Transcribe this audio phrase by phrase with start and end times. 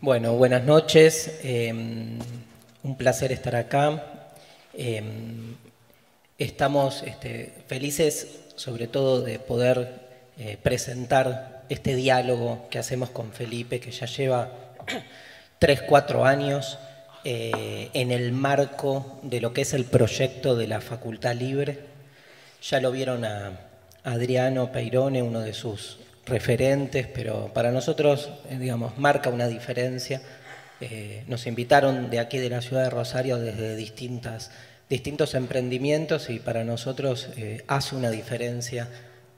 [0.00, 1.40] Bueno, buenas noches.
[1.42, 2.20] Em,
[2.84, 4.30] un placer estar acá.
[4.72, 5.56] Em,
[6.38, 9.90] estamos este, felices sobre todo de poder
[10.38, 14.52] eh, presentar este diálogo que hacemos con Felipe, que ya lleva
[15.58, 16.78] tres, cuatro años
[17.24, 21.80] eh, en el marco de lo que es el proyecto de la Facultad Libre.
[22.62, 23.58] Ya lo vieron a
[24.04, 25.98] Adriano Peirone, uno de sus
[26.28, 30.22] referentes, pero para nosotros, eh, digamos, marca una diferencia.
[30.80, 34.50] Eh, nos invitaron de aquí de la ciudad de Rosario desde distintas,
[34.88, 38.88] distintos emprendimientos y para nosotros eh, hace una diferencia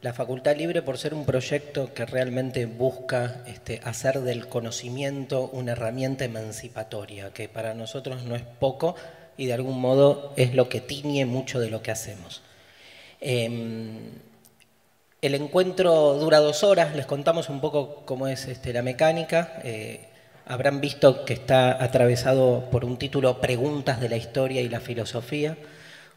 [0.03, 5.73] la Facultad Libre por ser un proyecto que realmente busca este, hacer del conocimiento una
[5.73, 8.95] herramienta emancipatoria, que para nosotros no es poco
[9.37, 12.41] y de algún modo es lo que tiñe mucho de lo que hacemos.
[13.21, 13.99] Em,
[15.23, 19.61] el encuentro dura dos horas, les contamos un poco cómo es este, la mecánica.
[19.65, 20.09] Eh,
[20.47, 25.59] habrán visto que está atravesado por un título Preguntas de la historia y la filosofía,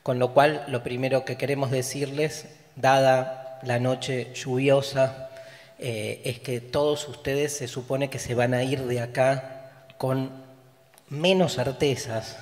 [0.03, 5.29] con lo cual lo primero que queremos decirles, dada la noche lluviosa,
[5.79, 10.31] eh, es que todos ustedes se supone que se van a ir de acá con
[11.09, 12.37] menos certezas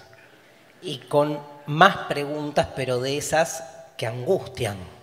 [0.82, 3.64] y con más preguntas, pero de esas
[3.98, 5.01] que angustian.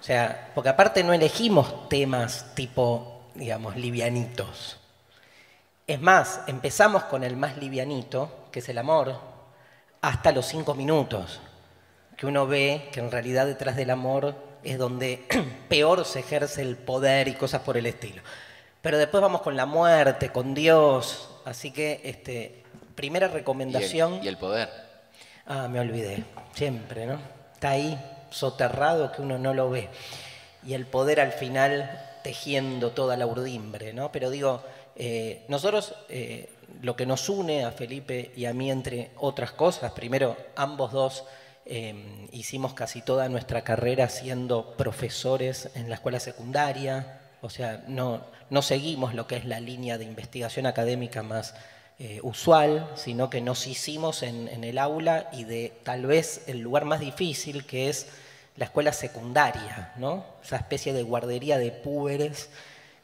[0.00, 4.78] O sea, porque aparte no elegimos temas tipo, digamos, livianitos.
[5.86, 9.20] Es más, empezamos con el más livianito, que es el amor,
[10.00, 11.40] hasta los cinco minutos,
[12.16, 15.26] que uno ve que en realidad detrás del amor es donde
[15.68, 18.22] peor se ejerce el poder y cosas por el estilo.
[18.82, 24.14] Pero después vamos con la muerte, con Dios, así que este, primera recomendación.
[24.14, 24.68] ¿Y el, y el poder?
[25.46, 27.18] Ah, me olvidé, siempre, ¿no?
[27.54, 27.98] Está ahí,
[28.30, 29.88] soterrado que uno no lo ve.
[30.64, 31.90] Y el poder al final
[32.22, 34.10] tejiendo toda la urdimbre, ¿no?
[34.10, 34.62] Pero digo,
[34.96, 36.50] eh, nosotros eh,
[36.82, 41.24] lo que nos une a Felipe y a mí, entre otras cosas, primero, ambos dos
[41.64, 48.24] eh, hicimos casi toda nuestra carrera siendo profesores en la escuela secundaria, o sea, no,
[48.50, 51.54] no seguimos lo que es la línea de investigación académica más
[51.98, 56.60] eh, usual, sino que nos hicimos en, en, el aula y de tal vez el
[56.60, 58.08] lugar más difícil que es
[58.56, 60.24] la escuela secundaria, ¿no?
[60.42, 62.50] esa especie de guardería de púberes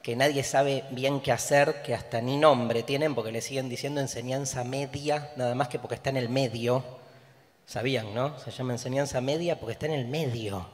[0.02, 4.00] que nadie sabe bien qué hacer, que hasta ni nombre tienen porque le siguen diciendo
[4.00, 6.84] enseñanza media, nada más que porque está en el medio.
[7.66, 8.38] Sabían, ¿no?
[8.40, 10.68] Se llama enseñanza media porque está en el medio.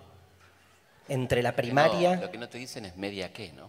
[1.09, 2.17] Entre la primaria.
[2.17, 3.69] No, lo que no te dicen es media qué, ¿no?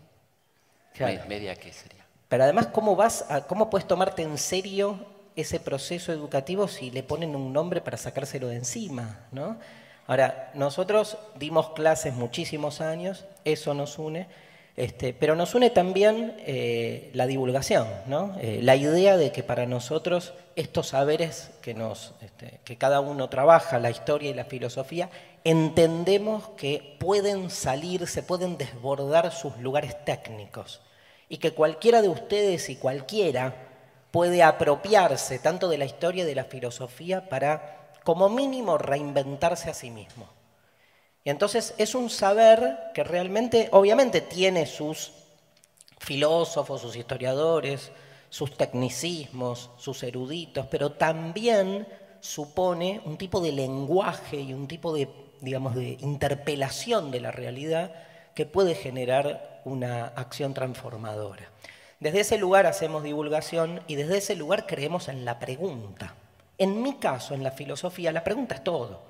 [0.93, 1.21] Claro.
[1.27, 1.98] Media qué sería.
[2.29, 4.99] Pero además, ¿cómo vas cómo puedes tomarte en serio
[5.35, 9.57] ese proceso educativo si le ponen un nombre para sacárselo de encima, ¿no?
[10.05, 14.27] Ahora, nosotros dimos clases muchísimos años, eso nos une,
[14.75, 18.35] este, pero nos une también eh, la divulgación, ¿no?
[18.39, 23.29] Eh, la idea de que para nosotros estos saberes que, nos, este, que cada uno
[23.29, 25.09] trabaja, la historia y la filosofía,
[25.43, 30.81] entendemos que pueden salir, se pueden desbordar sus lugares técnicos
[31.29, 33.67] y que cualquiera de ustedes y cualquiera
[34.11, 39.75] puede apropiarse tanto de la historia y de la filosofía para, como mínimo, reinventarse a
[39.75, 40.27] sí mismo.
[41.23, 45.11] Y entonces es un saber que realmente, obviamente, tiene sus
[45.99, 47.91] filósofos, sus historiadores,
[48.29, 51.87] sus tecnicismos, sus eruditos, pero también
[52.21, 55.09] supone un tipo de lenguaje y un tipo de,
[55.41, 57.93] digamos, de interpelación de la realidad
[58.33, 61.49] que puede generar una acción transformadora.
[61.99, 66.15] Desde ese lugar hacemos divulgación y desde ese lugar creemos en la pregunta.
[66.57, 69.01] En mi caso, en la filosofía, la pregunta es todo.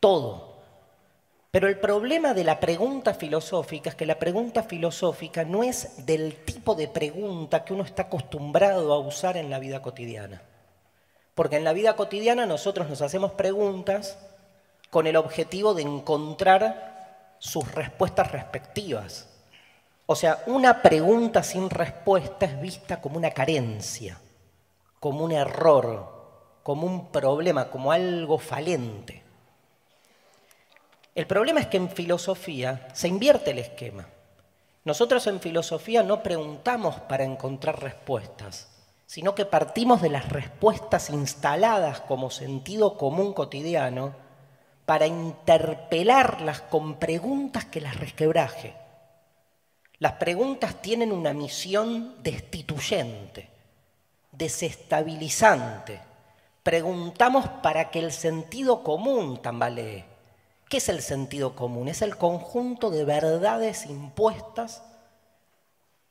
[0.00, 0.54] Todo.
[1.50, 6.44] Pero el problema de la pregunta filosófica es que la pregunta filosófica no es del
[6.44, 10.42] tipo de pregunta que uno está acostumbrado a usar en la vida cotidiana.
[11.34, 14.18] Porque en la vida cotidiana nosotros nos hacemos preguntas
[14.90, 19.28] con el objetivo de encontrar sus respuestas respectivas.
[20.06, 24.20] O sea, una pregunta sin respuesta es vista como una carencia,
[25.00, 29.22] como un error, como un problema, como algo falente.
[31.14, 34.06] El problema es que en filosofía se invierte el esquema.
[34.84, 38.68] Nosotros en filosofía no preguntamos para encontrar respuestas,
[39.06, 44.14] sino que partimos de las respuestas instaladas como sentido común cotidiano
[44.84, 48.83] para interpelarlas con preguntas que las resquebraje.
[49.98, 53.48] Las preguntas tienen una misión destituyente,
[54.32, 56.00] desestabilizante.
[56.62, 60.04] Preguntamos para que el sentido común tambalee.
[60.68, 61.88] ¿Qué es el sentido común?
[61.88, 64.82] Es el conjunto de verdades impuestas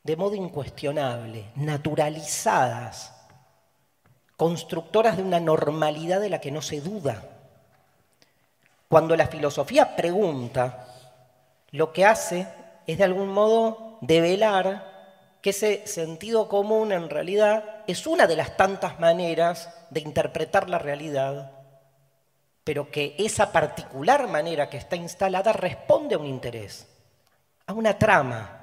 [0.03, 3.13] de modo incuestionable, naturalizadas,
[4.37, 7.23] constructoras de una normalidad de la que no se duda.
[8.89, 10.87] Cuando la filosofía pregunta,
[11.71, 12.47] lo que hace
[12.87, 14.93] es de algún modo develar
[15.41, 20.79] que ese sentido común en realidad es una de las tantas maneras de interpretar la
[20.79, 21.51] realidad,
[22.63, 26.87] pero que esa particular manera que está instalada responde a un interés,
[27.65, 28.59] a una trama,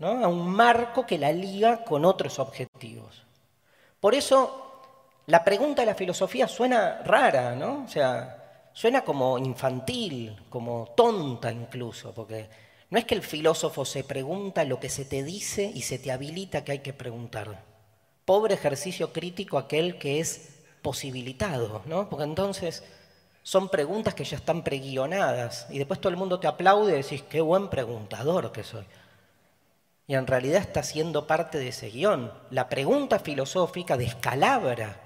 [0.00, 3.24] a un marco que la liga con otros objetivos.
[4.00, 4.70] Por eso
[5.26, 7.84] la pregunta de la filosofía suena rara, ¿no?
[7.84, 12.48] O sea, suena como infantil, como tonta incluso, porque
[12.90, 16.12] no es que el filósofo se pregunta lo que se te dice y se te
[16.12, 17.64] habilita que hay que preguntar.
[18.24, 22.08] Pobre ejercicio crítico aquel que es posibilitado, ¿no?
[22.08, 22.82] Porque entonces
[23.42, 27.22] son preguntas que ya están preguionadas y después todo el mundo te aplaude y decís,
[27.22, 28.84] qué buen preguntador que soy
[30.10, 32.32] y en realidad está siendo parte de ese guion.
[32.50, 35.00] La pregunta filosófica descalabra,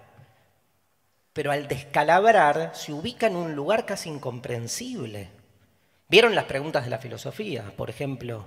[1.34, 5.28] pero al descalabrar se ubica en un lugar casi incomprensible.
[6.14, 7.72] ¿Vieron las preguntas de la filosofía?
[7.76, 8.46] Por ejemplo,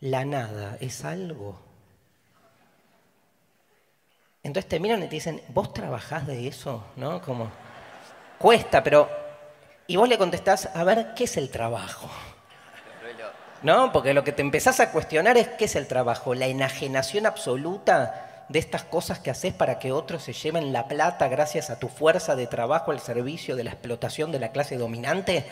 [0.00, 1.60] ¿la nada es algo?
[4.42, 6.86] Entonces te miran y te dicen, ¿vos trabajás de eso?
[6.96, 7.20] ¿No?
[7.20, 7.50] Como,
[8.38, 9.10] cuesta, pero...
[9.86, 12.08] Y vos le contestás, a ver, ¿qué es el trabajo?
[13.62, 13.92] ¿no?
[13.92, 18.46] Porque lo que te empezás a cuestionar es qué es el trabajo, la enajenación absoluta
[18.48, 21.88] de estas cosas que haces para que otros se lleven la plata gracias a tu
[21.88, 25.44] fuerza de trabajo al servicio de la explotación de la clase dominante.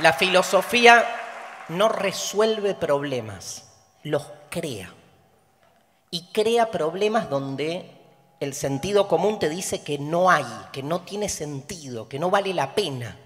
[0.00, 1.04] La filosofía
[1.68, 3.68] no resuelve problemas,
[4.02, 4.94] los crea.
[6.10, 7.90] Y crea problemas donde
[8.40, 12.54] el sentido común te dice que no hay, que no tiene sentido, que no vale
[12.54, 13.18] la pena.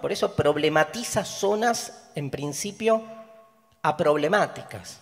[0.00, 3.02] Por eso problematiza zonas, en principio,
[3.82, 5.00] aproblemáticas.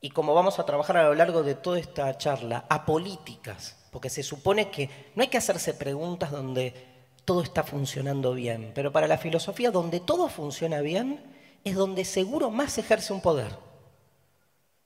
[0.00, 4.24] Y como vamos a trabajar a lo largo de toda esta charla, apolíticas, porque se
[4.24, 6.91] supone que no hay que hacerse preguntas donde
[7.24, 11.22] todo está funcionando bien, pero para la filosofía donde todo funciona bien
[11.64, 13.56] es donde seguro más ejerce un poder.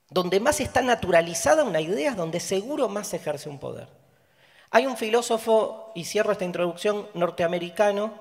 [0.09, 3.89] Donde más está naturalizada una idea es donde seguro más ejerce un poder.
[4.69, 8.13] Hay un filósofo, y cierro esta introducción, norteamericano,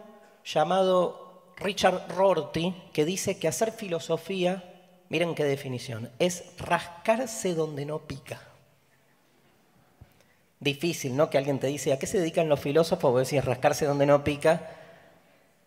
[0.44, 4.64] llamado Richard Rorty, que dice que hacer filosofía,
[5.08, 8.40] miren qué definición, es rascarse donde no pica.
[10.60, 11.28] Difícil, ¿no?
[11.28, 13.12] Que alguien te dice, ¿a qué se dedican los filósofos?
[13.12, 14.70] Vos decís rascarse donde no pica.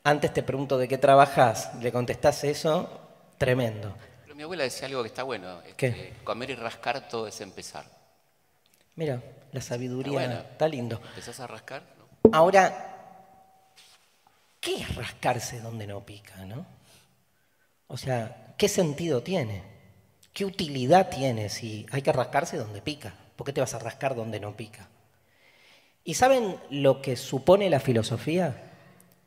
[0.03, 2.89] Antes te pregunto de qué trabajas, le contestás eso,
[3.38, 3.94] tremendo
[4.39, 5.62] mi abuela decía algo que está bueno.
[5.75, 6.13] ¿Qué?
[6.24, 7.83] comer y rascar todo es empezar.
[8.95, 9.21] Mira,
[9.51, 11.01] la sabiduría está, lindo.
[11.09, 11.83] ¿Empezás a rascar?
[12.31, 13.75] Ahora,
[14.62, 16.65] ¿qué es rascarse donde no pica, no?
[17.88, 19.62] O sea, ¿qué sentido tiene?
[20.31, 23.15] ¿Qué utilidad tiene si hay que rascarse donde pica?
[23.39, 24.89] ¿Por qué te vas a rascar donde no pica?
[26.03, 28.74] ¿Y saben lo que supone la filosofía?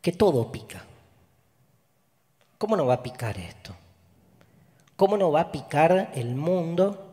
[0.02, 0.84] Que todo pica.
[2.58, 3.74] ¿Cómo no va a picar esto?
[4.96, 7.10] ¿Cómo no va a picar el mundo,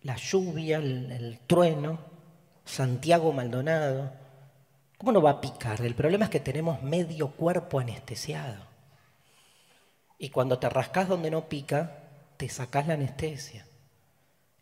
[0.00, 1.98] la lluvia, el, trueno,
[2.64, 4.10] Santiago Maldonado?
[4.96, 5.82] ¿Cómo no va a picar?
[5.82, 8.64] El problema es que tenemos medio cuerpo anestesiado.
[10.16, 12.04] Y cuando te rascas donde no pica,
[12.38, 13.66] te sacás la anestesia.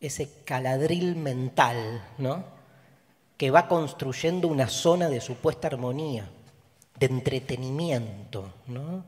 [0.01, 2.45] Ese caladril mental, ¿no?
[3.37, 6.29] Que va construyendo una zona de supuesta armonía,
[6.99, 9.05] de entretenimiento, ¿no?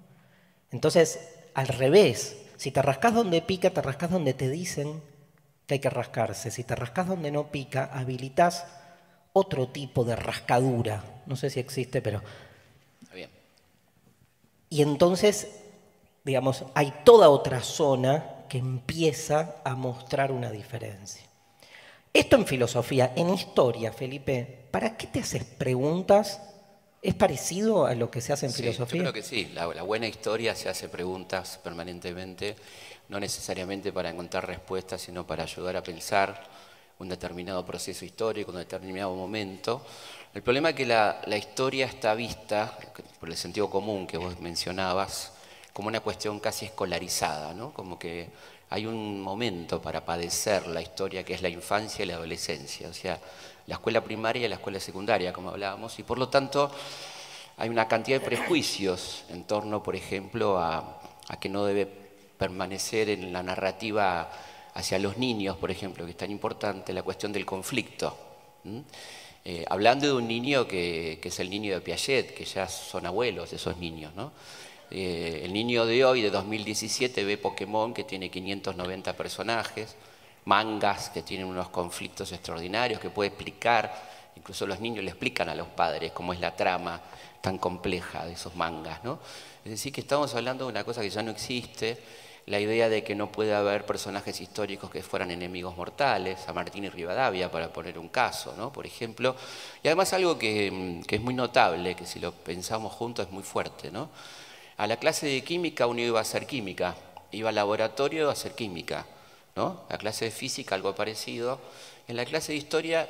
[0.70, 1.20] Entonces,
[1.54, 5.02] al revés, si te rascas donde pica, te rascas donde te dicen
[5.66, 6.50] que hay que rascarse.
[6.50, 8.66] Si te rascas donde no pica, habilitas
[9.32, 11.22] otro tipo de rascadura.
[11.26, 12.22] No sé si existe, pero...
[13.14, 13.30] bien.
[14.68, 15.60] Y entonces,
[16.24, 21.22] digamos, hay toda otra zona que empieza a mostrar una diferencia.
[22.12, 26.40] Esto en filosofía, en historia, Felipe, ¿para qué te haces preguntas
[27.02, 28.98] ¿Es parecido a lo que se hace en filosofía?
[28.98, 29.50] Yo creo que sí.
[29.54, 32.56] La, buena historia se hace preguntas permanentemente,
[33.08, 36.44] no necesariamente para encontrar respuestas, sino para ayudar a pensar
[36.98, 39.82] un determinado proceso histórico, un determinado momento.
[40.34, 42.78] El problema es que la, historia está vista,
[43.18, 45.32] por el sentido común que vos mencionabas,
[45.80, 47.72] como una cuestión casi escolarizada, ¿no?
[47.72, 48.28] Como que
[48.68, 52.86] hay un momento para padecer la historia que es la infancia y la adolescencia.
[52.86, 53.18] O sea,
[53.66, 56.70] la escuela primaria y la escuela secundaria, como hablábamos, y por lo tanto
[57.56, 61.00] hay una cantidad de prejuicios en torno, por ejemplo, a,
[61.40, 61.86] que no debe
[62.36, 64.30] permanecer en la narrativa
[64.74, 68.14] hacia los niños, por ejemplo, que es tan importante, la cuestión del conflicto.
[69.46, 73.48] Eh, hablando de un niño que, es el niño de Piaget, que ya son abuelos
[73.48, 74.14] de esos niños.
[74.14, 74.32] ¿no?
[74.90, 79.96] Eh, el niño de hoy, de 2017, ve Pokémon que tiene 590 personajes,
[80.44, 83.92] mangas que tienen unos conflictos extraordinarios, que puede explicar,
[84.36, 87.00] incluso los niños le explican a los padres cómo es la trama
[87.40, 89.04] tan compleja de esos mangas.
[89.04, 89.20] ¿no?
[89.64, 91.98] Es decir, que estamos hablando de una cosa que ya no existe
[92.46, 96.84] la idea de que no puede haber personajes históricos que fueran enemigos mortales, a Martín
[96.84, 99.36] y Rivadavia, para poner un caso, por ejemplo.
[99.82, 103.92] Y además algo que, es muy notable, que si lo pensamos juntos es muy fuerte.
[103.92, 104.08] ¿no?
[104.80, 106.96] A la clase de química uno iba a hacer química,
[107.32, 109.04] iba al laboratorio a hacer química.
[109.54, 109.82] ¿no?
[109.90, 111.60] La clase de física algo parecido.
[112.08, 113.06] En la clase de historia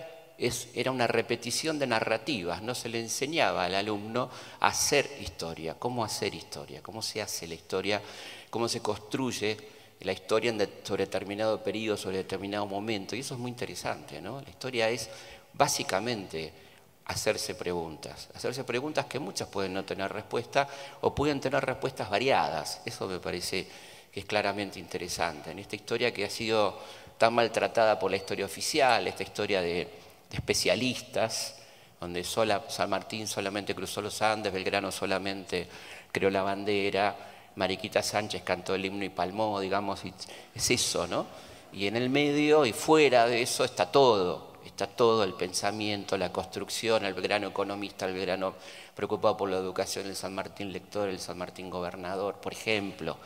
[0.74, 6.04] era una repetición de narrativas, no se le enseñaba al alumno a hacer historia, cómo
[6.04, 8.02] hacer historia, cómo se hace la historia
[8.50, 9.56] cómo se construye
[10.00, 13.14] la historia sobre determinado periodo, sobre determinado momento.
[13.14, 14.40] Y eso es muy interesante, ¿no?
[14.40, 15.08] La historia es
[15.54, 16.52] básicamente
[17.10, 18.28] hacerse preguntas.
[18.34, 20.68] Hacerse preguntas que muchas pueden no tener respuesta
[21.00, 22.80] o pueden tener respuestas variadas.
[22.84, 23.66] Eso me parece
[24.12, 25.50] que es claramente interesante.
[25.50, 26.78] En esta historia que ha sido
[27.18, 29.88] tan maltratada por la historia oficial, esta historia de,
[30.30, 31.56] especialistas,
[31.98, 35.66] donde San Martín solamente cruzó los Andes, Belgrano solamente
[36.12, 37.16] creó la bandera,
[37.56, 40.14] Mariquita Sánchez cantó el himno y palmó, digamos, y
[40.54, 41.26] es eso, ¿no?
[41.72, 46.32] Y en el medio y fuera de eso está todo, está todo el pensamiento, la
[46.32, 48.54] construcción, el grano economista, el grano
[48.94, 53.16] preocupado por la educación, el San Martín lector, el San Martín gobernador, por ejemplo.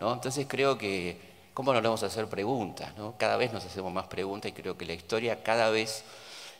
[0.00, 1.18] Entonces creo que,
[1.54, 2.96] ¿cómo nos vamos a hacer preguntas?
[2.96, 3.14] ¿no?
[3.18, 6.04] Cada vez nos hacemos más preguntas y creo que la historia cada vez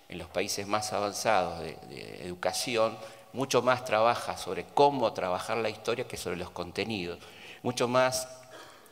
[0.08, 2.96] en los países más avanzados de educación
[3.32, 7.18] mucho más trabaja sobre cómo trabajar la historia que sobre los contenidos.
[7.62, 8.28] Mucho más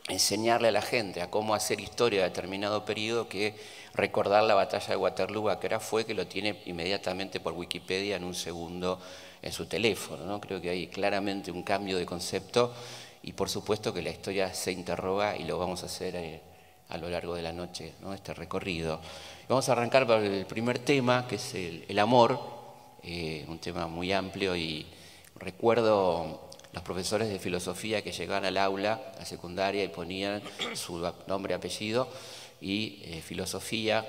[0.07, 3.55] enseñarle a la gente a cómo hacer historia de determinado periodo que
[3.93, 8.23] recordar la batalla de Waterloo, que era fue, que lo tiene inmediatamente por Wikipedia en
[8.23, 8.99] un segundo
[9.41, 10.25] en su teléfono.
[10.25, 10.39] ¿no?
[10.39, 12.73] Creo que hay claramente un cambio de concepto
[13.23, 16.41] y por supuesto que la historia se interroga y lo vamos a hacer eh,
[16.89, 18.13] a lo largo de la noche, ¿no?
[18.13, 19.01] este recorrido.
[19.49, 22.57] Vamos a arrancar por el primer tema, que es el amor.
[23.03, 24.85] Eh, un tema muy amplio y
[25.35, 26.46] recuerdo
[26.77, 30.43] los profesores de filosofía que llegaban al aula, a secundaria, y ponían
[30.75, 32.07] su nombre apellido
[32.61, 34.05] y eh, filosofía,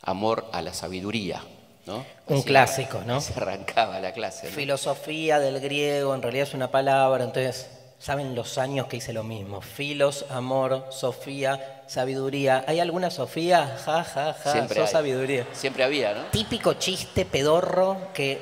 [0.00, 1.42] amor a la sabiduría.
[1.84, 2.06] ¿no?
[2.28, 3.20] Un clásico, ¿no?
[3.20, 4.46] Se arrancaba la clase.
[4.48, 7.68] Filosofía del griego, en realidad es una palabra, entonces
[7.98, 9.60] saben los años que hice lo mismo.
[9.60, 12.64] Filos, amor, Sofía, sabiduría.
[12.66, 13.78] ¿Hay alguna Sofía?
[13.84, 15.46] Ja, ja, ja, Siempre sabiduría.
[15.52, 16.22] Siempre había, ¿no?
[16.30, 18.40] Típico chiste pedorro que...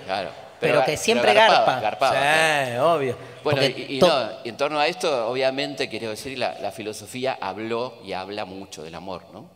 [0.61, 1.81] Pero, que siempre garpa.
[2.13, 3.17] sí, obvio.
[3.43, 8.45] Bueno, y, no, en torno a esto, obviamente, quiero decir, la, filosofía habló y habla
[8.45, 9.49] mucho del amor, ¿no?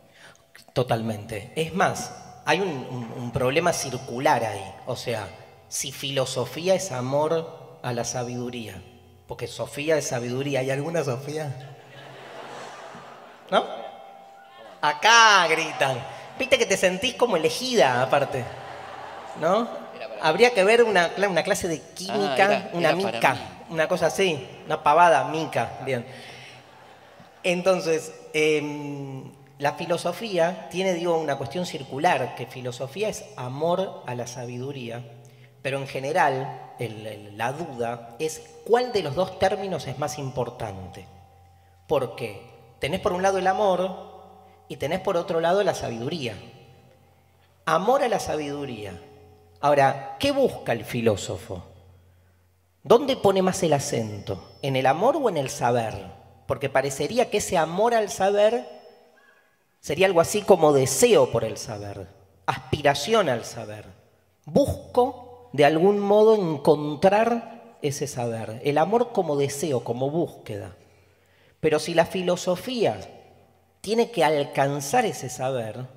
[0.73, 1.53] Totalmente.
[1.55, 4.73] Es más, hay un problema circular ahí.
[4.87, 5.27] O sea,
[5.67, 8.81] si filosofía es amor a la sabiduría,
[9.27, 10.59] porque Sofía es sabiduría.
[10.59, 11.75] ¿Hay alguna Sofía?
[13.49, 13.65] ¿No?
[14.81, 16.03] Acá gritan.
[16.37, 18.43] Viste que te sentís como elegida, aparte.
[19.39, 19.84] ¿No?
[20.21, 23.37] Habría que ver una, una clase de química, ah, una mica,
[23.69, 25.79] una cosa así, una pavada, mica.
[25.85, 26.05] Bien.
[27.43, 34.27] Entonces, em, la filosofía tiene, digo, una cuestión circular, que filosofía es amor a la
[34.27, 35.03] sabiduría,
[35.61, 41.05] pero en general la duda es cuál de los dos términos es más importante.
[41.87, 42.41] Porque
[42.79, 44.15] tenés por un lado el amor
[44.67, 46.35] y tenés por otro lado la sabiduría.
[47.65, 48.99] Amor a la sabiduría.
[49.65, 51.63] Ahora, ¿qué busca el filósofo?
[52.83, 54.57] ¿Dónde pone más el acento?
[54.61, 55.95] ¿En el amor o en el saber?
[56.45, 58.67] Porque parecería que ese amor al saber
[59.79, 62.05] sería algo así como deseo por el saber,
[62.45, 63.85] aspiración al saber.
[64.45, 70.75] Busco de algún modo encontrar ese saber, el amor como deseo, como búsqueda.
[71.59, 72.99] Pero si la filosofía
[73.81, 75.87] tiene que alcanzar ese saber,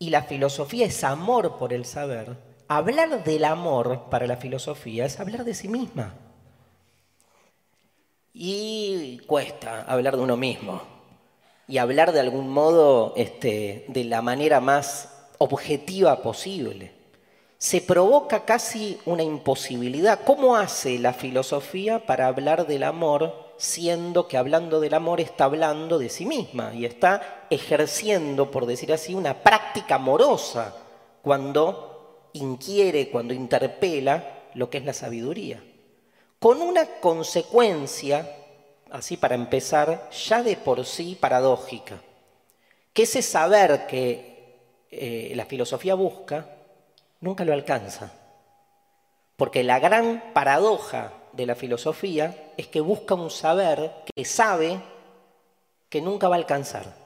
[0.00, 5.20] y la filosofía es amor por el saber, hablar del amor para la filosofía es
[5.20, 6.14] hablar de sí misma.
[8.32, 10.82] Y cuesta hablar de uno mismo.
[11.68, 16.96] Y hablar de algún modo este, de la manera más objetiva posible
[17.58, 20.20] se provoca casi una imposibilidad.
[20.24, 25.98] ¿Cómo hace la filosofía para hablar del amor siendo que hablando del amor está hablando
[25.98, 30.76] de sí misma y está ejerciendo, por decir así, una práctica amorosa
[31.22, 31.95] cuando
[32.36, 35.62] inquiere, cuando interpela lo que es la sabiduría?
[36.38, 38.30] Con una consecuencia,
[38.90, 42.00] así para empezar, ya de por sí paradójica,
[42.92, 44.36] que ese saber que
[44.90, 46.48] eh, la filosofía busca
[47.20, 48.12] nunca lo alcanza.
[49.36, 54.80] Porque la gran paradoja de la filosofía es que busca un saber que sabe
[55.88, 57.05] que nunca va a alcanzar.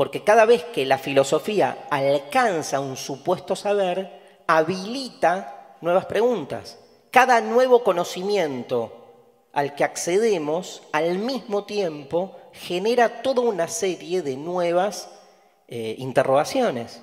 [0.00, 6.78] Porque cada vez que la filosofía alcanza un supuesto saber, habilita nuevas preguntas.
[7.10, 8.94] Cada nuevo conocimiento
[9.52, 15.10] al que accedemos al mismo tiempo genera toda una serie de nuevas
[15.68, 17.02] eh, interrogaciones.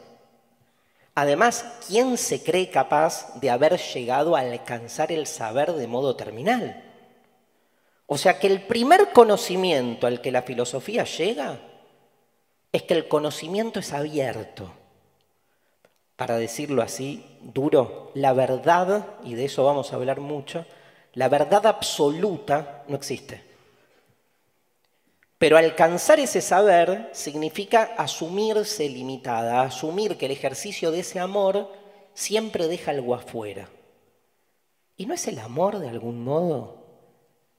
[1.14, 6.84] Además, ¿quién se cree capaz de haber llegado a alcanzar el saber de modo terminal?
[8.08, 11.60] O sea que el primer conocimiento al que la filosofía llega
[12.78, 14.72] es que el conocimiento es abierto.
[16.16, 20.66] Para decirlo así, duro, la verdad, y de eso vamos a hablar mucho,
[21.14, 23.44] la verdad absoluta no existe.
[25.40, 31.72] Pero alcanzar ese saber significa asumirse limitada, asumir que el ejercicio de ese amor
[32.14, 33.70] siempre deja algo afuera.
[34.98, 36.84] ¿Y no es el amor de algún modo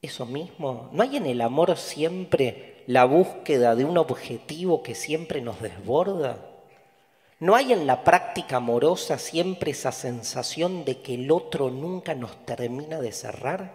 [0.00, 0.90] eso mismo?
[0.92, 6.38] ¿No hay en el amor siempre la búsqueda de un objetivo que siempre nos desborda?
[7.38, 12.47] ¿No hay en la práctica amorosa siempre esa sensación de que el otro nunca nos
[12.47, 13.75] termina de cerrar?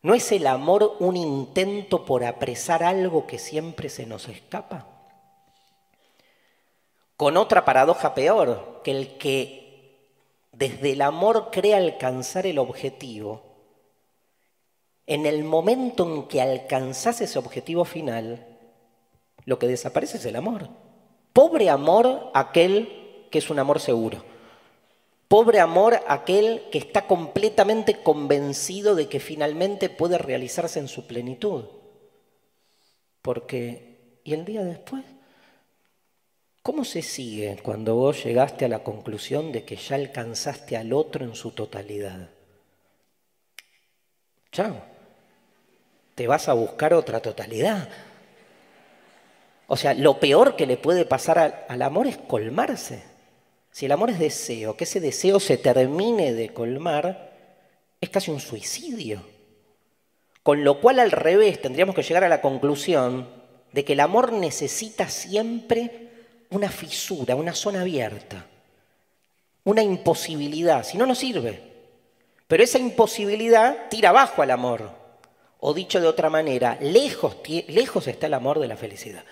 [0.00, 4.86] ¿No es el amor un intento por apresar algo que siempre se nos escapa?
[7.18, 10.08] Con otra paradoja peor, que el que
[10.52, 13.49] desde el amor cree alcanzar el objetivo,
[15.10, 18.46] en el momento en que alcanzas ese objetivo final,
[19.44, 20.68] lo que desaparece es el amor.
[21.32, 24.24] Pobre amor aquel que es un amor seguro.
[25.26, 31.64] Pobre amor aquel que está completamente convencido de que finalmente puede realizarse en su plenitud.
[33.20, 35.04] Porque, ¿y el día después?
[36.62, 41.24] ¿Cómo se sigue cuando vos llegaste a la conclusión de que ya alcanzaste al otro
[41.24, 42.30] en su totalidad?
[44.52, 44.99] Chao
[46.14, 47.88] te vas a buscar otra totalidad.
[49.66, 53.04] O sea, lo peor que le puede pasar al, amor es colmarse.
[53.70, 57.30] Si el amor es deseo, que ese deseo se termine de colmar,
[58.00, 59.22] es casi un suicidio.
[60.42, 63.28] Con lo cual, al revés, tendríamos que llegar a la conclusión
[63.70, 66.08] de que el amor necesita siempre
[66.50, 68.46] una fisura, una zona abierta,
[69.62, 71.62] una imposibilidad, si no, no sirve.
[72.48, 74.99] Pero esa imposibilidad tira abajo al amor.
[75.60, 77.36] O dicho de otra manera, lejos,
[78.06, 79.24] está el amor de la felicidad.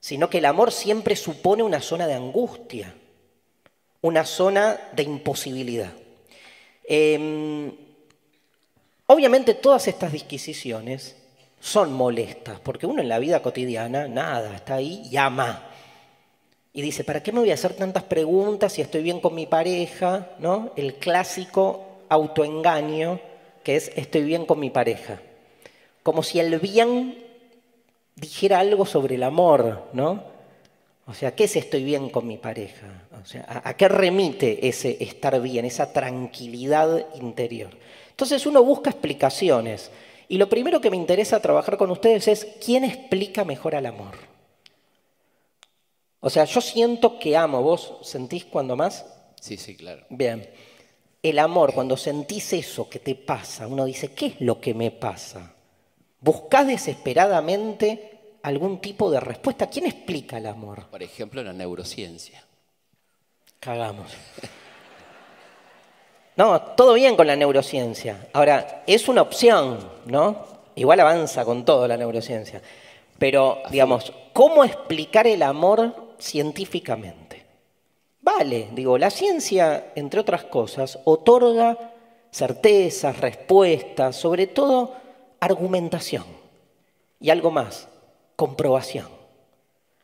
[0.00, 2.94] Sino que el amor siempre supone una zona de angustia,
[4.02, 5.92] una zona de imposibilidad.
[6.84, 7.74] Em,
[9.06, 11.16] obviamente todas estas disquisiciones
[11.58, 15.70] son molestas, porque uno en la vida cotidiana, nada, está ahí y ama.
[16.74, 19.46] Y dice, ¿para qué me voy a hacer tantas preguntas si estoy bien con mi
[19.46, 20.28] pareja?
[20.38, 20.72] ¿No?
[20.76, 23.20] El clásico autoengaño
[23.68, 25.20] que es estoy bien con mi pareja.
[26.02, 27.22] Como si el bien
[28.16, 30.24] dijera algo sobre el amor, ¿no?
[31.06, 33.06] O sea, ¿qué es estoy bien con mi pareja?
[33.22, 37.76] O sea, ¿a, qué remite ese estar bien, esa tranquilidad interior?
[38.08, 39.90] Entonces uno busca explicaciones.
[40.28, 44.14] Y lo primero que me interesa trabajar con ustedes es quién explica mejor al amor.
[46.20, 47.62] O sea, yo siento que amo.
[47.62, 49.04] ¿Vos sentís cuando más?
[49.38, 50.06] Sí, sí, claro.
[50.08, 50.48] Bien
[51.22, 54.90] el amor, cuando sentís eso que te pasa, uno dice, ¿qué es lo que me
[54.90, 55.54] pasa?
[56.20, 59.68] ¿Buscás desesperadamente algún tipo de respuesta?
[59.68, 60.86] ¿Quién explica el amor?
[60.86, 62.44] Por ejemplo, la neurociencia.
[63.60, 64.12] Cagamos.
[66.36, 68.28] No, todo bien con la neurociencia.
[68.32, 70.46] Ahora, es una opción, ¿no?
[70.76, 72.62] Igual avanza con todo la neurociencia.
[73.18, 77.27] Pero, digamos, ¿cómo explicar el amor científicamente?
[78.36, 81.94] Vale, digo, la ciencia, entre otras cosas, otorga
[82.30, 84.92] certezas, respuestas, sobre todo
[85.40, 86.24] argumentación.
[87.20, 87.88] Y algo más,
[88.36, 89.08] comprobación.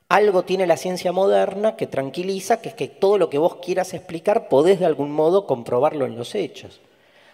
[0.09, 3.93] Algo tiene la ciencia moderna que tranquiliza, que es que todo lo que vos quieras
[3.93, 6.81] explicar podés de algún modo comprobarlo en los hechos.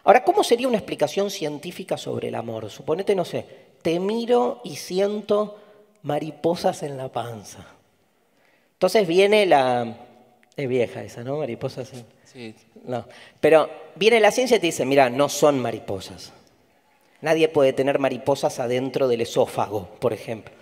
[0.03, 2.69] Ahora, ¿cómo sería una explicación científica sobre el amor?
[2.69, 3.47] Suponete, no sé,
[3.81, 5.57] te miro y siento
[6.03, 7.65] mariposas en la panza.
[8.73, 10.09] Entonces viene la,
[10.57, 11.39] es vieja esa, ¿no?
[11.39, 11.91] Mariposas.
[12.25, 12.55] Sí.
[12.85, 13.05] No.
[13.41, 16.33] Pero viene la ciencia y te dice, mira, no son mariposas.
[17.21, 20.55] Nadie puede tener mariposas adentro del esófago, por ejemplo.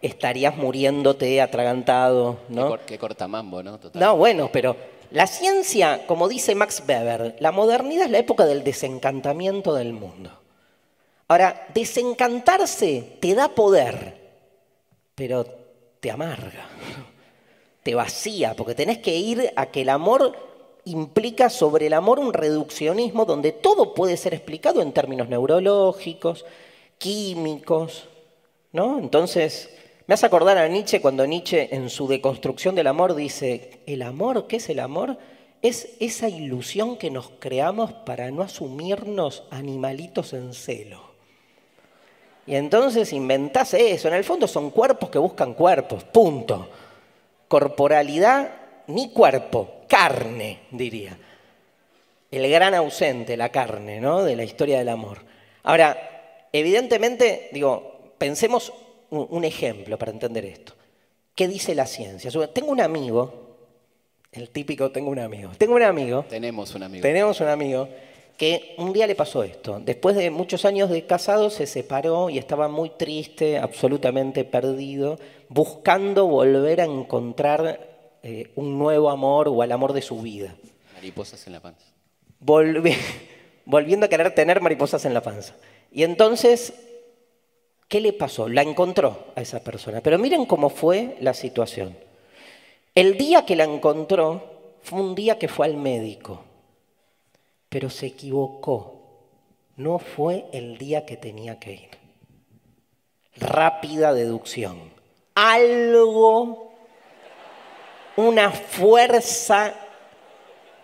[0.00, 2.76] Estarías muriéndote atragantado, ¿no?
[2.84, 3.78] Qué, cortamambo, ¿no?
[3.94, 4.76] No, bueno, pero
[5.12, 10.40] la ciencia, como dice Max Weber, la modernidad es la época del desencantamiento del mundo.
[11.28, 14.20] Ahora, desencantarse te da poder,
[15.14, 15.46] pero
[16.00, 16.68] te amarga
[17.82, 20.36] te vacía, porque tenés que ir a que el amor
[20.84, 26.44] implica sobre el amor un reduccionismo donde todo puede ser explicado en términos neurológicos,
[26.98, 28.08] químicos,
[28.72, 28.98] ¿no?
[28.98, 29.70] Entonces,
[30.06, 34.46] me hace acordar a Nietzsche cuando Nietzsche en su deconstrucción del amor dice, ¿el amor?
[34.46, 35.18] ¿Qué es el amor?
[35.62, 41.12] Es esa ilusión que nos creamos para no asumirnos animalitos en celo.
[42.46, 44.08] Y entonces inventás eso.
[44.08, 46.68] En el fondo son cuerpos que buscan cuerpos, punto.
[47.52, 48.50] Corporalidad,
[48.86, 51.18] ni cuerpo, carne, diría.
[52.30, 54.24] El gran ausente, la carne, ¿no?
[54.24, 55.18] De la historia del amor.
[55.62, 58.72] Ahora, evidentemente, digo, pensemos
[59.10, 60.72] un ejemplo para entender esto.
[61.34, 62.30] ¿Qué dice la ciencia?
[62.54, 63.58] Tengo un amigo,
[64.32, 65.50] el típico tengo un amigo.
[65.58, 66.24] Tengo un amigo.
[66.30, 67.02] Tenemos un amigo.
[67.02, 67.86] Tenemos un amigo
[68.42, 69.78] que un día le pasó esto.
[69.78, 76.26] Después de muchos años de casado se separó y estaba muy triste, absolutamente perdido, buscando
[76.26, 80.56] volver a encontrar eh, un nuevo amor o al amor de su vida.
[80.94, 81.86] Mariposas en la panza.
[83.64, 85.54] volviendo a querer tener mariposas en la panza.
[85.92, 86.72] Y entonces,
[87.86, 88.48] ¿qué le pasó?
[88.48, 90.00] La encontró a esa persona.
[90.00, 91.96] Pero miren cómo fue la situación.
[92.96, 94.42] El día que la encontró
[94.82, 96.42] fue un día que fue al médico,
[97.72, 99.00] pero se equivocó.
[99.76, 101.88] No fue el día que tenía que ir.
[103.36, 104.92] Rápida deducción.
[105.34, 106.70] Algo
[108.16, 109.72] una fuerza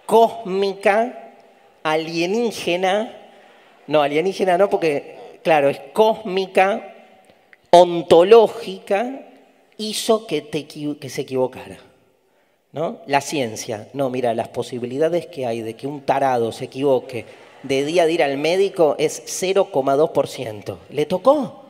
[0.07, 1.35] cósmica,
[1.83, 3.15] alienígena,
[3.87, 6.95] no, alienígena no, porque, claro, es cósmica,
[7.69, 9.27] ontológica,
[9.77, 11.88] hizo que, te, que se equivocara.
[12.79, 13.01] ¿No?
[13.07, 17.27] La ciencia, no, mira, las posibilidades que hay de que un tarado se equivoque
[17.65, 20.77] de día de ir al médico es 0,2%.
[20.91, 21.65] ¿Le tocó?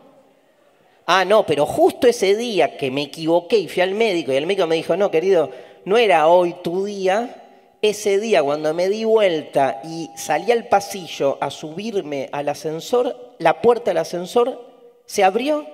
[1.07, 4.44] Ah, no, pero justo ese día que me equivoqué y fui al médico y el
[4.44, 5.51] médico me dijo, no, querido,
[5.87, 7.42] no era hoy tu día,
[7.81, 13.62] ese día cuando me di vuelta y salí al pasillo a subirme al ascensor, la
[13.62, 14.62] puerta del ascensor
[15.07, 15.64] se abrió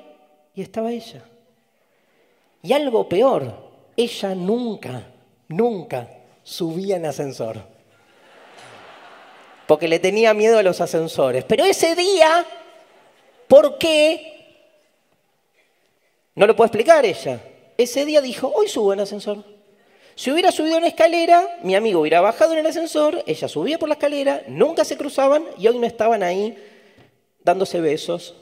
[0.55, 1.25] y estaba ella.
[2.63, 3.53] Y algo peor,
[3.97, 5.09] ella nunca,
[5.49, 6.09] nunca
[6.43, 7.63] subía en ascensor.
[9.67, 11.45] Porque le tenía miedo a los ascensores.
[11.45, 12.45] Pero ese día,
[13.49, 14.35] ¿por qué?
[16.35, 17.41] No lo puede explicar ella.
[17.79, 19.45] Ese día dijo, hoy subo en ascensor.
[20.17, 23.89] Si hubiera subido en escalera, mi amigo hubiera bajado en el ascensor, ella subía por
[23.89, 26.57] la escalera, nunca se cruzaban y hoy no estaban ahí
[27.43, 28.37] dándose besos,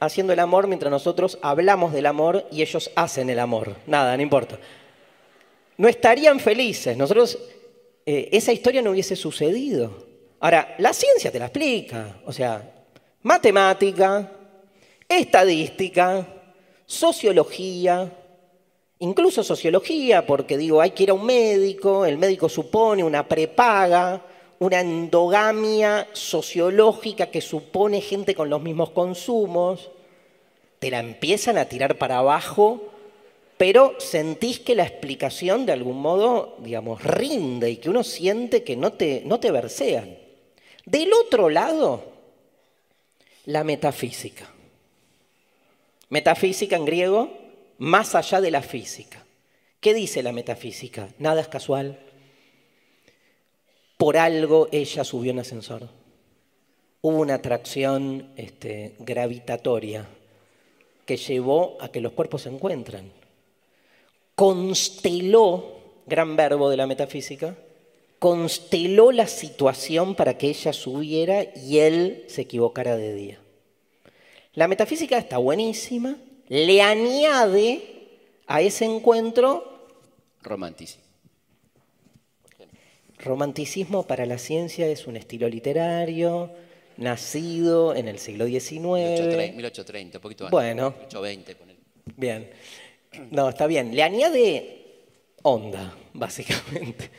[0.00, 3.76] haciendo el amor mientras nosotros hablamos del amor y ellos hacen el amor.
[3.86, 4.58] Nada, no importa.
[5.76, 6.96] No estarían felices.
[6.96, 7.38] Nosotros,
[8.04, 10.06] eh, esa historia no hubiese sucedido.
[10.40, 12.20] Ahora, la ciencia te la explica.
[12.24, 12.72] O sea,
[13.22, 14.30] matemática,
[15.08, 16.26] estadística,
[16.86, 18.12] sociología,
[18.98, 24.22] incluso sociología, porque digo, hay que ir a un médico, el médico supone una prepaga,
[24.58, 29.90] una endogamia sociológica que supone gente con los mismos consumos,
[30.78, 32.92] te la empiezan a tirar para abajo,
[33.56, 38.76] pero sentís que la explicación de algún modo, digamos, rinde y que uno siente que
[38.76, 40.18] no te, no te versean.
[40.84, 42.04] Del otro lado,
[43.46, 44.52] la metafísica.
[46.10, 47.30] Metafísica en griego,
[47.78, 49.24] más allá de la física.
[49.80, 51.08] ¿Qué dice la metafísica?
[51.18, 51.98] Nada es casual.
[53.96, 55.88] Por algo ella subió en ascensor.
[57.00, 60.06] Hubo una atracción este, gravitatoria
[61.06, 63.12] que llevó a que los cuerpos se encuentran.
[64.36, 67.56] Consteló, gran verbo de la metafísica,
[68.18, 73.40] consteló la situación para que ella subiera y él se equivocara de día.
[74.54, 76.16] La metafísica está buenísima,
[76.48, 77.82] le añade
[78.46, 79.76] a ese encuentro
[80.42, 81.02] romanticismo.
[83.18, 86.50] Romanticismo para la ciencia es un estilo literario
[86.96, 89.54] nacido en el siglo XIX.
[89.54, 90.52] 1830, un poquito antes.
[90.52, 90.90] Bueno.
[90.90, 91.56] 1820,
[92.16, 92.50] Bien.
[93.30, 93.94] No, está bien.
[93.94, 94.76] Le añade
[95.42, 97.10] onda, básicamente,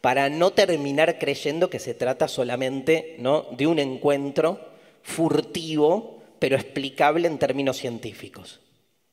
[0.00, 3.46] para no terminar creyendo que se trata solamente ¿no?
[3.52, 4.60] de un encuentro
[5.02, 8.60] furtivo pero explicable en términos científicos.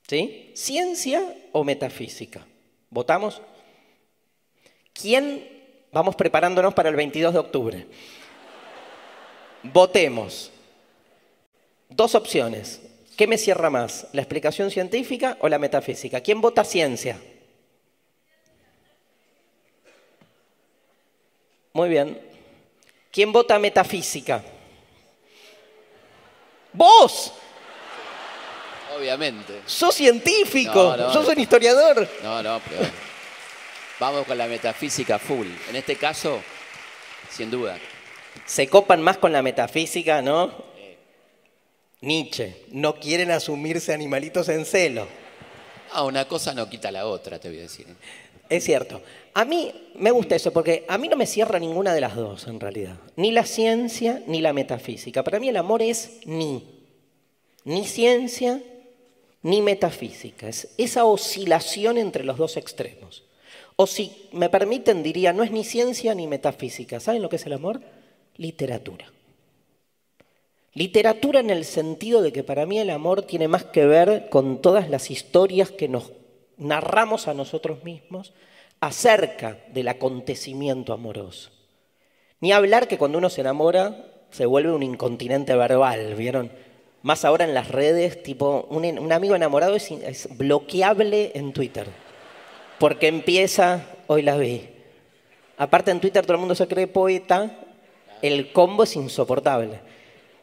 [0.08, 0.52] ¿Sí?
[0.54, 2.46] ¿Ciencia o metafísica?
[2.92, 3.42] ¿Votamos?
[4.94, 5.50] ¿Quién?
[5.92, 7.88] Vamos preparándonos para el 22 de octubre.
[9.64, 10.52] Votemos.
[11.90, 12.82] Dos opciones.
[13.16, 14.08] ¿Qué me cierra más?
[14.14, 16.22] ¿La explicación científica o la metafísica?
[16.22, 17.18] ¿Quién vota ciencia?
[21.74, 22.22] Muy bien.
[23.12, 24.44] ¿Quién vota metafísica?
[26.74, 27.34] Vos.
[28.98, 29.62] Obviamente.
[29.66, 32.08] Sos científico, sos un historiador.
[32.24, 32.90] No, no, pero...
[34.00, 35.48] Vamos con la metafísica full.
[35.70, 36.42] En este caso,
[37.30, 37.78] sin duda.
[38.46, 40.75] Se copan más con la metafísica, ¿no?
[42.02, 45.08] Nietzsche, no quieren asumirse animalitos en celo.
[45.92, 47.88] Ah, una cosa no quita la otra, te voy a decir.
[48.50, 49.02] Es cierto.
[49.34, 52.48] A mí me gusta eso porque a mí no me cierra ninguna de las dos
[52.48, 52.98] en realidad.
[53.16, 55.24] Ni la ciencia ni la metafísica.
[55.24, 56.64] Para mí el amor es ni.
[57.64, 58.62] Ni ciencia
[59.42, 60.48] ni metafísica.
[60.48, 63.24] Es esa oscilación entre los dos extremos.
[63.76, 67.00] O si me permiten, diría, no es ni ciencia ni metafísica.
[67.00, 67.82] ¿Saben lo que es el amor?
[68.38, 69.12] Literatura.
[70.76, 74.62] Literatura en el sentido de que para mí el amor tiene más que ver con
[74.62, 76.12] todas las historias que nos
[76.58, 78.34] narramos a nosotros mismos
[78.82, 81.50] acerca del acontecimiento amoroso.
[82.42, 86.52] Ni hablar que cuando uno se enamora se vuelve un incontinente verbal, ¿vieron?
[87.04, 91.88] Más ahora en las redes, tipo, un, amigo enamorado es, bloqueable en Twitter,
[92.80, 94.68] porque empieza, hoy la vi.
[95.58, 97.60] Aparte en Twitter todo el mundo se cree poeta,
[98.22, 99.95] el combo es insoportable.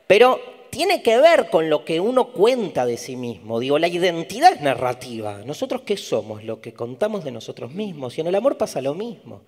[0.07, 3.61] Pero tiene que ver con lo que uno cuenta de sí mismo.
[3.61, 5.43] Digo, la identidad es narrativa.
[5.45, 6.45] ¿Nosotros qué somos?
[6.45, 8.17] Lo que contamos de nosotros mismos.
[8.17, 9.43] Y en el amor pasa lo mismo.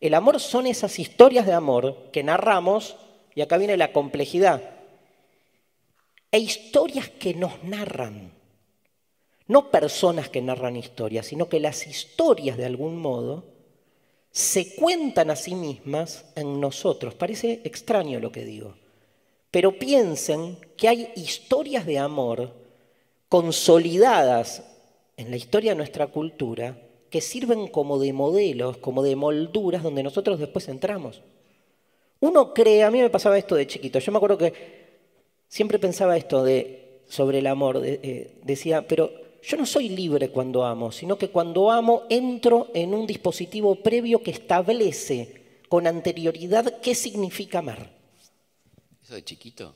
[0.00, 2.96] El amor son esas historias de amor que narramos,
[3.34, 4.62] y acá viene la complejidad,
[6.32, 8.32] e historias que nos narran.
[9.46, 13.44] No personas que narran historias, sino que las historias de algún modo
[14.30, 17.14] se cuentan a sí mismas en nosotros.
[17.14, 18.76] Parece extraño lo que digo.
[19.50, 22.52] Pero piensen que hay historias de amor
[23.28, 24.62] consolidadas
[25.16, 26.78] en la historia de nuestra cultura
[27.10, 31.22] que sirven como de modelos, como de molduras donde nosotros después entramos.
[32.20, 34.52] Uno cree, a mí me pasaba esto de chiquito, yo me acuerdo que
[35.48, 39.10] siempre pensaba esto de, sobre el amor, eh, decía, pero
[39.42, 44.22] yo no soy libre cuando amo, sino que cuando amo entro en un dispositivo previo
[44.22, 47.99] que establece con anterioridad qué significa amar
[49.14, 49.74] de chiquito?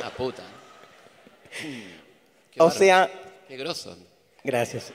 [0.00, 0.42] La puta.
[2.58, 3.10] o sea...
[3.46, 3.96] Qué grosso.
[4.44, 4.92] Gracias.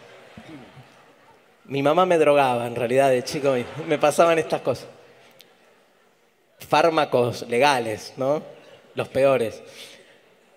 [1.66, 3.56] Mi mamá me drogaba, en realidad, de chico.
[3.88, 4.88] Me pasaban estas cosas.
[6.60, 8.44] Fármacos legales, ¿no?
[8.96, 9.62] Los peores.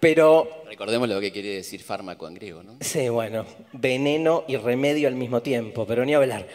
[0.00, 0.64] Pero...
[0.66, 2.76] Recordemos lo que quiere decir fármaco en griego, ¿no?
[2.80, 3.46] Sí, bueno.
[3.72, 6.46] Veneno y remedio al mismo tiempo, pero ni hablar.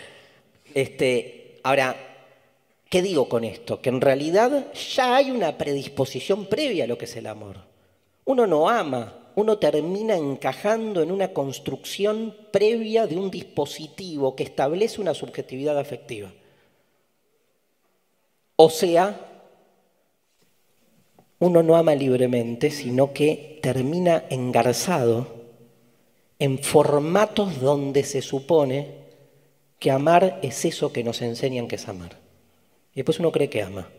[0.74, 2.11] Este, ahora,
[2.92, 3.82] ¿Qué digo con esto?
[3.82, 7.56] Que en realidad ya hay una predisposición previa a lo que es el amor.
[8.26, 15.00] Uno no ama, uno termina encajando en una construcción previa de un dispositivo que establece
[15.00, 16.34] una subjetividad afectiva.
[18.58, 19.26] O sea,
[21.40, 25.28] uno no ama libremente, sino que termina engarzado
[26.40, 28.96] en formatos donde se supone
[29.80, 32.21] que amar es eso que nos enseñan que es amar.
[32.94, 33.90] Y después uno cree que ama.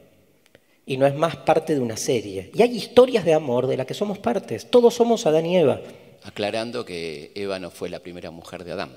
[0.84, 2.50] Y no es más parte de una serie.
[2.54, 4.70] Y hay historias de amor de las que somos partes.
[4.70, 5.80] Todos somos Adán y Eva.
[6.24, 8.92] Aclarando que Eva no fue la primera mujer de Adán,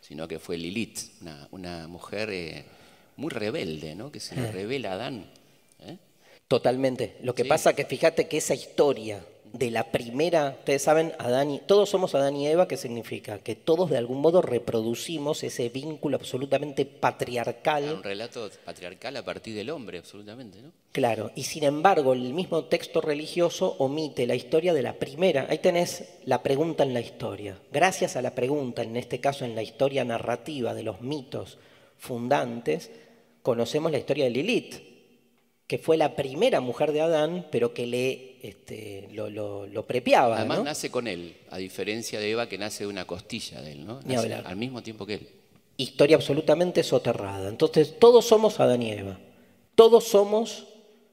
[0.00, 0.98] sino que fue Lilith,
[1.50, 2.64] una, mujer eh,
[3.16, 4.12] muy rebelde, ¿no?
[4.12, 4.52] que se le ah.
[4.52, 5.30] revela a Adán.
[5.80, 5.96] ¿eh?
[6.46, 7.16] Totalmente.
[7.22, 11.58] Lo que pasa que fíjate que esa historia de la primera, ustedes saben, Adán y,
[11.60, 13.38] todos somos Adán y Eva, ¿qué significa?
[13.38, 17.94] Que todos de algún modo reproducimos ese vínculo absolutamente patriarcal.
[17.94, 20.72] Un relato patriarcal a partir del hombre, absolutamente, ¿no?
[20.92, 25.46] Claro, y sin embargo el mismo texto religioso omite la historia de la primera.
[25.48, 27.56] Ahí tenés la pregunta en la historia.
[27.72, 31.58] Gracias a la pregunta, en este caso en la historia narrativa de los mitos
[31.96, 32.90] fundantes,
[33.42, 34.89] conocemos la historia de Lilith,
[35.70, 40.38] que fue la primera mujer de Adán, pero que le este, lo, lo, prepiaba.
[40.38, 43.86] Además nace con él, a diferencia de Eva que nace de una costilla de él,
[43.86, 44.00] ¿no?
[44.46, 45.28] al mismo tiempo que él.
[45.76, 47.48] Historia absolutamente soterrada.
[47.48, 49.20] Entonces, todos somos Adán y Eva.
[49.76, 50.66] Todos somos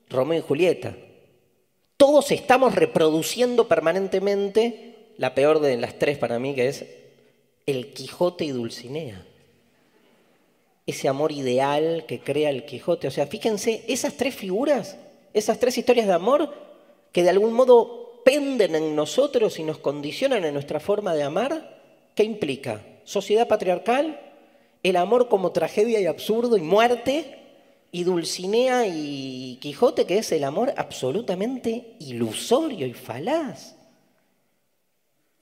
[0.10, 0.98] Romeo y Julieta.
[1.96, 6.84] Todos estamos reproduciendo permanentemente la peor de las tres para mí, que es
[7.68, 9.24] el Quijote y Dulcinea.
[10.88, 13.08] Ese amor ideal que crea el Quijote.
[13.08, 14.98] O sea, fíjense, esas tres figuras,
[15.34, 16.52] esas tres historias de amor
[17.12, 21.82] que de algún modo penden en nosotros y nos condicionan en nuestra forma de amar,
[22.16, 22.84] ¿qué implica?
[23.04, 24.20] Sociedad patriarcal,
[24.84, 27.38] el amor como tragedia y absurdo y muerte,
[27.92, 33.76] y Dulcinea y Quijote, que es el amor absolutamente ilusorio y falaz.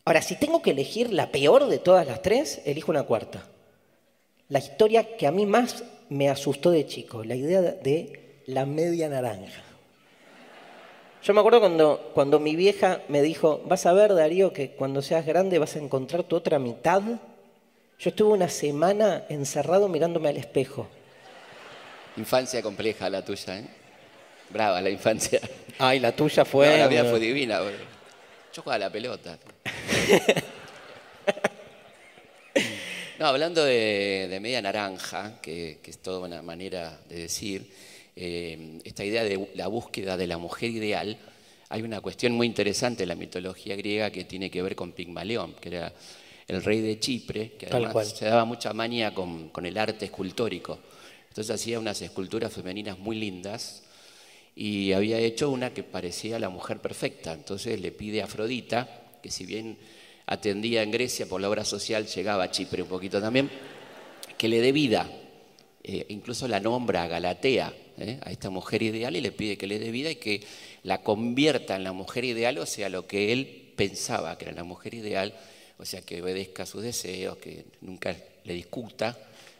[0.05, 3.47] Ahora, si tengo que elegir la peor de todas las tres, elijo una cuarta.
[4.49, 9.09] La historia que a mí más me asustó de chico, la idea de la media
[9.09, 9.63] naranja.
[11.23, 15.01] Yo me acuerdo cuando, cuando mi vieja me dijo, vas a ver, Darío, que cuando
[15.01, 17.01] seas grande vas a encontrar tu otra mitad.
[17.01, 20.87] Yo estuve una semana encerrado mirándome al espejo.
[22.17, 23.67] Infancia compleja la tuya, ¿eh?
[24.51, 25.41] Brava la infancia.
[25.79, 26.69] Ay, la tuya fue.
[26.69, 27.59] No, la mía fue divina.
[27.59, 27.79] boludo.
[28.53, 29.39] Yo jugaba a la pelota.
[33.17, 37.71] No, hablando de, de media naranja, que, que es toda una manera de decir,
[38.13, 41.17] eh, esta idea de la búsqueda de la mujer ideal,
[41.69, 45.53] hay una cuestión muy interesante en la mitología griega que tiene que ver con Pigmalión,
[45.53, 45.93] que era
[46.47, 50.79] el rey de Chipre, que además se daba mucha manía con, con el arte escultórico.
[51.29, 53.83] Entonces hacía unas esculturas femeninas muy lindas
[54.57, 57.31] y había hecho una que parecía la mujer perfecta.
[57.31, 59.77] Entonces le pide a Afrodita, que si bien
[60.25, 63.49] atendía en Grecia por la obra social, llegaba a Chipre un poquito también,
[64.37, 65.09] que le dé vida.
[65.83, 68.19] Eh, incluso la nombra a Galatea, ¿eh?
[68.23, 70.41] a esta mujer ideal, y le pide que le dé vida y que
[70.83, 74.63] la convierta en la mujer ideal, o sea, lo que él pensaba que era la
[74.63, 75.35] mujer ideal,
[75.77, 79.17] o sea, que obedezca a sus deseos, que nunca le discuta,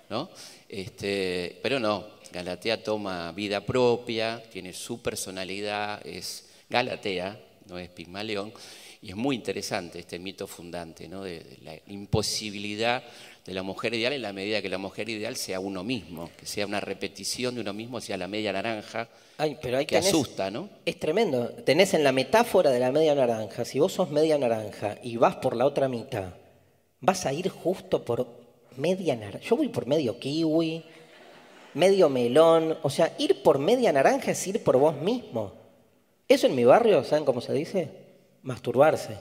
[0.10, 0.30] ¿no?
[0.70, 8.54] Este, pero no, Galatea toma vida propia, tiene su personalidad, es Galatea, no es Pigmalión,
[9.02, 11.24] y es muy interesante este mito fundante, ¿no?
[11.24, 13.04] de, de la imposibilidad
[13.46, 16.46] de la mujer ideal en la medida que la mujer ideal sea uno mismo, que
[16.48, 20.08] sea una repetición de uno mismo, sea la media naranja, Ay, pero ahí que tenés-
[20.08, 20.70] asusta, ¿no?
[20.86, 21.50] Es tremendo.
[21.50, 25.36] Tenés en la metáfora de la media naranja, si vos sos media naranja y vas
[25.36, 26.34] por la otra mitad,
[27.02, 28.28] vas a ir justo por
[28.78, 29.40] media naranja.
[29.48, 30.84] Yo voy por medio kiwi,
[31.76, 32.78] medio melón.
[32.82, 35.54] O sea, ir por media naranja es ir por vos mismo.
[36.28, 38.05] Eso en mi barrio, ¿saben cómo se dice?
[38.46, 39.18] Masturbarse.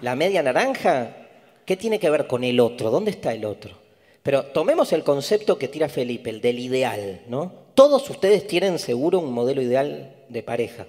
[0.00, 1.16] La media naranja,
[1.64, 2.90] ¿qué tiene que ver con el otro?
[2.90, 3.78] ¿Dónde está el otro?
[4.24, 7.52] Pero tomemos el concepto que tira Felipe, el del ideal, ¿no?
[7.74, 10.86] Todos ustedes tienen seguro un modelo ideal de pareja.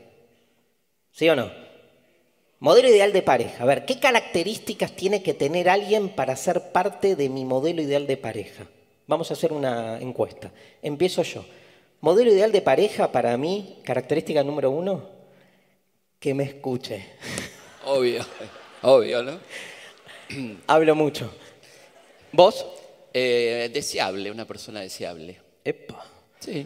[1.12, 1.52] ¿Sí o no?
[2.58, 3.62] Modelo ideal de pareja.
[3.64, 8.08] A ver, ¿qué características tiene que tener alguien para ser parte de mi modelo ideal
[8.08, 8.66] de pareja?
[9.06, 10.52] Vamos a hacer una encuesta.
[10.82, 11.46] Empiezo yo.
[12.02, 15.13] Modelo ideal de pareja para mí, característica número uno,
[16.24, 17.06] que me escuche.
[17.84, 18.26] Obvio,
[18.84, 19.40] obvio, ¿no?
[20.68, 21.30] Hablo mucho.
[22.32, 22.66] ¿Vos?
[23.14, 25.38] Eh, deseable, una persona deseable.
[25.66, 26.02] Epa.
[26.40, 26.66] Sí.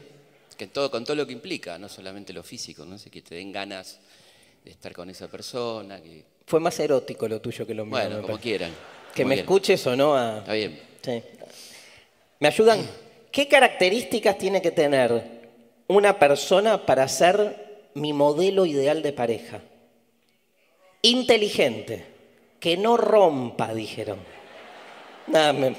[0.56, 3.00] Que todo, con todo lo que implica, no solamente lo físico, ¿no?
[3.00, 3.98] Sé que te den ganas
[4.64, 7.94] de estar con esa persona, que, Fue más erótico lo tuyo que lo mío.
[7.94, 8.44] bueno, como parece.
[8.44, 8.72] quieran.
[9.16, 9.40] Que como me quieran.
[9.40, 10.38] escuches o no a...
[10.38, 10.80] Está bien.
[11.02, 11.24] Sí.
[12.42, 12.88] ¿Me ayudan?
[13.32, 15.50] ¿Qué características tiene que tener
[15.88, 17.67] una persona para ser
[18.00, 19.62] mi modelo ideal de pareja?
[21.02, 22.06] Inteligente,
[22.60, 24.20] que no rompa, dijeron.
[25.28, 25.76] Nada, me-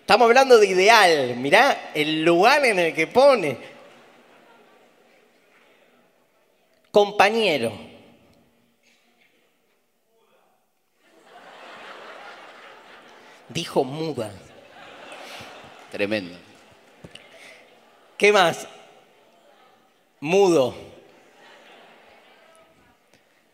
[0.00, 3.58] Estamos hablando de ideal, mirá el lugar en el que pone.
[6.90, 7.72] Compañero.
[13.48, 14.30] Dijo muda.
[15.90, 16.36] Tremendo.
[18.16, 18.66] ¿Qué más?
[20.20, 20.87] Mudo.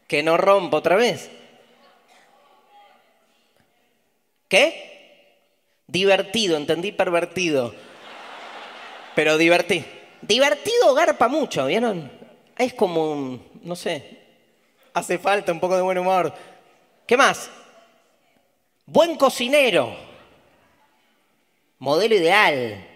[0.06, 1.30] Que no rompa otra vez.
[4.48, 4.90] ¿Qué?
[5.86, 7.74] Divertido, entendí pervertido.
[9.14, 9.84] Pero divertido.
[10.22, 12.10] Divertido garpa mucho, ¿vieron?
[12.56, 14.18] Es como, un- no sé,
[14.94, 16.32] hace falta un poco de buen humor.
[17.06, 17.50] ¿Qué más?
[18.86, 19.94] Buen cocinero.
[21.78, 22.86] Modelo ideal.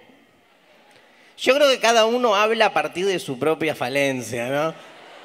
[1.36, 4.74] Yo creo que cada uno habla a partir de su propia falencia, ¿no?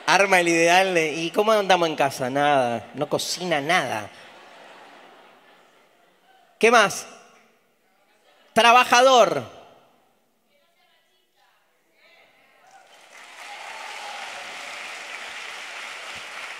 [0.06, 2.30] Arma el ideal de, ¿y cómo andamos en casa?
[2.30, 4.10] Nada, no cocina nada.
[6.60, 7.08] ¿Qué más?
[8.54, 9.44] Trabajador.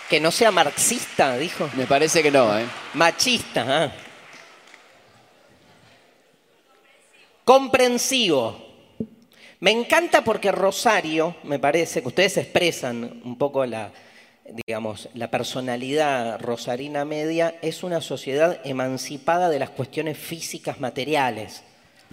[0.10, 1.70] Que no sea marxista, dijo.
[1.74, 2.66] Me parece que no, ¿eh?
[2.94, 3.66] Machista.
[3.68, 3.92] ah.
[7.44, 8.63] Comprensivo.
[9.64, 13.92] Me encanta porque Rosario, me parece que ustedes expresan un poco la,
[14.68, 21.64] digamos, la personalidad rosarina media, es una sociedad emancipada de las cuestiones físicas materiales.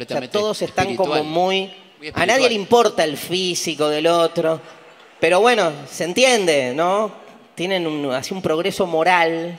[0.00, 1.74] O sea, todos están como muy...
[1.98, 4.60] Muy A nadie le importa el físico del otro,
[5.18, 7.12] pero bueno, se entiende, ¿no?
[7.56, 9.58] Tienen un, así un progreso moral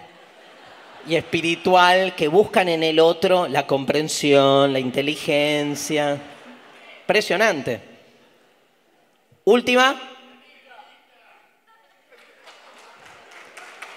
[1.06, 6.22] y espiritual que buscan en el otro la comprensión, la inteligencia.
[7.02, 7.91] Impresionante.
[9.44, 10.00] Última.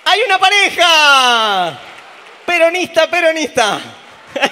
[0.05, 1.79] ¡Hay una pareja!
[2.47, 3.79] Peronista, peronista.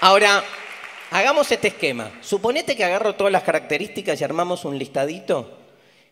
[0.00, 0.44] Ahora,
[1.10, 2.10] hagamos este esquema.
[2.20, 5.56] Suponete que agarro todas las características y armamos un listadito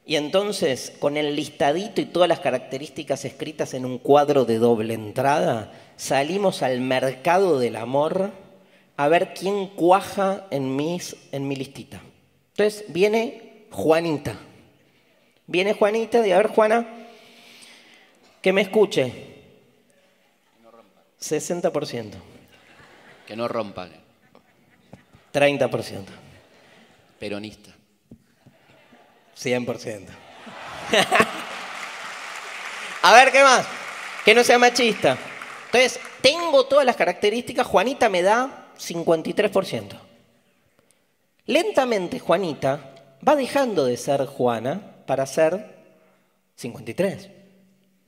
[0.07, 4.94] Y entonces, con el listadito y todas las características escritas en un cuadro de doble
[4.94, 8.32] entrada, salimos al mercado del amor
[8.97, 12.01] a ver quién cuaja en, mis, en mi listita.
[12.51, 14.36] Entonces viene Juanita.
[15.47, 16.86] Viene Juanita y a ver, Juana,
[18.40, 19.30] que me escuche.
[21.20, 22.12] 60%.
[23.26, 23.88] Que no rompa.
[25.32, 26.05] 30%.
[27.18, 27.70] Peronista.
[29.36, 30.07] 100%.
[33.03, 33.66] a ver, ¿qué más?
[34.24, 35.16] Que no sea machista.
[35.73, 39.99] Entonces, tengo todas las características, Juanita me da 53%.
[41.47, 42.95] Lentamente Juanita
[43.27, 45.75] va dejando de ser Juana para ser
[46.57, 47.31] 53.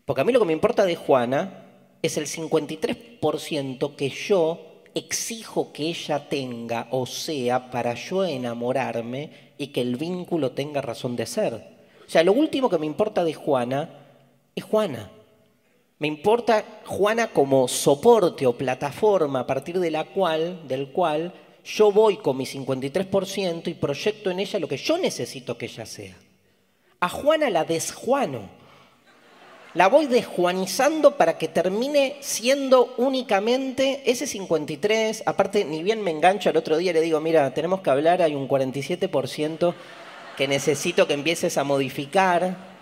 [0.05, 1.65] Porque a mí lo que me importa de Juana
[2.03, 9.69] es el 53% que yo exijo que ella tenga o sea para yo enamorarme y
[9.69, 11.55] que el vínculo tenga razón de ser.
[12.07, 13.89] O sea, lo último que me importa de Juana
[14.55, 15.11] es Juana.
[16.05, 21.33] Me importa Juana como soporte o plataforma a partir de la cual, del cual
[21.65, 25.87] yo voy con mi 53% y proyecto en ella lo que yo necesito que ella
[25.87, 26.15] sea.
[27.01, 28.51] A Juana la desjuano.
[29.73, 35.23] La voy desjuanizando para que termine siendo únicamente ese 53.
[35.25, 38.35] Aparte, ni bien me engancho al otro día le digo, mira, tenemos que hablar, hay
[38.35, 39.75] un 47%
[40.37, 42.74] que necesito que empieces a modificar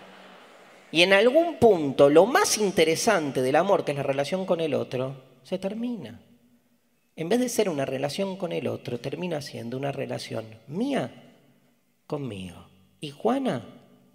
[0.93, 4.75] y en algún punto, lo más interesante del amor, que es la relación con el
[4.75, 6.21] otro, se termina.
[7.15, 11.33] En vez de ser una relación con el otro, termina siendo una relación mía
[12.05, 12.67] conmigo.
[13.01, 13.65] Y Juana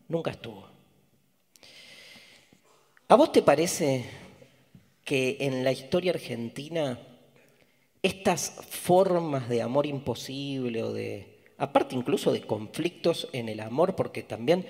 [0.07, 0.69] nunca estuvo.
[3.09, 4.05] ¿A vos te parece
[5.03, 7.01] que en la historia argentina
[8.03, 14.23] estas formas de amor imposible o de, aparte incluso de conflictos en el amor, porque
[14.23, 14.65] también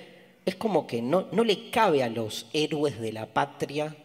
[0.45, 3.97] es como que no, no le cabe a los héroes de la patria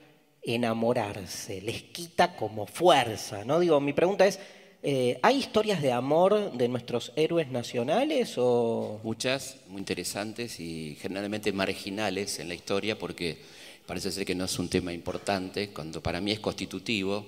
[0.43, 3.59] enamorarse, les quita como fuerza, ¿no?
[3.59, 4.39] Digo, mi pregunta es,
[4.85, 8.99] eh, ¿hay historias de amor de nuestros héroes nacionales o...?
[9.03, 13.37] Muchas, muy interesantes y generalmente marginales en la historia porque
[13.85, 17.25] parece ser que no es un tema importante, cuando para mí es constitutivo,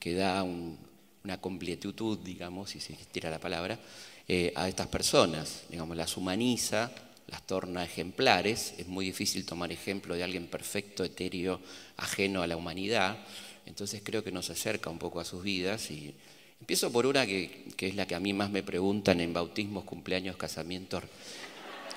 [0.00, 3.78] que da una completitud, digamos, si se existiera la palabra,
[4.26, 6.90] eh, a estas personas, digamos, las humaniza,
[7.28, 8.74] las torna ejemplares.
[8.78, 11.60] Es muy difícil tomar ejemplo de alguien perfecto, etéreo,
[11.96, 13.18] ajeno a la humanidad.
[13.66, 15.90] Entonces creo que nos acerca un poco a sus vidas.
[15.90, 16.14] Y
[16.60, 20.36] empiezo por una que, es la que a mí más me preguntan en bautismos, cumpleaños,
[20.36, 21.04] casamientos,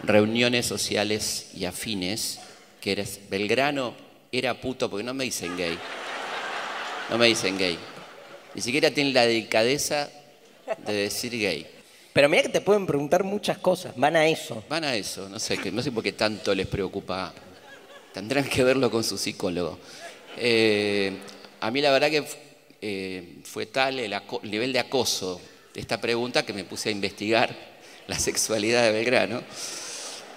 [0.03, 2.39] reuniones sociales y afines,
[2.81, 3.93] que eres Belgrano
[4.31, 5.77] era puto, porque no me dicen gay.
[7.09, 7.77] No me dicen gay.
[8.55, 10.09] Ni siquiera tienen la delicadeza
[10.85, 11.78] de decir gay.
[12.13, 14.63] Pero mira que te pueden preguntar muchas cosas, van a eso.
[14.67, 15.57] Van a eso, no sé,
[15.91, 17.33] por qué tanto les preocupa.
[18.13, 19.77] Tendrán que verlo con su psicólogo.
[20.35, 21.13] Eh,
[21.59, 22.23] a mí la verdad que
[22.81, 25.39] eh, fue tal el, nivel de acoso
[25.73, 27.55] de esta pregunta que me puse a investigar
[28.07, 29.43] la sexualidad de Belgrano,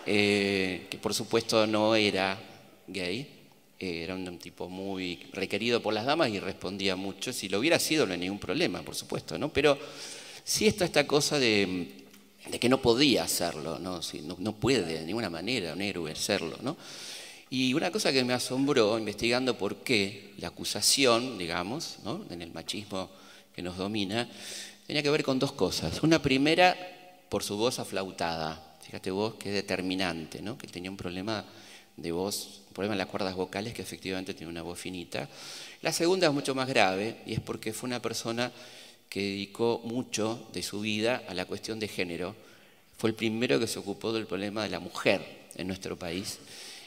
[0.05, 2.39] eh, que por supuesto no era
[2.87, 3.39] gay,
[3.79, 7.33] era un tipo muy requerido por las damas y respondía mucho.
[7.33, 9.49] Si lo hubiera sido no hay ningún problema, por supuesto, ¿no?
[9.49, 9.77] Pero
[10.45, 12.05] sí está esta cosa de,
[12.61, 14.01] que no podía hacerlo, ¿no?
[14.39, 16.59] no, puede de ninguna manera un héroe serlo.
[16.63, 16.77] ¿no?
[17.51, 22.25] Y una cosa que me asombró investigando por qué la acusación, digamos, ¿no?
[22.31, 23.11] en el machismo
[23.55, 24.29] que nos domina,
[24.87, 26.03] tenía que ver con dos cosas.
[26.03, 26.77] Una primera,
[27.29, 28.77] por su voz aflautada.
[28.83, 30.59] Fíjate vos qué determinante, ¿no?
[30.59, 31.45] que tenía un problema
[31.97, 35.29] de voz, un problema en las cuerdas vocales, que efectivamente tiene una voz finita.
[35.83, 38.51] La segunda es mucho más grave y es porque fue una persona
[39.13, 42.35] que dedicó mucho de su vida a la cuestión de género.
[42.97, 45.21] Fue el primero que se ocupó del problema de la mujer
[45.55, 46.39] en nuestro país,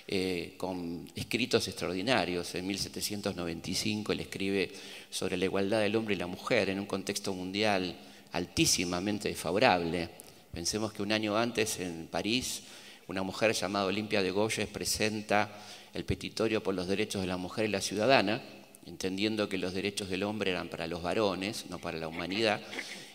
[0.08, 2.56] eh, con escritos extraordinarios.
[2.56, 4.72] En 1795 él escribe
[5.12, 7.96] sobre la igualdad del hombre y la mujer en un contexto mundial
[8.32, 10.10] altísimamente desfavorable.
[10.52, 12.64] Pensemos que un año antes en París
[13.08, 15.52] una mujer llamada Olimpia de Goyes presenta
[15.94, 18.42] el petitorio por los derechos de la mujer y la ciudadana,
[18.86, 22.62] entendiendo que los derechos del hombre eran para los varones, no para la humanidad,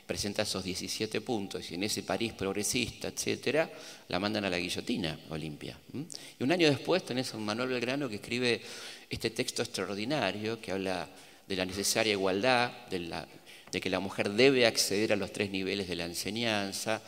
[0.06, 3.70] presenta esos 17 puntos y en ese París progresista, etcétera,
[4.08, 5.78] la mandan a la guillotina, Olimpia.
[5.92, 8.60] Y un año después tenés a Manuel Belgrano que escribe
[9.08, 11.08] este texto extraordinario que habla
[11.46, 15.94] de la necesaria igualdad, de que la mujer debe acceder a los tres niveles de
[15.94, 17.00] la enseñanza,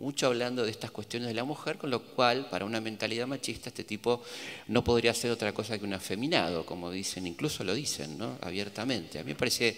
[0.00, 3.68] mucho hablando de estas cuestiones de la mujer, con lo cual, para una mentalidad machista,
[3.68, 4.22] este tipo
[4.68, 8.38] no podría ser otra cosa que un afeminado, como dicen, incluso lo dicen ¿no?
[8.40, 9.18] abiertamente.
[9.18, 9.76] A mí me parece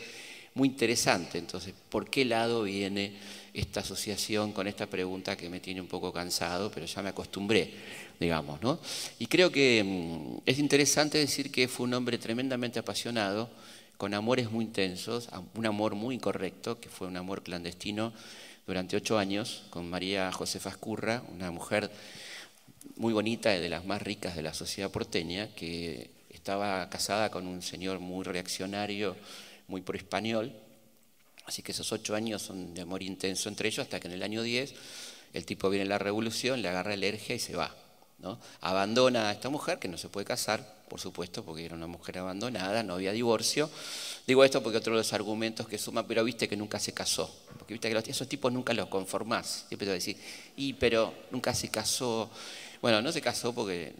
[0.55, 3.15] muy interesante, entonces, por qué lado viene
[3.53, 7.73] esta asociación con esta pregunta que me tiene un poco cansado, pero ya me acostumbré,
[8.21, 8.63] digamos.
[8.63, 8.79] ¿no?
[9.19, 13.51] Y creo que mm, es interesante decir que fue un hombre tremendamente apasionado,
[13.97, 18.13] con amores muy intensos, un amor muy incorrecto, que fue un amor clandestino
[18.67, 21.91] durante ocho años, con María Josefa Escurra, una mujer
[22.97, 27.63] muy bonita, de las más ricas de la sociedad porteña, que estaba casada con un
[27.63, 29.17] señor muy reaccionario,
[29.69, 30.53] muy pro-español.
[31.47, 34.23] Así que esos ocho años son de amor intenso entre ellos, hasta que en el
[34.23, 34.75] año 10
[35.33, 37.75] el tipo viene a la revolución, le agarra alergia y se va.
[38.19, 38.39] ¿no?
[38.61, 42.19] Abandona a esta mujer, que no se puede casar, por supuesto, porque era una mujer
[42.19, 43.71] abandonada, no había divorcio.
[44.27, 47.35] Digo esto porque otro de los argumentos que suma, pero viste que nunca se casó.
[47.57, 49.65] Porque viste que esos tipos nunca los conformás.
[49.69, 50.19] Siempre te a decir,
[50.55, 52.29] y pero nunca se casó.
[52.83, 53.95] Bueno, no se casó porque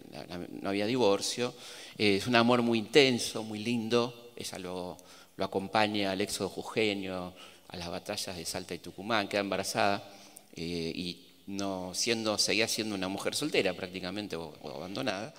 [0.61, 1.55] no había divorcio.
[1.97, 4.31] Es un amor muy intenso, muy lindo.
[4.37, 4.99] Ella lo,
[5.39, 7.33] acompaña al éxodo jujeño,
[7.69, 10.13] a las batallas de Salta y Tucumán, queda embarazada
[10.55, 15.35] eh, y no siendo, seguía siendo una mujer soltera prácticamente o, abandonada.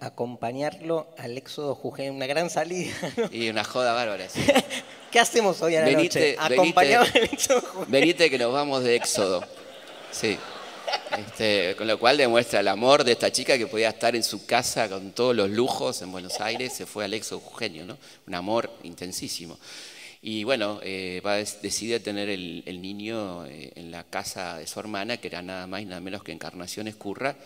[0.00, 2.92] acompañarlo al éxodo jujeño, una gran salida.
[3.32, 4.26] Y una joda bárbara.
[5.10, 6.36] ¿Qué hacemos hoy a la noche?
[6.38, 7.62] Acompañar al éxodo.
[7.88, 9.44] Venite que nos vamos de éxodo.
[10.10, 10.38] Sí.
[11.16, 14.46] Este, con lo cual demuestra el amor de esta chica que podía estar en su
[14.46, 17.98] casa con todos los lujos en Buenos Aires, se fue al ex Eugenio, ¿no?
[18.26, 19.58] un amor intensísimo.
[20.24, 21.20] Y bueno, eh,
[21.62, 25.82] decide tener el, niño eh, en la casa de su hermana, que era nada más
[25.82, 27.36] y nada menos que Encarnación Escurra,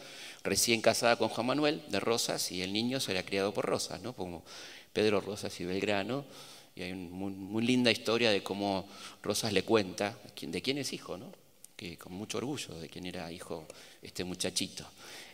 [0.44, 4.12] recién casada con Juan Manuel de Rosas, y el niño será criado por Rosas, ¿no?
[4.12, 4.44] como
[4.92, 6.26] Pedro Rosas y Belgrano.
[6.74, 8.86] Y hay una muy, muy linda historia de cómo
[9.22, 11.32] Rosas le cuenta de quién es hijo, ¿no?
[11.76, 13.66] que con mucho orgullo de quién era hijo
[14.02, 14.84] este muchachito.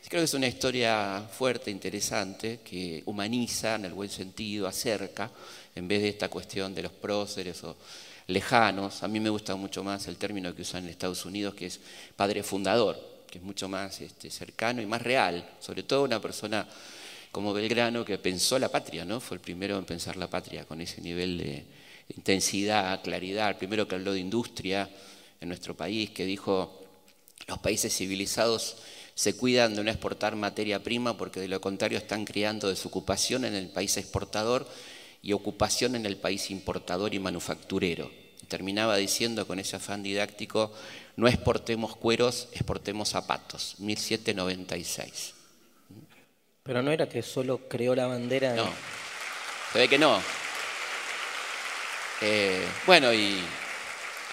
[0.08, 5.30] Creo que es una historia fuerte, interesante, que humaniza en el buen sentido, acerca,
[5.74, 7.76] en vez de esta cuestión de los próceres o
[8.26, 9.02] lejanos.
[9.02, 11.80] A mí me gusta mucho más el término que usan en Estados Unidos, que es
[12.16, 12.98] padre fundador,
[13.30, 16.66] que es mucho más este, cercano y más real, sobre todo una persona
[17.30, 19.18] como Belgrano que pensó la patria, ¿no?
[19.20, 21.64] Fue el primero en pensar la patria con ese nivel de
[22.14, 24.88] intensidad, claridad, el primero que habló de industria,
[25.42, 26.84] en nuestro país, que dijo,
[27.48, 28.76] los países civilizados
[29.14, 33.54] se cuidan de no exportar materia prima porque de lo contrario están creando desocupación en
[33.54, 34.66] el país exportador
[35.22, 38.10] y ocupación en el país importador y manufacturero.
[38.48, 40.74] terminaba diciendo con ese afán didáctico,
[41.16, 45.34] no exportemos cueros, exportemos zapatos, 1796.
[46.62, 48.54] Pero no era que solo creó la bandera.
[48.54, 48.68] No,
[49.72, 50.20] se ve que no.
[52.20, 53.40] Eh, bueno, y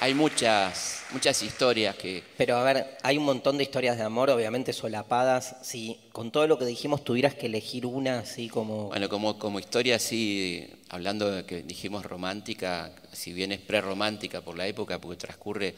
[0.02, 2.24] hay muchas, muchas historias que...
[2.38, 5.58] Pero a ver, hay un montón de historias de amor, obviamente solapadas.
[5.62, 8.88] Si con todo lo que dijimos tuvieras que elegir una así como...
[8.88, 14.58] Bueno, como, como historia así, hablando de que dijimos romántica, si bien es prerromántica por
[14.58, 15.76] la época, porque transcurre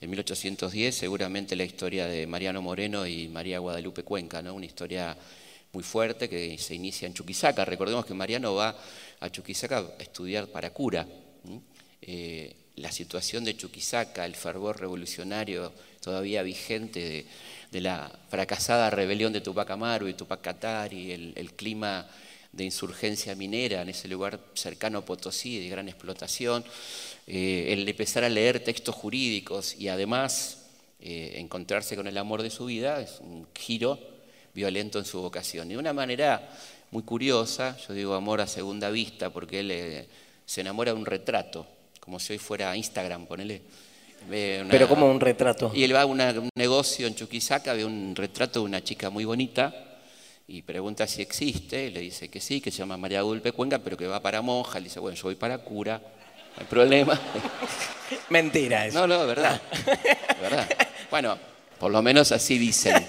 [0.00, 4.54] en 1810, seguramente la historia de Mariano Moreno y María Guadalupe Cuenca, ¿no?
[4.54, 5.16] Una historia
[5.72, 7.64] muy fuerte que se inicia en Chuquisaca.
[7.64, 8.76] Recordemos que Mariano va
[9.18, 11.04] a Chuquisaca a estudiar para cura
[12.76, 17.26] la situación de Chuquisaca, el fervor revolucionario todavía vigente
[17.70, 22.06] de, la fracasada rebelión de Tupac Amaru y Tupac Katari, el, el clima
[22.56, 26.64] de insurgencia minera en ese lugar cercano a Potosí, de gran explotación,
[27.26, 30.66] eh, el empezar a leer textos jurídicos y además
[31.00, 33.98] eh, encontrarse con el amor de su vida es un giro
[34.54, 35.68] violento en su vocación.
[35.68, 36.48] De una manera
[36.90, 40.06] muy curiosa, yo digo amor a segunda vista, porque él eh,
[40.46, 41.66] se enamora de un retrato
[42.04, 43.62] como si hoy fuera Instagram, ponele.
[44.28, 45.72] Pero como un retrato.
[45.74, 49.24] Y él va a un negocio en Chuquisaca, ve un retrato de una chica muy
[49.24, 49.74] bonita
[50.46, 53.96] y pregunta si existe, le dice que sí, que se llama María Gulpe Cuenca, pero
[53.96, 57.18] que va para monja, le dice, bueno, yo voy para cura, no hay problema.
[58.28, 58.98] Mentira eso.
[58.98, 59.62] No, no, verdad,
[60.42, 60.68] verdad.
[61.10, 61.38] Bueno,
[61.78, 63.06] por lo menos así dicen.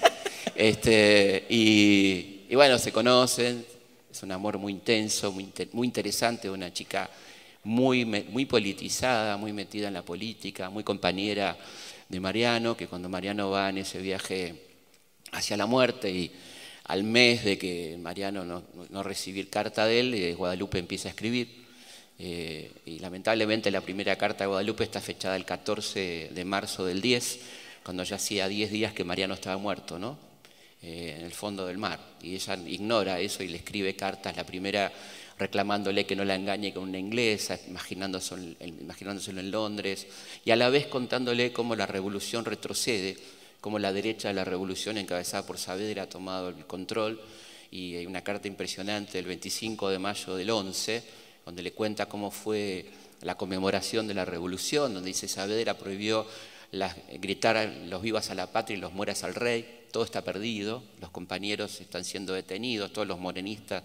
[0.54, 3.66] Este, y, bueno, se conocen,
[4.10, 7.10] es un amor muy intenso, muy, muy interesante, una chica
[7.66, 11.58] muy, muy politizada, muy metida en la política, muy compañera
[12.08, 14.54] de Mariano, que cuando Mariano va en ese viaje
[15.32, 16.30] hacia la muerte y
[16.84, 21.10] al mes de que Mariano no, no recibir carta de él, eh, Guadalupe empieza a
[21.10, 21.66] escribir.
[22.20, 27.02] Eh, y lamentablemente la primera carta de Guadalupe está fechada el 14 de marzo del
[27.02, 27.40] 10,
[27.82, 30.16] cuando ya hacía 10 días que Mariano estaba muerto, ¿no?
[30.82, 31.98] Eh, en el fondo del mar.
[32.22, 34.36] Y ella ignora eso y le escribe cartas.
[34.36, 34.92] La primera
[35.38, 40.06] reclamándole que no la engañe con una inglesa, imaginándoselo, en Londres,
[40.44, 43.16] y a la vez contándole cómo la revolución retrocede,
[43.60, 47.20] cómo la derecha de la revolución encabezada por Saavedra ha tomado el control,
[47.70, 51.02] y hay una carta impresionante del 25 de mayo del 11,
[51.44, 52.86] donde le cuenta cómo fue
[53.22, 56.26] la conmemoración de la revolución, donde dice Saavedra prohibió
[57.20, 61.08] gritar los vivas a la patria y los mueras al rey, todo está perdido, los
[61.08, 63.82] compañeros están siendo detenidos, todos los morenistas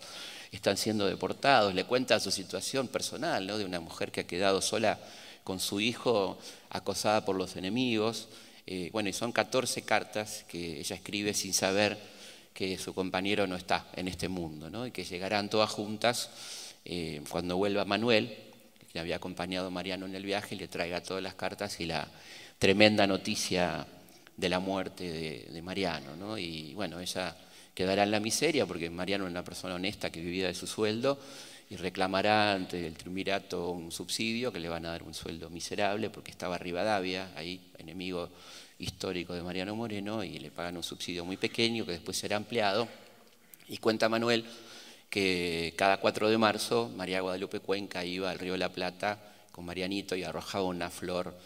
[0.51, 3.57] están siendo deportados, le cuenta su situación personal, ¿no?
[3.57, 4.99] de una mujer que ha quedado sola
[5.45, 6.37] con su hijo
[6.69, 8.27] acosada por los enemigos.
[8.67, 11.97] Eh, bueno, y son 14 cartas que ella escribe sin saber
[12.53, 14.85] que su compañero no está en este mundo, ¿no?
[14.85, 16.29] y que llegarán todas juntas
[16.83, 18.37] eh, cuando vuelva Manuel,
[18.91, 22.05] que había acompañado a Mariano en el viaje, le traiga todas las cartas y la
[22.59, 23.87] tremenda noticia
[24.37, 26.15] de la muerte de, Mariano.
[26.15, 26.37] ¿no?
[26.37, 27.35] Y bueno, ella
[27.73, 31.19] quedará en la miseria porque Mariano es una persona honesta que vivía de su sueldo
[31.69, 36.09] y reclamará ante el triunvirato un subsidio que le van a dar un sueldo miserable
[36.09, 38.29] porque estaba Rivadavia, ahí enemigo
[38.77, 42.87] histórico de Mariano Moreno, y le pagan un subsidio muy pequeño que después será ampliado.
[43.69, 44.43] Y cuenta Manuel
[45.09, 49.19] que cada 4 de marzo María Guadalupe Cuenca iba al río de la Plata
[49.51, 51.37] con Marianito y arrojaba una flor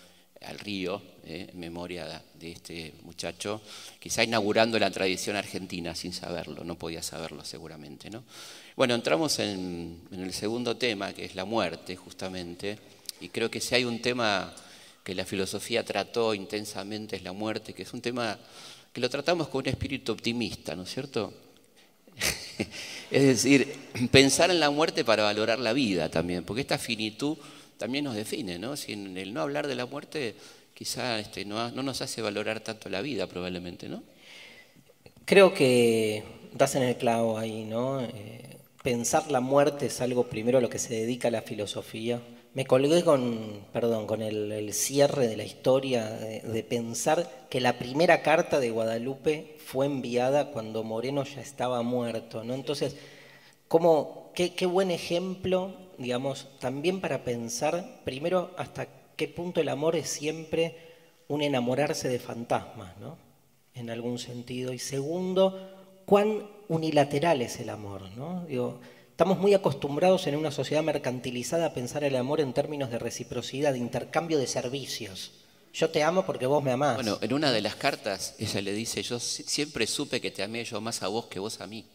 [0.46, 3.62] al río eh, en memoria de este muchacho,
[4.00, 8.10] quizá inaugurando la tradición argentina sin saberlo, no podía saberlo seguramente.
[8.10, 8.24] ¿no?
[8.76, 12.78] Bueno, entramos en, en el segundo tema, que es la muerte, justamente,
[13.22, 14.54] y creo que si hay un tema
[15.04, 18.40] que la filosofía trató intensamente es la muerte, que es un tema
[18.92, 21.34] que lo tratamos con un espíritu optimista, ¿no es cierto?
[23.12, 23.76] es decir,
[24.12, 27.38] pensar en la muerte para valorar la vida también, porque esta finitud
[27.78, 28.76] también nos define, ¿no?
[28.76, 30.36] Si el no hablar de la muerte
[30.76, 34.04] quizá este, no, nos hace valorar tanto la vida probablemente, ¿no?
[35.24, 36.24] Creo que
[36.54, 38.02] das en el clavo ahí, ¿no?
[38.02, 42.22] Eh, pensar la muerte es algo primero a lo que se dedica la filosofía.
[42.54, 48.22] Me colgué con, perdón, con el, cierre de la historia, de, pensar que la primera
[48.22, 52.54] carta de Guadalupe fue enviada cuando Moreno ya estaba muerto, ¿no?
[52.54, 52.96] Entonces,
[53.68, 60.10] ¿cómo, qué buen ejemplo, digamos, también para pensar, primero, hasta qué punto el amor es
[60.10, 60.78] siempre
[61.28, 63.18] un enamorarse de fantasmas, ¿no?
[63.74, 64.74] En algún sentido.
[64.74, 68.46] Y segundo, cuán unilateral es el amor, ¿no?
[69.12, 73.72] Estamos muy acostumbrados en una sociedad mercantilizada a pensar el amor en términos de reciprocidad,
[73.72, 75.32] de intercambio de servicios.
[75.74, 76.96] Yo te amo porque vos me amás.
[76.96, 80.64] Bueno, en una de las cartas ella le dice, yo siempre supe que te amé
[80.64, 81.86] yo más a vos que vos a mí.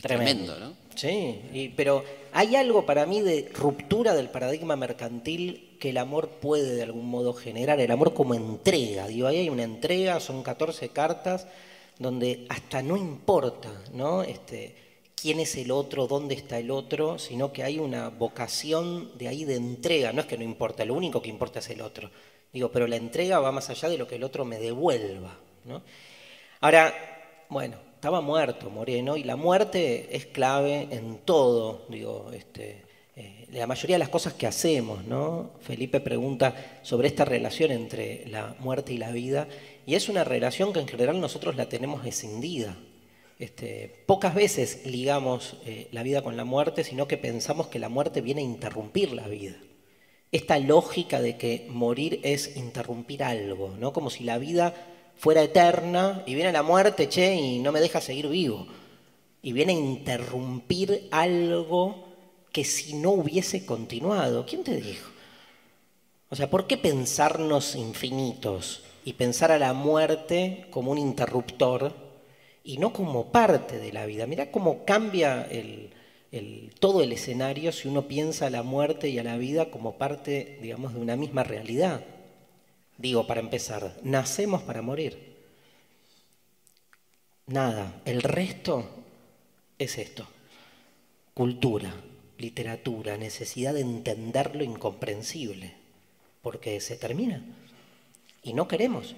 [0.00, 0.72] Es tremendo, ¿no?
[0.94, 6.74] Sí, pero hay algo para mí de ruptura del paradigma mercantil que el amor puede
[6.74, 9.06] de algún modo generar, el amor como entrega.
[9.08, 11.46] Digo, ahí hay una entrega, son 14 cartas
[11.98, 14.22] donde hasta no importa, ¿no?
[14.22, 14.74] Este,
[15.14, 19.44] quién es el otro, dónde está el otro, sino que hay una vocación de ahí
[19.44, 20.14] de entrega.
[20.14, 22.10] No es que no importa, lo único que importa es el otro.
[22.54, 25.36] Digo, pero la entrega va más allá de lo que el otro me devuelva.
[26.60, 26.94] Ahora,
[27.50, 33.66] bueno, estaba muerto Moreno y la muerte es clave en todo, digo, este, eh, la
[33.66, 35.50] mayoría de las cosas que hacemos, ¿no?
[35.60, 39.48] Felipe pregunta sobre esta relación entre la muerte y la vida
[39.84, 42.74] y es una relación que en general nosotros la tenemos escindida.
[43.38, 47.90] Este, pocas veces ligamos eh, la vida con la muerte, sino que pensamos que la
[47.90, 49.56] muerte viene a interrumpir la vida.
[50.32, 53.92] Esta lógica de que morir es interrumpir algo, ¿no?
[53.92, 54.72] Como si la vida
[55.20, 58.66] fuera eterna y viene la muerte, che, y no me deja seguir vivo.
[59.42, 62.08] Y viene a interrumpir algo
[62.50, 65.08] que si no hubiese continuado, ¿quién te dijo?
[66.30, 71.94] O sea, ¿por qué pensarnos infinitos y pensar a la muerte como un interruptor
[72.62, 74.26] y no como parte de la vida.
[74.26, 75.48] Mirá cómo cambia
[76.78, 80.58] todo el escenario si uno piensa a la muerte y a la vida como parte,
[80.62, 82.04] digamos, de una misma realidad.
[83.00, 85.38] Digo, para empezar, nacemos para morir.
[87.46, 88.88] Nada, el resto
[89.78, 90.28] es esto.
[91.34, 91.94] Cultura,
[92.38, 95.74] literatura, necesidad de entender lo incomprensible,
[96.42, 97.42] porque se termina
[98.42, 99.16] y no queremos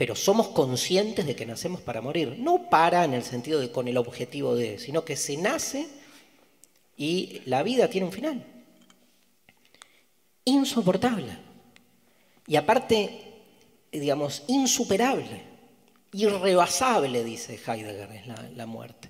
[0.00, 2.36] pero somos conscientes de que nacemos para morir.
[2.38, 5.88] No para en el sentido de con el objetivo de, sino que se nace
[6.96, 8.46] y la vida tiene un final.
[10.46, 11.49] Insoportable.
[12.50, 13.20] Y aparte,
[13.92, 15.40] digamos, insuperable,
[16.10, 19.08] irrebasable, dice Heidegger, es la, muerte.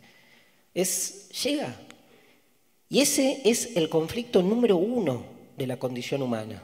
[0.75, 1.75] Es, llega.
[2.91, 5.25] Y ese es el conflicto número uno
[5.57, 6.63] de la condición humana.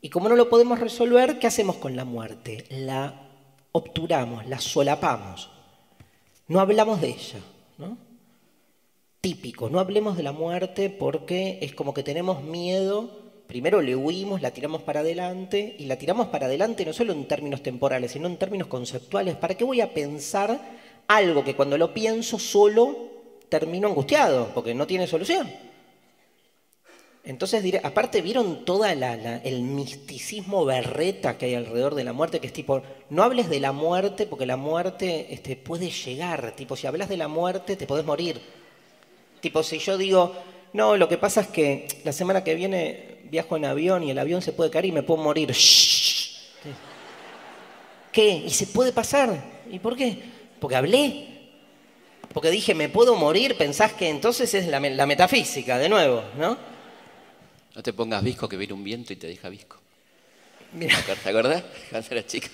[0.00, 2.64] Y como no lo podemos resolver, ¿qué hacemos con la muerte?
[2.68, 3.28] La
[3.70, 5.48] obturamos, la solapamos.
[6.48, 7.38] No hablamos de ella,
[7.78, 7.96] ¿no?
[9.20, 14.42] Típico, no hablemos de la muerte porque es como que tenemos miedo, primero le huimos,
[14.42, 18.28] la tiramos para adelante y la tiramos para adelante no solo en términos temporales, sino
[18.28, 19.36] en términos conceptuales.
[19.36, 20.60] ¿Para qué voy a pensar
[21.08, 23.08] algo que cuando lo pienso solo
[23.48, 25.50] termino angustiado, porque no tiene solución?
[27.24, 32.40] Entonces, diré, aparte, ¿vieron todo el misticismo berreta que hay alrededor de la muerte?
[32.40, 36.52] Que es tipo, no hables de la muerte porque la muerte este, puede llegar.
[36.54, 38.40] Tipo, si hablas de la muerte, te podés morir.
[39.40, 40.32] Tipo, si yo digo,
[40.72, 44.18] no, lo que pasa es que la semana que viene viajo en avión y el
[44.18, 45.54] avión se puede caer y me puedo morir.
[48.12, 48.28] ¿Qué?
[48.28, 49.42] ¿Y se puede pasar?
[49.70, 50.18] ¿Y por qué?
[50.60, 51.26] Porque hablé.
[52.32, 56.56] Porque dije, me puedo morir, pensás que entonces es la, la metafísica, de nuevo, ¿no?
[57.74, 59.78] No te pongas visco que viene un viento y te deja visco.
[60.78, 61.62] ¿Te acordás?
[61.90, 62.48] Cuando era chica.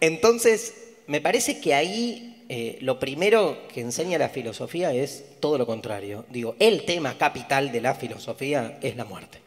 [0.00, 0.74] Entonces,
[1.06, 6.24] me parece que ahí eh, lo primero que enseña la filosofía es todo lo contrario.
[6.30, 9.38] Digo, el tema capital de la filosofía es la muerte.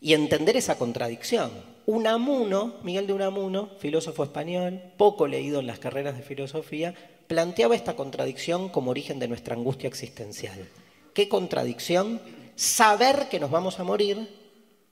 [0.00, 1.50] Y entender esa contradicción.
[1.86, 6.94] Unamuno, Miguel de Unamuno, filósofo español, poco leído en las carreras de filosofía,
[7.26, 10.66] planteaba esta contradicción como origen de nuestra angustia existencial.
[11.14, 12.20] ¿Qué contradicción?
[12.60, 14.28] saber que nos vamos a morir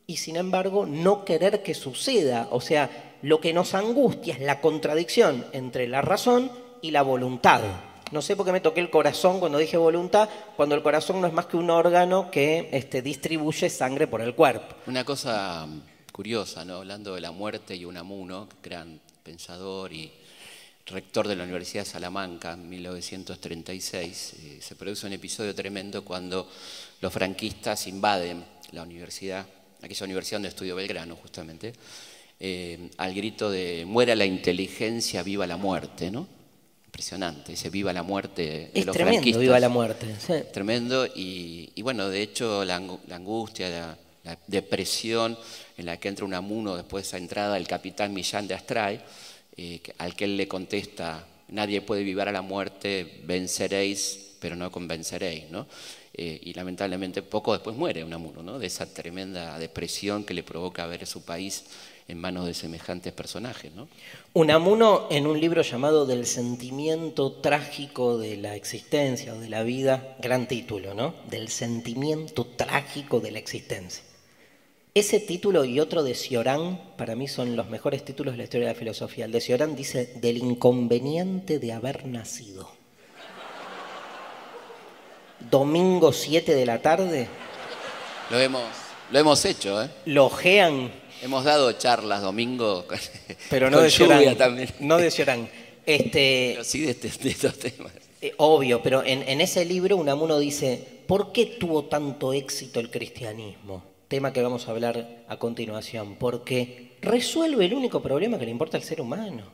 [0.07, 2.49] y sin embargo no querer que suceda.
[2.51, 6.51] O sea, lo que nos angustia es la contradicción entre la razón
[6.83, 7.61] y la voluntad.
[8.11, 11.27] No sé por qué me toqué el corazón cuando dije voluntad, cuando el corazón no
[11.27, 14.77] es más que un órgano que este, distribuye sangre por el cuerpo.
[14.87, 15.67] Una cosa
[16.11, 16.77] curiosa, ¿no?
[16.77, 20.11] hablando de la muerte y Unamuno, gran pensador y
[20.87, 26.51] rector de la Universidad de Salamanca en 1936, eh, se produce un episodio tremendo cuando
[27.03, 29.47] los franquistas invaden la universidad,
[29.83, 31.75] aquella universidad donde estudió Belgrano justamente,
[32.41, 36.38] eh, al grito de muera la inteligencia, viva la muerte, ¿no?
[36.99, 39.41] Impresionante, ese viva la muerte de es los tremendo, franquistas.
[39.41, 40.17] viva la muerte.
[40.53, 45.39] Tremendo y, bueno, de hecho la, angustia, la, la, depresión
[45.77, 49.01] en la que entra un amuno después de esa entrada del capitán Millán de Astray,
[49.57, 54.73] eh, al que él le contesta, nadie puede vivir a la muerte, venceréis, pero no
[54.73, 55.69] convenceréis, ¿no?
[56.15, 58.59] Eh, y lamentablemente poco después muere Unamuno, ¿no?
[58.59, 61.63] de esa tremenda depresión que le provoca ver su país
[62.09, 63.73] en manos de semejantes personajes.
[63.73, 63.89] ¿no?
[64.33, 70.17] Unamuno, en un libro llamado Del sentimiento trágico de la existencia o de la vida,
[70.19, 71.15] gran título, ¿no?
[71.29, 74.03] Del sentimiento trágico de la existencia.
[74.95, 78.67] Ese título y otro de Ciorán, para mí son los mejores títulos de la historia
[78.67, 79.27] de la filosofía.
[79.27, 82.79] El de Ciorán dice, del inconveniente de haber nacido
[85.51, 87.29] domingo 7 de la tarde.
[88.31, 88.63] Lo hemos,
[89.11, 89.91] lo hemos hecho, ¿eh?
[90.07, 90.91] Lojean.
[91.23, 92.87] Hemos dado charlas domingo.
[93.51, 94.37] Pero no de Llorán.
[94.37, 94.69] También.
[94.81, 95.49] No de Llorán.
[95.85, 97.93] Este, pero sí de, este, estos temas.
[98.21, 102.91] Eh, obvio, pero en, en, ese libro Unamuno dice, ¿por qué tuvo tanto éxito el
[102.91, 103.83] cristianismo?
[104.07, 106.17] Tema que vamos a hablar a continuación.
[106.17, 109.45] Porque resuelve el único problema que le importa al ser humano.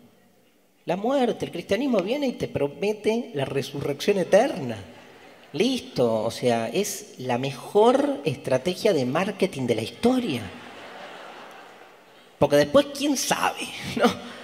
[0.87, 1.47] La muerte.
[1.47, 4.79] El cristianismo viene y te promete la resurrección eterna.
[5.53, 10.43] Listo, o sea, es la mejor estrategia de marketing de la historia.
[12.39, 13.61] Porque después, ¿quién sabe?
[13.97, 14.35] ¿No?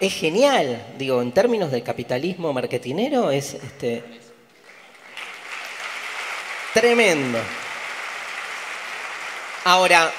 [0.00, 4.04] Es genial, digo, en términos de capitalismo marketinero, es este,
[6.72, 7.38] tremendo.
[9.64, 10.12] Ahora,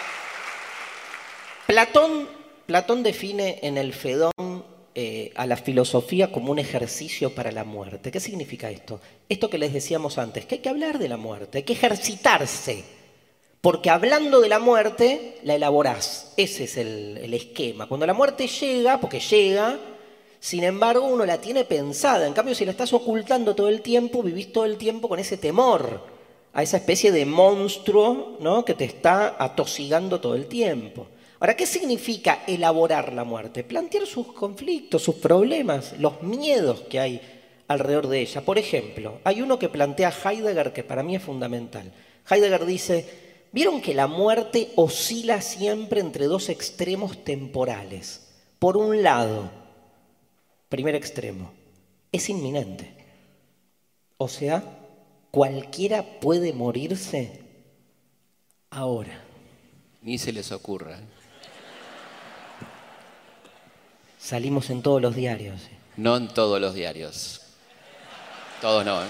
[1.66, 2.28] Platón,
[2.66, 4.66] Platón define en el Fedón
[4.96, 8.12] eh, a la filosofía como un ejercicio para la muerte.
[8.12, 9.00] ¿Qué significa esto?
[9.30, 12.84] Esto que les decíamos antes, que hay que hablar de la muerte, hay que ejercitarse,
[13.62, 16.34] porque hablando de la muerte la elaborás.
[16.38, 17.88] Ese es el, el esquema.
[17.88, 19.78] Cuando la muerte llega, porque llega,
[20.39, 22.26] sin embargo uno la tiene pensada.
[22.26, 25.38] En cambio, si la estás ocultando todo el tiempo, vivís todo el tiempo con ese
[25.38, 26.20] temor
[26.53, 28.66] a esa especie de monstruo ¿no?
[28.66, 31.07] que te está atosigando todo el tiempo.
[31.39, 33.64] Ahora, ¿qué significa elaborar la muerte?
[33.64, 37.22] Plantear sus conflictos, sus problemas, los miedos que hay
[37.68, 38.41] alrededor de ella.
[38.41, 41.93] Por ejemplo, hay uno que plantea Heidegger que para mí es fundamental.
[42.30, 48.28] Heidegger dice, vieron que la muerte oscila siempre entre dos extremos temporales.
[48.60, 49.50] Por un lado,
[50.68, 51.52] primer extremo,
[52.12, 52.93] es inminente.
[54.18, 54.64] O sea,
[55.32, 57.41] cualquiera puede morirse
[58.70, 59.24] ahora.
[60.02, 61.00] Ni se les ocurra.
[64.20, 65.62] Salimos en todos los diarios.
[65.95, 67.41] No en todos los diarios.
[68.62, 69.08] Todos no, ¿eh?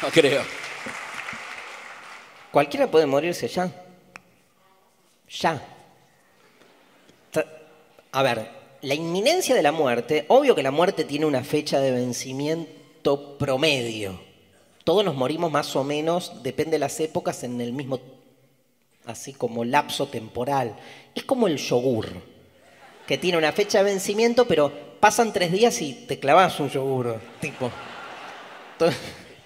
[0.02, 0.42] No creo.
[2.50, 3.70] Cualquiera puede morirse ya.
[5.28, 5.62] Ya.
[8.12, 8.50] A ver,
[8.82, 14.20] la inminencia de la muerte, obvio que la muerte tiene una fecha de vencimiento promedio.
[14.82, 18.00] Todos nos morimos más o menos, depende de las épocas, en el mismo
[19.06, 20.74] así como lapso temporal.
[21.14, 22.08] Es como el yogur,
[23.06, 27.20] que tiene una fecha de vencimiento, pero pasan tres días y te clavas un yogur,
[27.40, 27.70] tipo.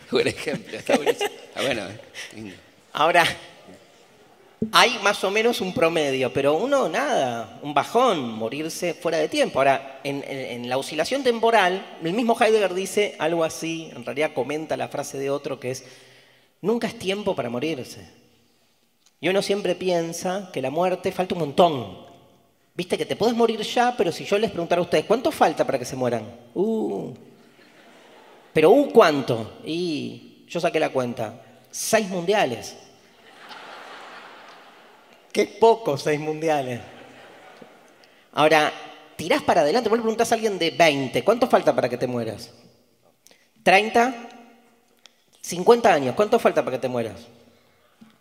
[0.10, 1.30] Buen ejemplo, está buenísimo.
[1.56, 2.54] Bueno, ¿eh?
[2.92, 3.24] Ahora,
[4.72, 9.58] hay más o menos un promedio, pero uno nada, un bajón, morirse fuera de tiempo.
[9.58, 14.88] Ahora, en, la oscilación temporal, el mismo Heidegger dice algo así, en realidad comenta la
[14.88, 15.84] frase de otro que es,
[16.60, 18.08] nunca es tiempo para morirse.
[19.20, 22.04] Y uno siempre piensa que la muerte falta un montón.
[22.74, 25.64] Viste que te puedes morir ya, pero si yo les preguntara a ustedes, ¿cuánto falta
[25.64, 26.24] para que se mueran?
[26.54, 27.12] Uh.
[28.54, 29.58] Pero uh, ¿cuánto?
[29.64, 31.42] Y yo saqué la cuenta.
[31.70, 32.76] Seis mundiales.
[35.30, 36.80] Qué poco seis mundiales.
[38.32, 38.72] Ahora,
[39.16, 42.06] tirás para adelante, vos le preguntás a alguien de 20, ¿cuánto falta para que te
[42.06, 42.52] mueras?
[43.62, 44.14] ¿30?
[45.40, 47.26] 50 años, ¿cuánto falta para que te mueras?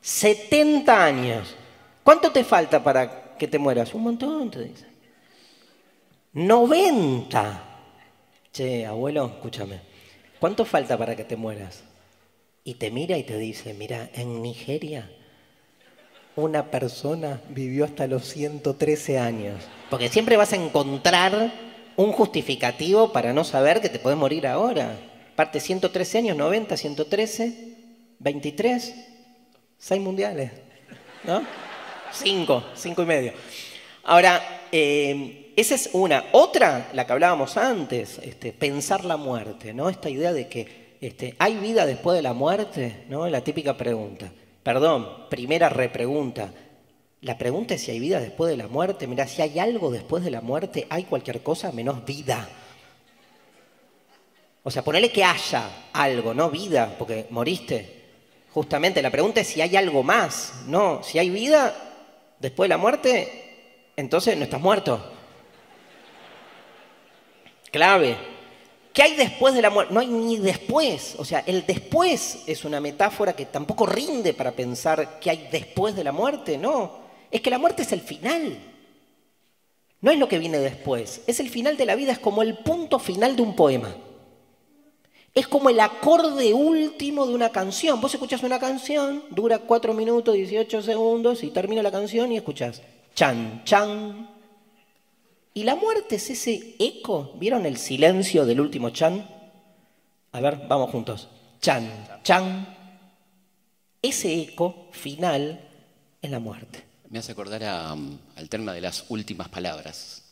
[0.04, 1.56] 70 años.
[2.04, 3.94] ¿Cuánto te falta para que te mueras?
[3.94, 4.86] Un montón, te dice.
[6.34, 7.64] 90.
[8.52, 9.93] Che, abuelo, escúchame.
[10.44, 11.84] ¿Cuánto falta para que te mueras?
[12.66, 15.10] Y te mira y te dice, mira, en Nigeria
[16.36, 19.64] una persona vivió hasta los 113 años.
[19.90, 21.54] Porque siempre vas a encontrar
[21.96, 24.98] un justificativo para no saber que te puedes morir ahora.
[25.38, 27.76] Parte 113 años, 90, 113,
[28.20, 28.96] 23,
[29.78, 30.52] 6 mundiales.
[31.24, 31.42] ¿No?
[32.12, 33.34] 5, 5 y medio.
[34.04, 36.26] Ahora, eh, esa es una.
[36.32, 39.90] Otra, la que hablábamos antes, este, pensar la muerte, ¿no?
[39.90, 43.28] Esta idea de que este, hay vida después de la muerte, ¿no?
[43.28, 44.32] La típica pregunta.
[44.64, 46.52] Perdón, primera repregunta.
[47.22, 49.08] La pregunta es si hay vida después de la muerte.
[49.08, 52.48] Mira, si hay algo después de la muerte, hay cualquier cosa menos vida.
[54.64, 58.02] O sea, ponele que haya algo, no vida, porque moriste.
[58.54, 60.64] Justamente la pregunta es si hay algo más.
[60.68, 61.76] No, si hay vida
[62.40, 65.12] después de la muerte, entonces no estás muerto.
[67.74, 68.16] Clave.
[68.94, 69.92] ¿Qué hay después de la muerte?
[69.92, 71.16] No hay ni después.
[71.18, 75.96] O sea, el después es una metáfora que tampoco rinde para pensar qué hay después
[75.96, 76.60] de la muerte.
[76.60, 77.00] No,
[77.32, 78.60] es que la muerte es el final.
[80.02, 81.22] No es lo que viene después.
[81.26, 83.96] Es el final de la vida, es como el punto final de un poema.
[85.34, 88.00] Es como el acorde último de una canción.
[88.00, 92.84] Vos escuchás una canción, dura 4 minutos, 18 segundos y termina la canción y escuchás
[93.16, 94.30] chan, chan,
[95.54, 97.34] y la muerte es ese eco.
[97.36, 99.28] ¿Vieron el silencio del último chan?
[100.32, 101.28] A ver, vamos juntos.
[101.62, 101.88] Chan,
[102.24, 102.76] chan.
[104.02, 105.62] Ese eco final
[106.22, 106.84] es la muerte.
[107.10, 110.24] Me hace acordar al tema de las últimas palabras.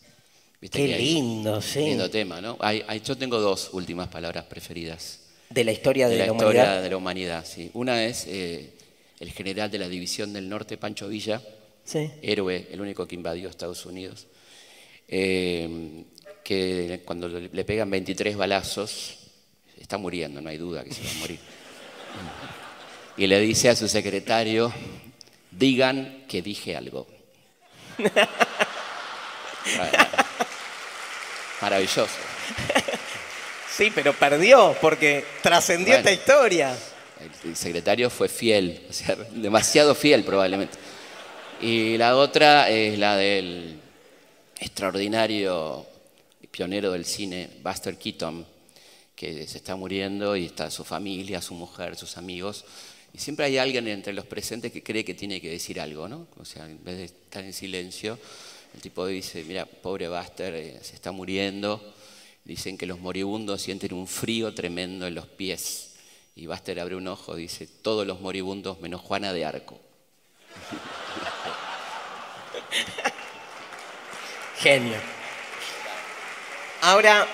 [0.71, 1.81] Qué lindo, sí.
[1.81, 2.57] Lindo tema, ¿no?
[3.03, 5.19] yo tengo dos últimas palabras preferidas.
[5.49, 6.81] De la historia de, de la, historia humanidad.
[6.81, 7.69] de la humanidad, sí.
[7.73, 8.73] Una es eh,
[9.19, 11.41] el general de la División del Norte, Pancho Villa,
[11.83, 12.09] sí.
[12.21, 14.27] héroe, el único que invadió Estados Unidos
[15.11, 16.05] eh,
[16.43, 19.17] que cuando le pegan 23 balazos,
[19.77, 21.39] está muriendo, no hay duda que se va a morir.
[23.17, 24.73] Y le dice a su secretario,
[25.51, 27.07] digan que dije algo.
[31.61, 32.07] Maravilloso.
[33.69, 36.75] Sí, pero perdió porque trascendió esta historia.
[37.43, 40.77] El secretario fue fiel, o sea, demasiado fiel probablemente.
[41.61, 43.80] Y la otra es la del
[44.61, 45.85] extraordinario
[46.51, 48.45] pionero del cine, Buster Keaton,
[49.15, 52.63] que se está muriendo y está su familia, su mujer, sus amigos.
[53.13, 56.27] Y siempre hay alguien entre los presentes que cree que tiene que decir algo, ¿no?
[56.37, 58.19] O sea, en vez de estar en silencio,
[58.75, 61.95] el tipo dice, mira, pobre Buster, eh, se está muriendo.
[62.45, 65.95] Dicen que los moribundos sienten un frío tremendo en los pies.
[66.35, 69.79] Y Buster abre un ojo dice, todos los moribundos menos Juana de Arco.
[74.61, 74.97] Genio.
[76.81, 77.25] Ahora,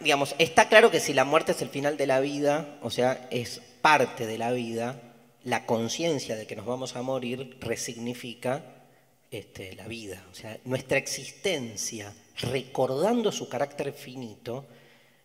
[0.00, 3.28] digamos, está claro que si la muerte es el final de la vida, o sea,
[3.30, 5.00] es parte de la vida,
[5.44, 8.64] la conciencia de que nos vamos a morir resignifica
[9.30, 10.24] este, la vida.
[10.32, 14.64] O sea, nuestra existencia, recordando su carácter finito,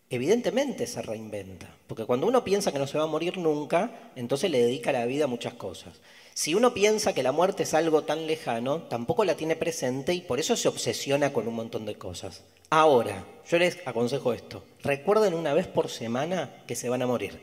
[0.08, 1.68] evidentemente se reinventa.
[1.88, 5.06] Porque cuando uno piensa que no se va a morir nunca, entonces le dedica la
[5.06, 6.00] vida a muchas cosas.
[6.34, 10.22] Si uno piensa que la muerte es algo tan lejano, tampoco la tiene presente y
[10.22, 12.44] por eso se obsesiona con un montón de cosas.
[12.70, 14.64] Ahora, yo les aconsejo esto.
[14.82, 17.38] Recuerden una vez por semana que se van a morir.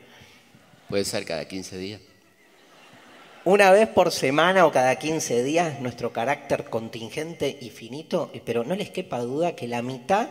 [0.89, 2.01] Puede ser cada 15 días.
[3.45, 8.75] Una vez por semana o cada 15 días nuestro carácter contingente y finito, pero no
[8.75, 10.29] les quepa duda que la mitad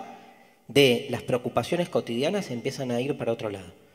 [0.66, 3.88] de las preocupaciones cotidianas empiezan a ir para otro lado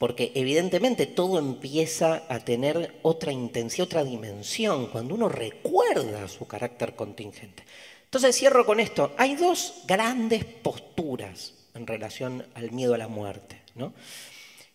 [0.00, 6.96] porque evidentemente todo empieza a tener otra intención, otra dimensión, cuando uno recuerda su carácter
[6.96, 7.64] contingente.
[8.04, 9.12] Entonces cierro con esto.
[9.18, 13.60] Hay dos grandes posturas en relación al miedo a la muerte.
[13.74, 13.92] ¿no?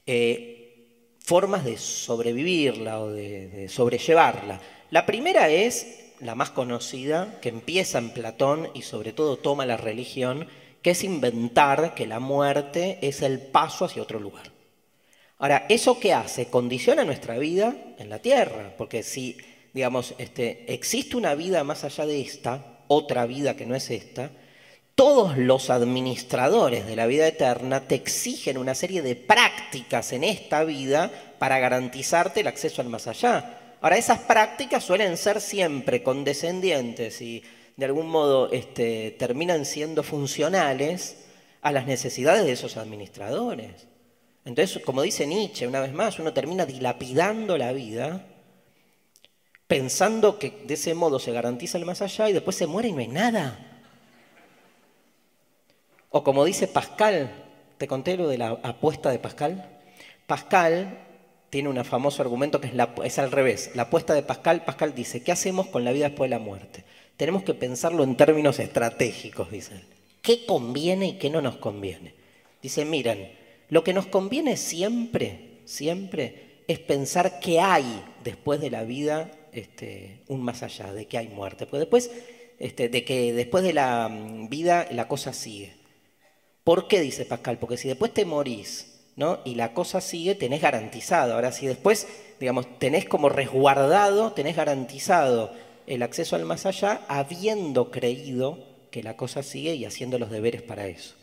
[0.05, 4.61] Eh, formas de sobrevivirla o de, sobrellevarla.
[4.91, 9.78] La primera es la más conocida, que empieza en Platón y sobre todo toma la
[9.78, 10.47] religión,
[10.84, 14.55] que es inventar que la muerte es el paso hacia otro lugar.
[15.38, 16.47] Ahora, ¿eso qué hace?
[16.47, 19.38] Condiciona nuestra vida en la tierra, porque si,
[19.73, 24.31] digamos, este, existe una vida más allá de esta, otra vida que no es esta,
[24.95, 30.63] todos los administradores de la vida eterna te exigen una serie de prácticas en esta
[30.63, 33.75] vida para garantizarte el acceso al más allá.
[33.81, 37.43] Ahora, esas prácticas suelen ser siempre condescendientes y
[37.75, 41.25] de algún modo este, terminan siendo funcionales
[41.61, 43.88] a las necesidades de esos administradores.
[44.46, 48.26] Entonces, como dice Nietzsche, una vez más, uno termina dilapidando la vida
[49.68, 52.91] pensando que de ese modo se garantiza el más allá y después se muere y
[52.91, 53.60] no hay nada.
[56.10, 57.32] O como dice Pascal,
[57.78, 59.68] ¿te conté lo de la apuesta de Pascal?
[60.28, 61.00] Pascal
[61.50, 62.72] tiene un famoso argumento que
[63.04, 63.72] es, al revés.
[63.76, 66.86] La apuesta de Pascal, Pascal dice, ¿qué hacemos con la vida después de la muerte?
[67.18, 69.86] Tenemos que pensarlo en términos estratégicos, dice él.
[70.22, 72.14] ¿Qué conviene y qué no nos conviene?
[72.62, 73.32] Dice, miren,
[73.70, 80.22] lo que nos conviene siempre, siempre, es pensar qué hay después de la vida este,
[80.28, 81.66] un más allá, de que hay muerte.
[81.66, 82.11] Porque después,
[82.59, 85.74] este, de que después de la mm, vida la cosa sigue.
[86.63, 87.59] ¿Por qué dice Pascal?
[87.59, 89.39] Porque si después te morís, ¿no?
[89.45, 91.36] Y la cosa sigue, tenés garantizado.
[91.36, 92.07] Ahora, si después,
[92.39, 95.53] digamos, tenés como resguardado, tenés garantizado
[95.88, 100.63] el acceso al más allá, habiendo creído que la cosa sigue y haciendo los deberes
[100.63, 101.16] para eso.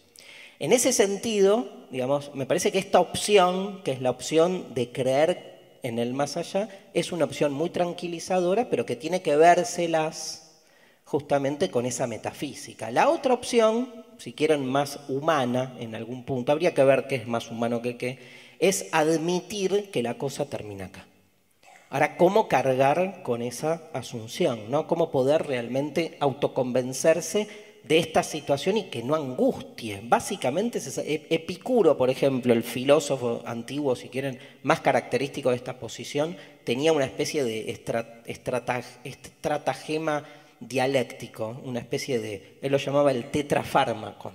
[0.59, 5.79] En ese sentido, digamos, me parece que esta opción, que es la opción de creer
[5.83, 10.63] en el más allá, es una opción muy tranquilizadora, pero que tiene que vérselas
[11.05, 12.91] justamente con esa metafísica.
[12.91, 17.27] La otra opción, si quieren más humana en algún punto, habría que ver qué es
[17.27, 18.19] más humano que qué,
[18.59, 21.07] es admitir que la cosa termina acá.
[21.91, 24.71] Ahora, ¿cómo cargar con esa asunción?
[24.71, 24.87] ¿no?
[24.87, 27.49] ¿Cómo poder realmente autoconvencerse
[27.85, 30.01] de esta situación y que no angustie.
[30.05, 30.81] Básicamente,
[31.31, 37.05] Epicuro, por ejemplo, el filósofo antiguo, si quieren, más característico de esta posición, tenía una
[37.05, 37.71] especie de
[38.25, 40.25] estratagema
[40.61, 44.33] dialéctico, una especie de, él lo llamaba el tetrafármaco,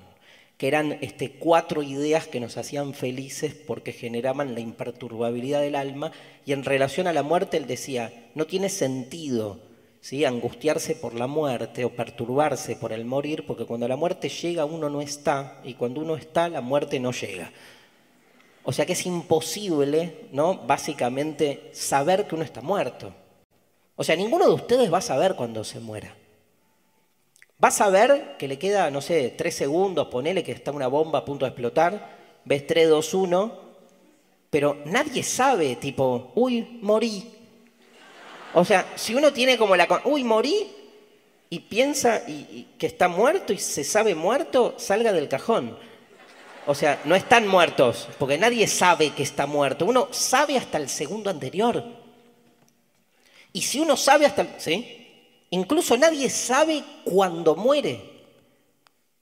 [0.57, 6.11] que eran este, cuatro ideas que nos hacían felices porque generaban la imperturbabilidad del alma,
[6.45, 9.66] y en relación a la muerte él decía, no tiene sentido
[10.25, 14.89] angustiarse por la muerte o perturbarse por el morir, porque cuando la muerte llega uno
[14.89, 17.51] no está y cuando uno está la muerte no llega.
[18.63, 20.57] O sea que es imposible, ¿no?
[20.65, 23.13] Básicamente saber que uno está muerto.
[23.95, 26.15] O sea, ninguno de ustedes va a saber cuando se muera.
[27.63, 31.19] Va a saber que le queda, no sé, tres segundos, ponele que está una bomba
[31.19, 33.59] a punto de explotar, ves 3, 2, 1,
[34.49, 37.36] pero nadie sabe, tipo, uy, morí,
[38.53, 40.01] o sea, si uno tiene como la...
[40.05, 40.67] Uy, morí
[41.49, 45.77] y piensa y, que está muerto y se sabe muerto, salga del cajón.
[46.65, 49.85] O sea, no están muertos, porque nadie sabe que está muerto.
[49.85, 51.83] Uno sabe hasta el segundo anterior.
[53.53, 54.49] Y si uno sabe hasta el...
[54.57, 54.93] ¿Sí?
[55.49, 58.01] Incluso nadie sabe cuándo muere.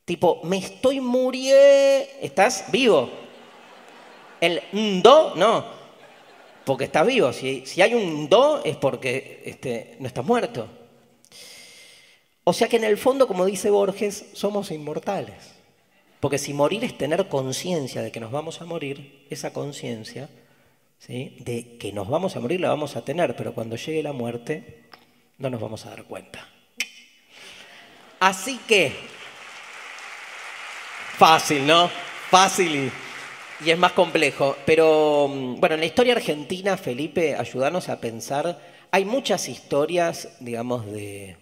[0.06, 2.10] Tipo, me estoy muriendo.
[2.22, 3.10] ¿Estás vivo?
[4.42, 4.62] El
[5.02, 5.85] do, no
[6.66, 7.32] porque estás vivo.
[7.32, 10.68] Si, hay un do es porque este, no estás muerto.
[12.44, 15.54] O sea que en el fondo, como dice Borges, somos inmortales.
[16.20, 20.30] Porque si morir es tener conciencia de que nos vamos a morir, esa conciencia
[21.08, 24.86] de que nos vamos a morir la vamos a tener, pero cuando llegue la muerte
[25.38, 26.50] no nos vamos a dar cuenta.
[28.20, 28.92] Así que,
[31.18, 31.92] fácil, ¿no?
[32.32, 32.92] Fácil y
[33.64, 34.56] y es más complejo.
[34.66, 38.60] Pero mm, bueno, en la historia argentina, Felipe, ayúdanos a pensar.
[38.92, 41.38] Hay muchas historias, digamos, de,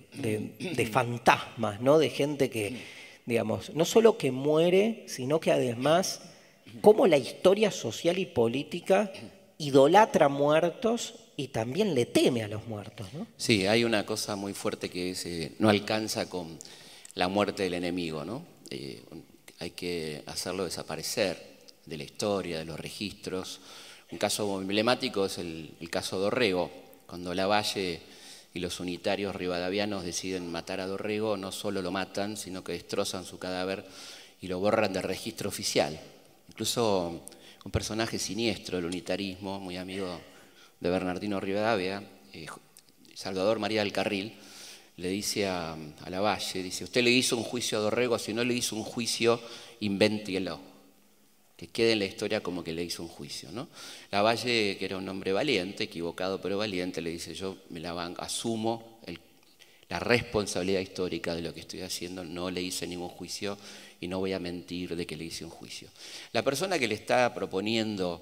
[0.91, 1.99] fantasmas, ¿no?
[1.99, 2.77] De gente que,
[3.25, 6.21] digamos, no solo que muere, sino que además,
[6.81, 9.11] cómo la historia social y política
[9.59, 13.27] idolatra muertos y también le teme a los muertos, ¿no?
[13.37, 16.57] Sí, hay una cosa muy fuerte que no alcanza con
[17.13, 18.43] la muerte del enemigo, ¿no?
[18.71, 19.03] Eh,
[19.59, 21.52] hay que hacerlo desaparecer
[21.85, 23.59] de la historia, de los registros.
[24.11, 26.71] Un caso emblemático es el, caso Dorrego,
[27.05, 28.01] cuando Lavalle
[28.53, 33.25] y los unitarios rivadavianos deciden matar a Dorrego, no solo lo matan, sino que destrozan
[33.25, 33.85] su cadáver
[34.41, 35.99] y lo borran del registro oficial.
[36.49, 37.21] Incluso
[37.63, 40.21] un personaje siniestro del unitarismo, muy amigo
[40.79, 42.03] de Bernardino Rivadavia,
[42.33, 42.45] eh,
[43.15, 44.33] Salvador María del Carril,
[44.97, 48.43] le dice a, a Lavalle, dice, usted le hizo un juicio a Dorrego, si no
[48.43, 49.41] le hizo un juicio,
[49.79, 50.72] invéntelo.
[51.57, 53.51] Que quede en la historia como que le hizo un juicio.
[53.51, 53.67] ¿no?
[54.11, 58.93] Lavalle, que era un hombre valiente, equivocado pero valiente, le dice, yo me la asumo
[59.93, 63.55] la responsabilidad histórica de lo que estoy haciendo, no le hice ningún juicio
[64.01, 65.87] y no voy a mentir de que le hice un juicio.
[66.31, 68.19] La persona que le está proponiendo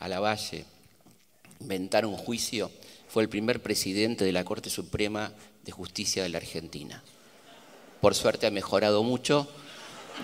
[0.00, 0.64] a Lavalle
[1.60, 2.72] inventar un juicio
[3.06, 5.32] fue el primer presidente de la Corte Suprema
[5.64, 7.04] de Justicia de la Argentina.
[8.00, 9.48] Por suerte ha mejorado mucho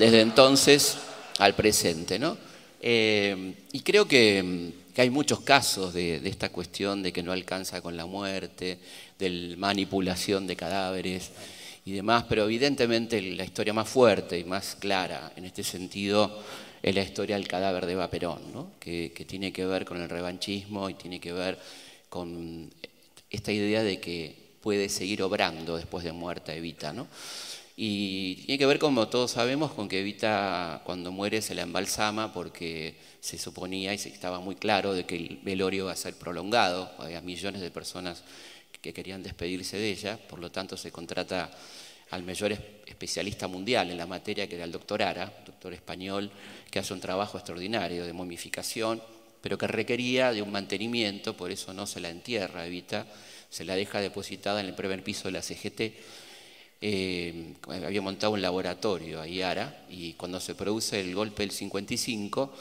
[0.00, 0.98] desde entonces
[1.38, 2.36] al presente, ¿no?
[2.80, 7.96] Eh, y creo que, hay muchos casos de, esta cuestión de que no alcanza con
[7.96, 8.78] la muerte,
[9.18, 11.30] de manipulación de cadáveres
[11.84, 16.42] y demás, pero evidentemente la historia más fuerte y más clara en este sentido
[16.82, 18.72] es la historia del cadáver de Eva Perón, ¿no?
[18.80, 21.58] que, que tiene que ver con el revanchismo y tiene que ver
[22.08, 22.68] con
[23.30, 26.92] esta idea de que puede seguir obrando después de muerta Evita.
[26.92, 27.06] ¿no?
[27.80, 32.32] Y tiene que ver, como todos sabemos, con que Evita cuando muere se la embalsama
[32.32, 36.90] porque se suponía y estaba muy claro de que el velorio va a ser prolongado.
[36.98, 38.24] Había millones de personas
[38.82, 41.52] que querían despedirse de ella, por lo tanto se contrata
[42.10, 42.50] al mayor
[42.84, 46.32] especialista mundial en la materia, que era el doctor Ara, doctor español,
[46.72, 49.00] que hace un trabajo extraordinario de momificación,
[49.40, 53.06] pero que requería de un mantenimiento, por eso no se la entierra, Evita,
[53.50, 56.26] se la deja depositada en el primer piso de la CGT
[56.80, 62.52] eh, había montado un laboratorio ahí Ara y cuando se produce el golpe del 55,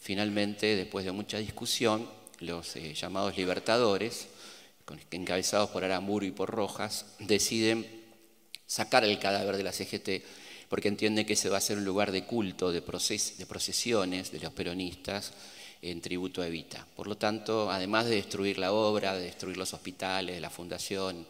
[0.00, 2.08] finalmente, después de mucha discusión,
[2.40, 4.28] los eh, llamados libertadores,
[5.10, 7.86] encabezados por Aramburu y por Rojas, deciden
[8.66, 10.24] sacar el cadáver de la CGT
[10.68, 14.40] porque entienden que ese va a ser un lugar de culto, de, de procesiones de
[14.40, 15.32] los peronistas
[15.80, 16.86] en tributo a Evita.
[16.96, 21.26] Por lo tanto, además de destruir la obra, de destruir los hospitales, la fundación,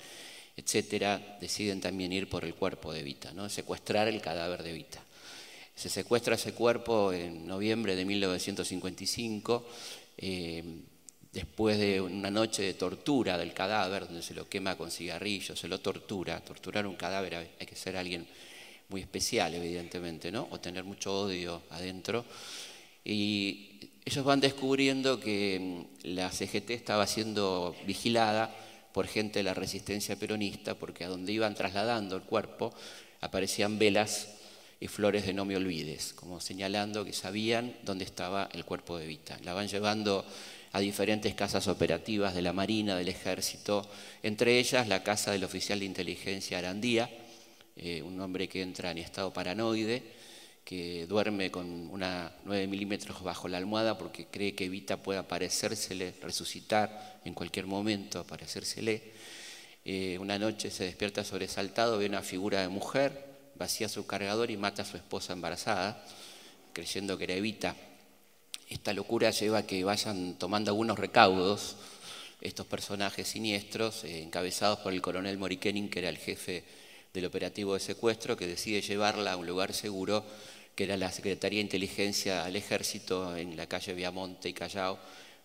[0.59, 3.49] etcétera, deciden también ir por el cuerpo de Evita, ¿no?
[3.49, 5.01] secuestrar el cadáver de Evita.
[5.77, 9.65] Se secuestra ese cuerpo en noviembre de 1955,
[10.17, 10.65] eh,
[11.33, 15.69] después de una noche de tortura del cadáver, donde se lo quema con cigarrillos, se
[15.69, 16.41] lo tortura.
[16.41, 18.27] Torturar un cadáver hay que ser alguien
[18.89, 20.49] muy especial, evidentemente, ¿no?
[20.51, 22.25] o tener mucho odio adentro.
[23.05, 28.53] Y ellos van descubriendo que mm, la CGT estaba siendo vigilada
[28.93, 32.75] por gente de la resistencia peronista, porque a donde iban trasladando el cuerpo
[33.21, 34.29] aparecían velas
[34.81, 39.05] y flores de no me olvides, como señalando que sabían dónde estaba el cuerpo de
[39.05, 39.39] Evita.
[39.43, 40.25] La van llevando
[40.73, 43.89] a diferentes casas operativas de la Marina, del Ejército,
[44.23, 47.11] entre ellas la casa del oficial de inteligencia Arandía,
[47.77, 50.03] eh, un hombre que entra en estado paranoide,
[50.69, 56.13] que duerme con una 9 milímetros bajo la almohada porque cree que Evita puede aparecérsele,
[56.21, 59.01] resucitar en cualquier momento, aparecérsele.
[59.87, 64.59] Eh, una noche se despierta sobresaltado, ve una figura de mujer, vacía su cargador y
[64.59, 66.05] mata a su esposa embarazada,
[66.75, 67.75] creyendo que era Evita.
[68.69, 71.77] Esta locura lleva a que vayan tomando algunos recaudos
[72.43, 76.63] estos personajes siniestros, eh, encabezados por el coronel Morikenin, que era el jefe
[77.15, 80.27] del operativo de secuestro, que decide llevarla a un lugar seguro
[80.79, 84.97] que era la Secretaría de Inteligencia al Ejército en la calle Viamonte y Callao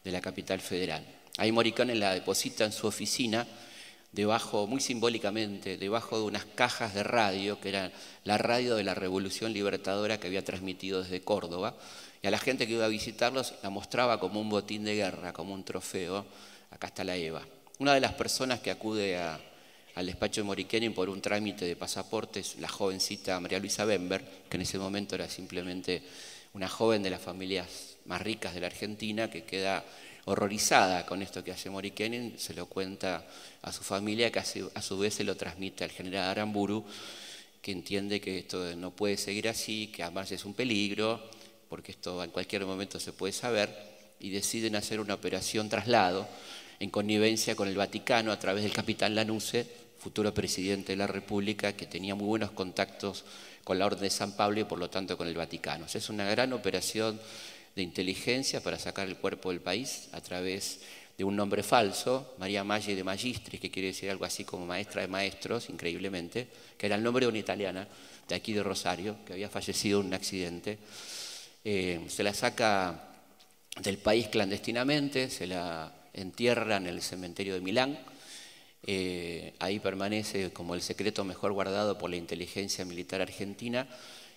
[0.04, 1.04] de la capital federal.
[1.40, 3.48] Ahí Moricone la deposita en su oficina,
[4.12, 7.92] debajo, muy simbólicamente, debajo de unas cajas de radio, que era
[8.26, 11.78] la radio de la Revolución Libertadora que había transmitido desde Córdoba,
[12.22, 15.34] y a la gente que iba a visitarlos la mostraba como un botín de guerra,
[15.34, 16.28] como un trofeo.
[16.70, 17.42] Acá está la Eva.
[17.80, 19.40] Una de las personas que acude a,
[19.96, 24.58] al despacho de Moriquenin por un trámite de pasaportes la jovencita María Luisa Bember, que
[24.58, 26.02] en ese momento era simplemente
[26.54, 29.84] una joven de las familias más ricas de la Argentina, que queda
[30.26, 33.26] horrorizada con esto que hace Moriquenin, se lo cuenta
[33.62, 36.86] a su familia, que a su vez se lo transmite al general Aramburu,
[37.62, 41.30] que entiende que esto no puede seguir así, que además es un peligro,
[41.70, 46.28] porque esto en cualquier momento se puede saber, y deciden hacer una operación traslado
[46.80, 51.72] en connivencia con el Vaticano a través del capitán Lanuse, futuro presidente de la República,
[51.74, 53.24] que tenía muy buenos contactos
[53.64, 55.86] con la Orden de San Pablo y por lo tanto con el Vaticano.
[55.86, 57.20] es una gran operación
[57.74, 60.82] de inteligencia para sacar el cuerpo del país a través
[61.18, 65.02] de un nombre falso, María Maggi de Magistris, que quiere decir algo así como maestra
[65.02, 66.48] de maestros, increíblemente,
[66.78, 67.88] que era el nombre de una italiana
[68.28, 70.80] de aquí de Rosario, que había fallecido en un accidente.
[71.64, 73.08] Eh, se la saca
[73.82, 77.98] del país clandestinamente, se la entierra en el cementerio de Milán,
[78.86, 83.88] eh, ahí permanece como el secreto mejor guardado por la inteligencia militar argentina,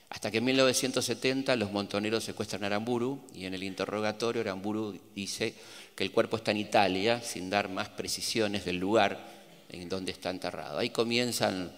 [0.09, 5.53] hasta que en 1970 los montoneros secuestran a Aramburu y en el interrogatorio Aramburu dice
[5.97, 9.19] que el cuerpo está en Italia, sin dar más precisiones del lugar,
[9.69, 10.79] en donde está enterrado.
[10.79, 11.73] Ahí comienzan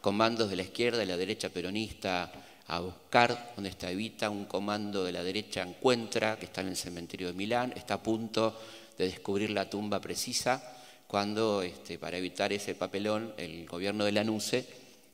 [0.00, 2.32] comandos de la izquierda y la derecha peronista
[2.68, 6.76] a buscar dónde está Evita, un comando de la derecha encuentra, que está en el
[6.76, 8.58] cementerio de Milán, está a punto
[8.96, 10.73] de descubrir la tumba precisa,
[11.14, 14.66] cuando este, para evitar ese papelón el gobierno de Lanuse,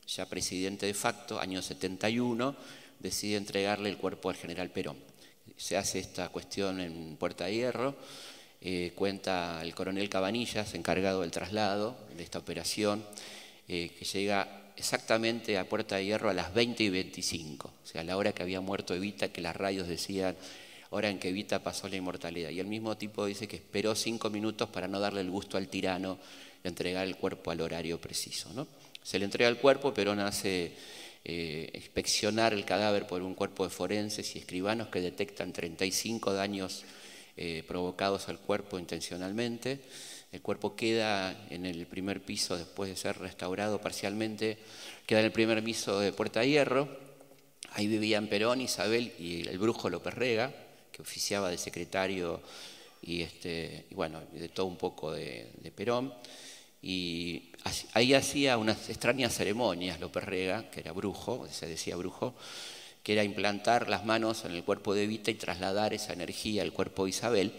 [0.09, 2.57] ya presidente de facto, año 71,
[2.99, 4.97] decide entregarle el cuerpo al general Perón.
[5.59, 7.97] Se hace esta cuestión en Puerta de Hierro,
[8.63, 13.05] eh, cuenta el coronel Cabanillas, encargado del traslado de esta operación,
[13.69, 18.01] eh, que llega exactamente a Puerta de Hierro a las 20 y 25, o sea,
[18.01, 20.35] a la hora que había muerto Evita, que las radios decían,
[20.91, 22.51] hora en que Evita pasó la inmortalidad.
[22.51, 25.69] Y el mismo tipo dice que esperó cinco minutos para no darle el gusto al
[25.69, 26.19] tirano
[26.63, 28.53] de entregar el cuerpo al horario preciso.
[28.53, 28.67] ¿no?
[29.03, 30.73] Se le entrega el cuerpo, Perón hace
[31.25, 36.85] eh, inspeccionar el cadáver por un cuerpo de forenses y escribanos que detectan 35 daños
[37.37, 39.81] eh, provocados al cuerpo intencionalmente.
[40.33, 44.59] El cuerpo queda en el primer piso después de ser restaurado parcialmente,
[45.07, 46.89] queda en el primer piso de Puerta Hierro.
[47.73, 50.53] Ahí vivían Perón, Isabel y el brujo López Rega,
[51.01, 52.41] que oficiaba de secretario
[53.03, 56.13] y, este, bueno, de todo un poco de, Perón.
[56.83, 57.53] Y
[57.95, 62.35] ahí hacía unas extrañas ceremonias López Rega, que era brujo, se decía brujo,
[63.03, 66.73] que era implantar las manos en el cuerpo de Evita y trasladar esa energía al
[66.73, 67.53] cuerpo de Isabel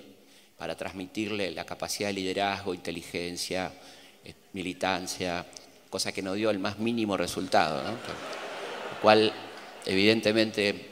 [0.57, 3.73] para transmitirle la capacidad de liderazgo, inteligencia,
[4.23, 5.45] eh, militancia,
[5.89, 7.91] cosa que no dio el más mínimo resultado, ¿no?
[7.91, 9.33] Lo cual
[9.85, 10.90] evidentemente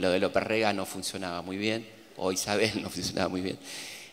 [0.00, 1.86] lo de López Rega no funcionaba muy bien,
[2.16, 3.58] o Isabel no funcionaba muy bien.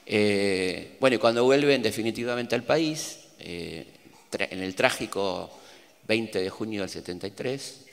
[0.06, 3.86] Eh, bueno, y cuando vuelven definitivamente al país, eh,
[4.32, 5.50] en el trágico
[6.08, 7.86] 20 de junio del 73,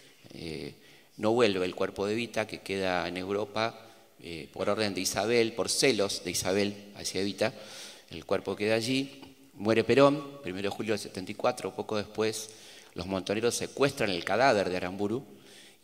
[1.17, 3.79] no vuelve el cuerpo de Vita, que queda en Europa
[4.21, 7.53] eh, por orden de Isabel, por celos de Isabel hacia Evita,
[8.11, 9.21] el cuerpo queda allí,
[9.55, 12.51] muere Perón, 1 de julio del 74, poco después
[12.95, 15.25] los montoneros secuestran el cadáver de Aramburu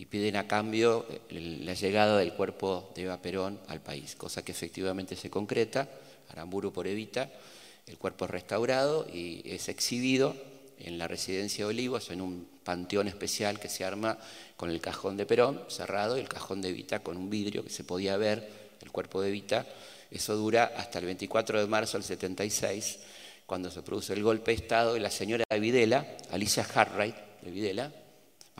[0.00, 4.52] y piden a cambio la llegada del cuerpo de Eva Perón al país, cosa que
[4.52, 5.90] efectivamente se concreta,
[6.30, 7.30] Aramburu por Evita,
[7.86, 10.34] el cuerpo es restaurado y es exhibido
[10.78, 14.16] en la residencia de Olivos, en un panteón especial que se arma
[14.56, 17.68] con el cajón de Perón cerrado y el cajón de Vita con un vidrio que
[17.68, 18.48] se podía ver,
[18.80, 19.66] el cuerpo de Vita.
[20.10, 23.00] Eso dura hasta el 24 de marzo del 76,
[23.44, 27.50] cuando se produce el golpe de Estado y la señora de Videla, Alicia Harright de
[27.50, 27.92] Videla,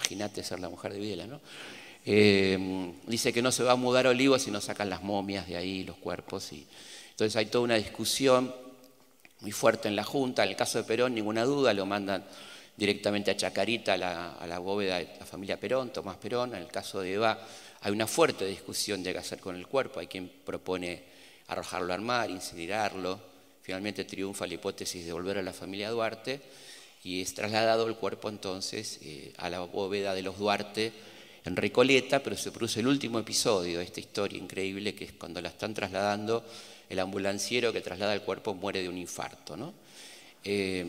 [0.01, 1.41] imagínate ser la mujer de Videla, ¿no?
[2.07, 5.47] Eh, dice que no se va a mudar a Olivos si no sacan las momias
[5.47, 6.53] de ahí, los cuerpos.
[6.53, 6.67] Y...
[7.11, 8.55] Entonces hay toda una discusión
[9.41, 10.43] muy fuerte en la Junta.
[10.43, 12.25] En el caso de Perón, ninguna duda, lo mandan
[12.77, 16.55] directamente a Chacarita, a la, bóveda de la familia Perón, Tomás Perón.
[16.55, 17.39] En el caso de Eva,
[17.83, 20.01] hay una fuerte discusión de qué hacer con el cuerpo.
[20.01, 21.03] Hay quien propone
[21.49, 23.21] arrojarlo al mar, incinerarlo.
[23.61, 26.41] Finalmente triunfa la hipótesis de volver a la familia Duarte
[27.03, 30.93] y es trasladado el cuerpo entonces eh, a la bóveda de los Duarte
[31.45, 35.41] en Recoleta, pero se produce el último episodio de esta historia increíble que es cuando
[35.41, 36.45] la están trasladando
[36.89, 39.57] el ambulanciero que traslada el cuerpo muere de un infarto.
[39.57, 39.73] ¿no?
[40.45, 40.85] Eh,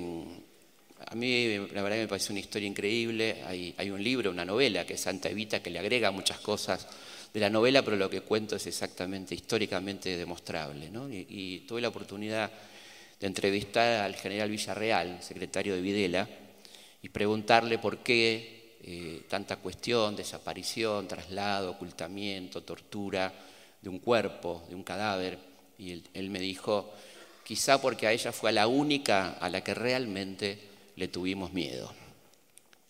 [1.08, 3.44] a mí la verdad me parece una historia increíble.
[3.46, 6.88] Hay, un libro, una novela que es Santa Evita que le agrega muchas cosas
[7.34, 10.90] de la novela, pero lo que cuento es exactamente históricamente demostrable.
[10.90, 11.10] ¿no?
[11.10, 12.52] Y, tuve la oportunidad
[13.22, 16.28] de entrevistar al general Villarreal, secretario de Videla,
[17.04, 23.32] y preguntarle por qué eh, tanta cuestión, desaparición, traslado, ocultamiento, tortura
[23.80, 25.38] de un cuerpo, de un cadáver
[25.78, 26.94] y él, me dijo,
[27.44, 30.60] quizá porque a ella fue la única a la que realmente
[30.96, 31.94] le tuvimos miedo.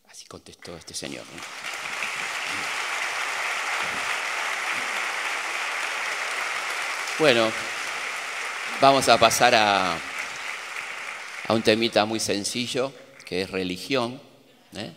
[0.10, 1.24] Así contestó este señor.
[7.20, 7.52] Bueno,
[8.82, 9.98] vamos a pasar a,
[11.48, 12.92] a, un temita muy sencillo,
[13.26, 14.20] que es religión.
[14.76, 14.92] ¿eh?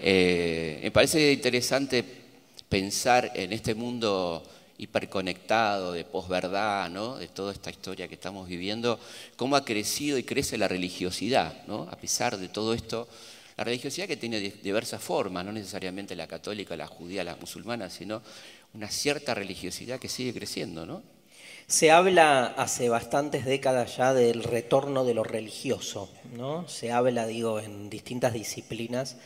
[0.00, 2.04] Eh, me parece interesante
[2.68, 4.42] pensar en este mundo
[4.78, 8.98] hiperconectado, de posverdad, de toda esta historia que estamos viviendo,
[9.36, 11.82] cómo ha crecido y crece la religiosidad, ¿no?
[11.90, 13.06] a pesar de todo esto.
[13.58, 18.22] La religiosidad que tiene diversas formas, no necesariamente la católica, la judía, la musulmana, sino
[18.72, 21.02] una cierta religiosidad que sigue creciendo, ¿no?
[21.70, 26.68] Se habla hace bastantes décadas ya del retorno de lo religioso, ¿no?
[26.68, 29.16] Se habla, digo, en distintas disciplinas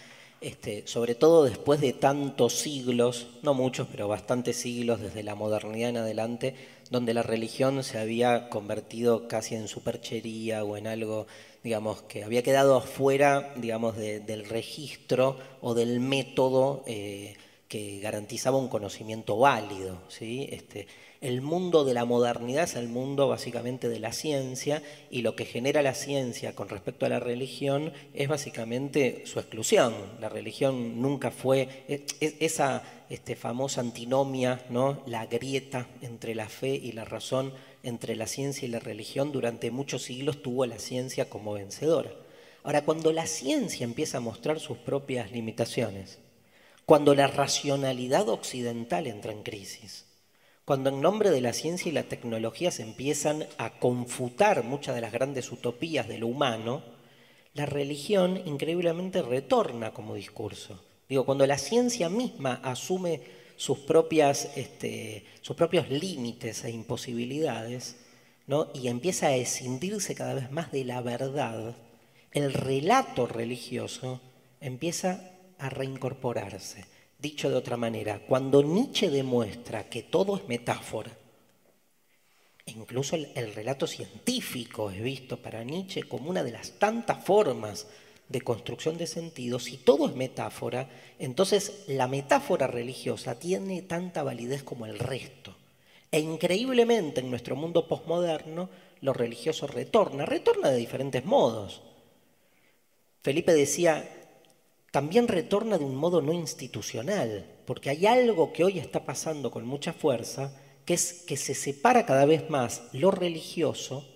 [0.44, 5.88] este, sobre todo después de tantos siglos, no muchos, pero bastantes siglos desde la modernidad
[5.88, 6.54] en adelante,
[6.90, 11.26] donde la religión se había convertido casi en superchería o en algo,
[11.62, 17.36] digamos, que había quedado afuera, digamos, del registro o del método eh,
[17.68, 20.00] que garantizaba un conocimiento válido.
[20.08, 20.48] ¿sí?
[20.50, 20.86] Este,
[21.20, 25.46] el mundo de la modernidad es el mundo básicamente de la ciencia y lo que
[25.46, 29.94] genera la ciencia con respecto a la religión es básicamente su exclusión.
[30.20, 31.84] La religión nunca fue
[32.20, 35.02] esa este, famosa antinomia, ¿no?
[35.06, 39.70] la grieta entre la fe y la razón, entre la ciencia y la religión, durante
[39.70, 42.10] muchos siglos tuvo la ciencia como vencedora.
[42.64, 46.18] Ahora, cuando la ciencia empieza a mostrar sus propias limitaciones,
[46.86, 50.04] cuando la racionalidad occidental entra en crisis,
[50.64, 55.00] cuando en nombre de la ciencia y la tecnología se empiezan a confutar muchas de
[55.00, 56.82] las grandes utopías de lo humano,
[57.54, 60.82] la religión increíblemente retorna como discurso.
[61.08, 63.20] Digo, cuando la ciencia misma asume
[63.56, 67.96] sus, propias, este, sus propios límites e imposibilidades,
[68.46, 68.70] ¿no?
[68.74, 71.76] y empieza a escindirse cada vez más de la verdad,
[72.32, 74.20] el relato religioso
[74.60, 75.33] empieza
[75.64, 76.84] a reincorporarse.
[77.18, 81.10] Dicho de otra manera, cuando Nietzsche demuestra que todo es metáfora,
[82.66, 87.24] e incluso el, el, relato científico es visto para Nietzsche como una de las tantas
[87.24, 87.86] formas
[88.28, 90.88] de construcción de sentido, si todo es metáfora,
[91.18, 95.54] entonces la metáfora religiosa tiene tanta validez como el resto.
[96.10, 98.68] E increíblemente en nuestro mundo posmoderno
[99.00, 101.82] lo religioso retorna, retorna de diferentes modos.
[103.22, 104.23] Felipe decía,
[104.94, 109.66] también retorna de un modo no institucional, porque hay algo que hoy está pasando con
[109.66, 114.06] mucha fuerza, que es que se separa cada vez más lo religioso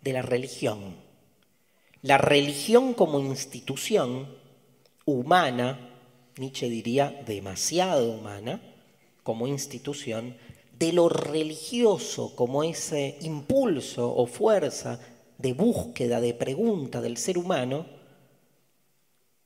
[0.00, 0.94] de la religión.
[2.02, 4.28] La religión como institución
[5.04, 5.90] humana,
[6.36, 8.62] Nietzsche diría demasiado humana,
[9.24, 10.36] como institución,
[10.78, 15.00] de lo religioso como ese impulso o fuerza
[15.36, 17.97] de búsqueda, de pregunta del ser humano,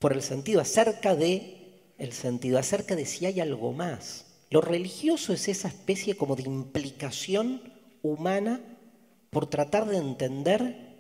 [0.03, 4.27] por el sentido acerca de el sentido acerca de si hay algo más.
[4.51, 7.62] Lo religioso es esa especie como de implicación
[8.03, 8.61] humana
[9.31, 10.97] por tratar de entender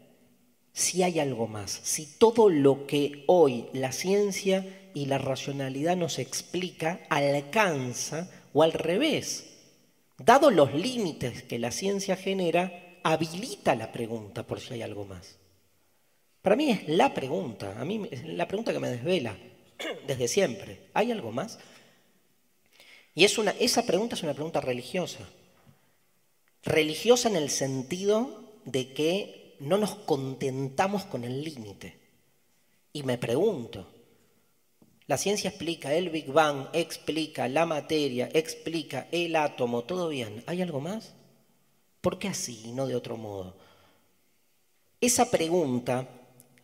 [0.72, 6.20] si hay algo más, si todo lo que hoy la ciencia y la racionalidad nos
[6.20, 9.48] explica alcanza o al revés.
[10.16, 15.41] Dado los límites que la ciencia genera, habilita la pregunta por si hay algo más.
[16.42, 19.36] Para mí es la pregunta, a mí es la pregunta que me desvela
[20.06, 20.90] desde siempre.
[20.92, 21.58] ¿Hay algo más?
[23.14, 25.20] Y es una, esa pregunta es una pregunta religiosa.
[26.64, 31.98] Religiosa en el sentido de que no nos contentamos con el límite.
[32.92, 33.86] Y me pregunto,
[35.06, 40.42] la ciencia explica el Big Bang, explica la materia, explica el átomo, todo bien.
[40.46, 41.14] ¿Hay algo más?
[42.00, 43.56] ¿Por qué así y no de otro modo?
[45.00, 46.08] Esa pregunta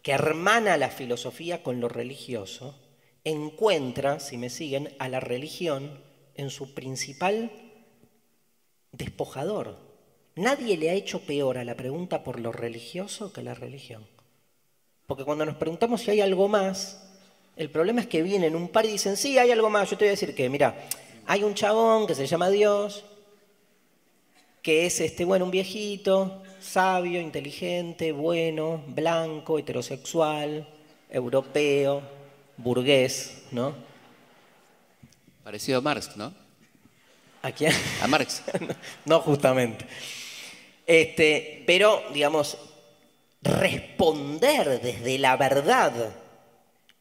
[0.09, 2.75] que hermana la filosofía con lo religioso,
[3.25, 6.03] encuentra, si me siguen, a la religión
[6.35, 7.53] en su principal
[8.91, 9.77] despojador.
[10.35, 14.07] Nadie le ha hecho peor a la pregunta por lo religioso que la religión.
[15.07, 17.07] Porque cuando nos preguntamos si hay algo más,
[17.57, 19.91] el problema es que vienen un par y dicen, sí, hay algo más.
[19.91, 20.89] Yo te voy a decir que, mira,
[21.27, 23.05] hay un chabón que se llama Dios,
[24.63, 30.69] que es este, bueno, un viejito, sabio, inteligente, bueno, blanco, heterosexual,
[31.11, 32.03] europeo,
[32.57, 33.75] burgués, ¿no?
[35.45, 36.33] Parecido a Marx, ¿no?
[37.43, 37.73] ¿A quién?
[38.03, 38.43] A Marx.
[39.05, 39.87] no, justamente.
[40.87, 42.59] Este, pero, digamos,
[43.43, 45.93] responder desde la verdad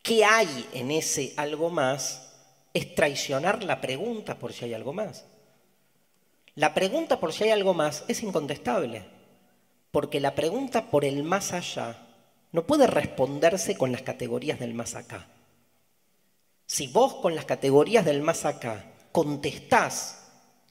[0.02, 2.28] qué hay en ese algo más
[2.74, 5.26] es traicionar la pregunta por si hay algo más.
[6.56, 9.04] La pregunta por si hay algo más es incontestable,
[9.98, 11.98] porque la pregunta por el más allá
[12.52, 15.26] no puede responderse con las categorías del más acá.
[16.68, 20.28] Si vos con las categorías del más acá contestás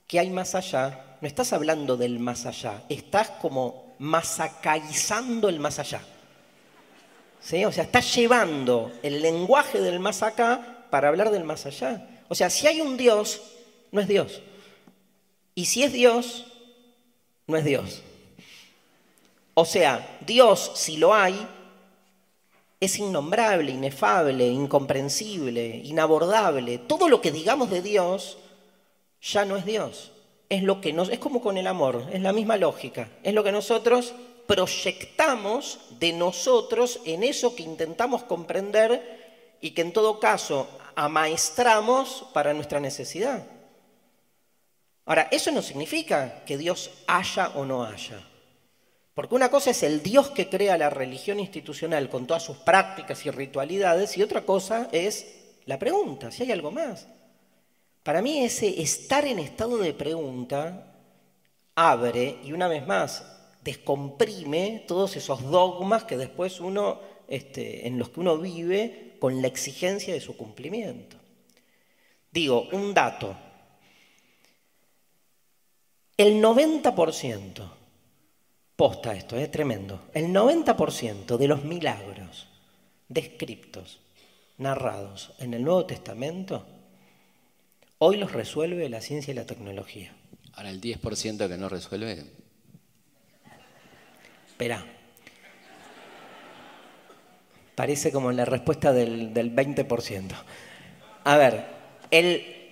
[0.06, 5.80] que hay más allá, no estás hablando del más allá, estás como masacaizando el más
[5.80, 6.02] allá.
[7.66, 12.22] O sea, estás llevando el lenguaje del más acá para hablar del más allá.
[12.28, 13.42] O sea, si hay un Dios,
[13.90, 14.40] no es Dios.
[15.56, 16.46] Y si es Dios,
[17.48, 18.04] no es Dios.
[19.58, 21.48] O sea, Dios, si lo hay,
[22.78, 26.76] es innombrable, inefable, incomprensible, inabordable.
[26.76, 28.36] Todo lo que digamos de Dios
[29.22, 30.12] ya no es Dios.
[30.50, 33.08] Es lo que es como con el amor, es la misma lógica.
[33.22, 34.12] Es lo que nosotros
[34.46, 42.52] proyectamos de nosotros en eso que intentamos comprender y que en todo caso amaestramos para
[42.52, 43.46] nuestra necesidad.
[45.06, 48.20] Ahora, eso no significa que Dios haya o no haya.
[49.16, 53.24] Porque una cosa es el Dios que crea la religión institucional con todas sus prácticas
[53.24, 55.26] y ritualidades y otra cosa es
[55.64, 57.08] la pregunta, si hay algo más.
[58.02, 60.92] Para mí ese estar en estado de pregunta
[61.74, 63.24] abre y una vez más
[63.62, 69.48] descomprime todos esos dogmas que después uno, este, en los que uno vive con la
[69.48, 71.16] exigencia de su cumplimiento.
[72.30, 73.34] Digo, un dato.
[76.18, 77.75] El 90%,
[78.76, 82.46] posta esto, es tremendo, el 90% de los milagros
[83.08, 84.00] descriptos,
[84.58, 86.66] narrados en el Nuevo Testamento,
[87.98, 90.14] hoy los resuelve la ciencia y la tecnología.
[90.52, 92.24] Ahora el 10% que no resuelve.
[94.46, 94.84] Espera.
[97.74, 100.32] Parece como la respuesta del, 20%.
[101.24, 101.66] A ver,
[102.10, 102.70] el,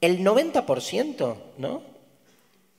[0.00, 1.93] el 90%, ¿no?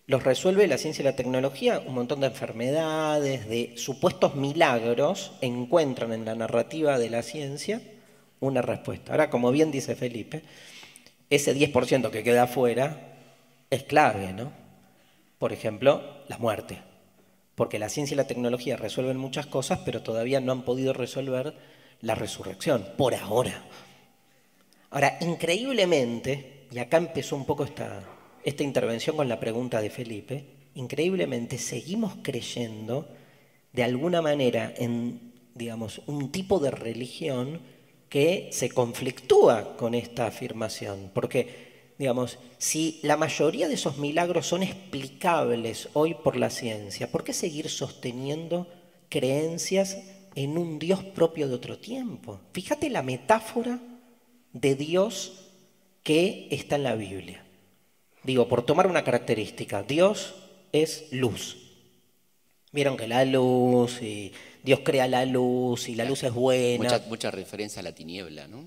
[0.07, 6.13] Los resuelve la ciencia y la tecnología, un montón de enfermedades, de supuestos milagros, encuentran
[6.13, 7.81] en la narrativa de la ciencia
[8.39, 9.13] una respuesta.
[9.13, 10.43] Ahora, como bien dice Felipe,
[11.29, 13.15] ese 10% que queda afuera
[13.71, 14.51] es clave, ¿no?
[15.39, 16.81] Por ejemplo, la muerte.
[17.55, 21.55] Porque la ciencia y la tecnología resuelven muchas cosas, pero todavía no han podido resolver
[22.01, 23.63] la resurrección, por ahora.
[24.91, 28.01] Ahora, increíblemente, y acá empezó un poco esta,
[28.45, 30.45] esta intervención con la pregunta de Felipe,
[30.75, 33.09] increíblemente seguimos creyendo
[33.73, 37.59] de alguna manera en, digamos, un tipo de religión
[38.07, 41.09] que se conflictúa con esta afirmación.
[41.11, 47.23] Porque, digamos, si la mayoría de esos milagros son explicables hoy por la ciencia, ¿por
[47.23, 48.67] qué seguir sosteniendo
[49.09, 49.97] creencias
[50.35, 52.41] en un Dios propio de otro tiempo?
[52.53, 53.81] Fíjate la metáfora
[54.53, 55.49] de Dios
[56.03, 57.44] que está en la Biblia.
[58.25, 60.33] Digo, por tomar una característica, Dios
[60.71, 61.57] es luz.
[62.71, 64.33] Vieron que la luz y
[64.63, 67.01] Dios crea la luz y la luz es buena.
[67.07, 68.65] Mucha, referencia a la tiniebla, ¿no?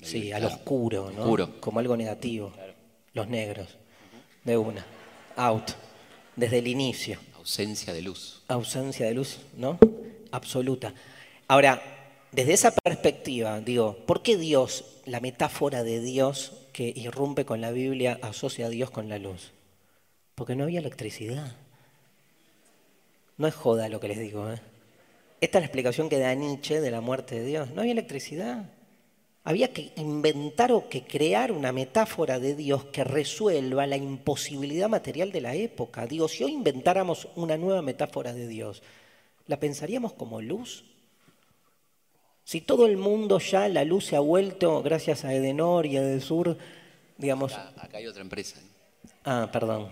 [0.00, 1.60] sí, al oscuro, ¿no?
[1.60, 2.52] Como algo negativo.
[3.12, 3.68] Los negros.
[4.44, 4.86] De una.
[5.36, 5.70] Out.
[6.36, 7.18] Desde el inicio.
[7.36, 8.42] Ausencia de luz.
[8.46, 9.78] Ausencia de luz, ¿no?
[10.30, 10.94] Absoluta.
[11.48, 11.82] Ahora,
[12.30, 17.72] desde esa perspectiva, digo, ¿por qué Dios, la metáfora de Dios que irrumpe con la
[17.72, 19.50] Biblia asocia a Dios con la luz?
[20.36, 21.56] Porque no había electricidad.
[23.36, 24.48] No es joda lo que les digo.
[24.48, 24.60] ¿eh?
[25.40, 27.70] Esta es la explicación que da Nietzsche de la muerte de Dios.
[27.72, 28.70] No había electricidad.
[29.42, 35.32] Había que inventar o que crear una metáfora de Dios que resuelva la imposibilidad material
[35.32, 36.06] de la época.
[36.06, 38.84] Digo, si hoy inventáramos una nueva metáfora de Dios,
[39.48, 40.84] ¿la pensaríamos como luz?
[42.48, 46.00] Si todo el mundo ya la luz se ha vuelto, gracias a Edenor y a
[46.00, 46.56] Edesur,
[47.18, 47.52] digamos...
[47.52, 48.58] Acá, hay otra empresa.
[49.22, 49.90] Ah, perdón.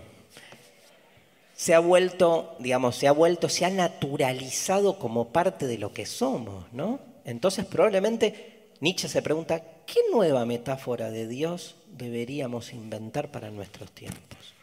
[1.55, 6.07] Se ha vuelto, digamos, se ha vuelto, se ha naturalizado como parte de lo que
[6.07, 6.99] somos, ¿no?
[7.25, 14.55] Entonces probablemente Nietzsche se pregunta, ¿qué nueva metáfora de Dios deberíamos inventar para nuestros tiempos?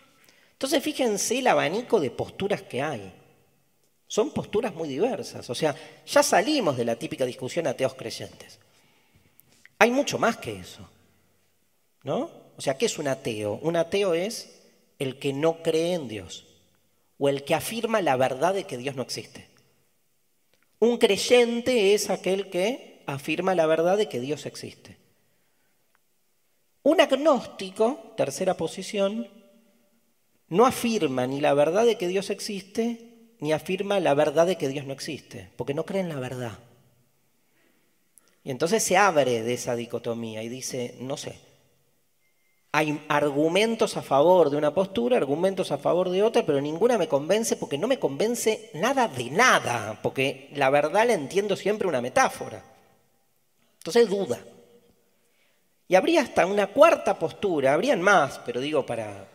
[0.54, 3.12] Entonces fíjense el abanico de posturas que hay.
[4.06, 5.48] Son posturas muy diversas.
[5.50, 5.74] O sea,
[6.06, 8.58] ya salimos de la típica discusión ateos creyentes.
[9.78, 10.88] Hay mucho más que eso.
[12.02, 12.30] ¿No?
[12.56, 13.58] O sea, ¿qué es un ateo?
[13.62, 14.62] Un ateo es
[14.98, 16.46] el que no cree en Dios
[17.18, 19.48] o el que afirma la verdad de que Dios no existe.
[20.78, 24.98] Un creyente es aquel que afirma la verdad de que Dios existe.
[26.82, 29.28] Un agnóstico, tercera posición,
[30.48, 33.13] no afirma ni la verdad de que Dios existe
[33.44, 36.58] ni afirma la verdad de que Dios no existe, porque no cree en la verdad.
[38.42, 41.38] Y entonces se abre de esa dicotomía y dice, no sé,
[42.72, 47.06] hay argumentos a favor de una postura, argumentos a favor de otra, pero ninguna me
[47.06, 52.00] convence porque no me convence nada de nada, porque la verdad la entiendo siempre una
[52.00, 52.64] metáfora.
[53.76, 54.38] Entonces duda.
[55.86, 59.28] Y habría hasta una cuarta postura, habrían más, pero digo para,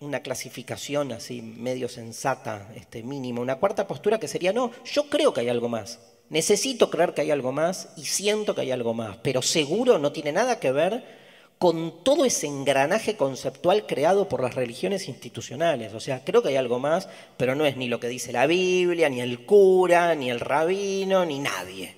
[0.00, 5.32] una clasificación así medio sensata, este mínimo, una cuarta postura que sería, no, yo creo
[5.32, 5.98] que hay algo más,
[6.30, 10.12] necesito creer que hay algo más y siento que hay algo más, pero seguro no
[10.12, 11.18] tiene nada que ver
[11.58, 15.92] con todo ese engranaje conceptual creado por las religiones institucionales.
[15.92, 18.46] O sea, creo que hay algo más, pero no es ni lo que dice la
[18.46, 21.96] Biblia, ni el cura, ni el rabino, ni nadie.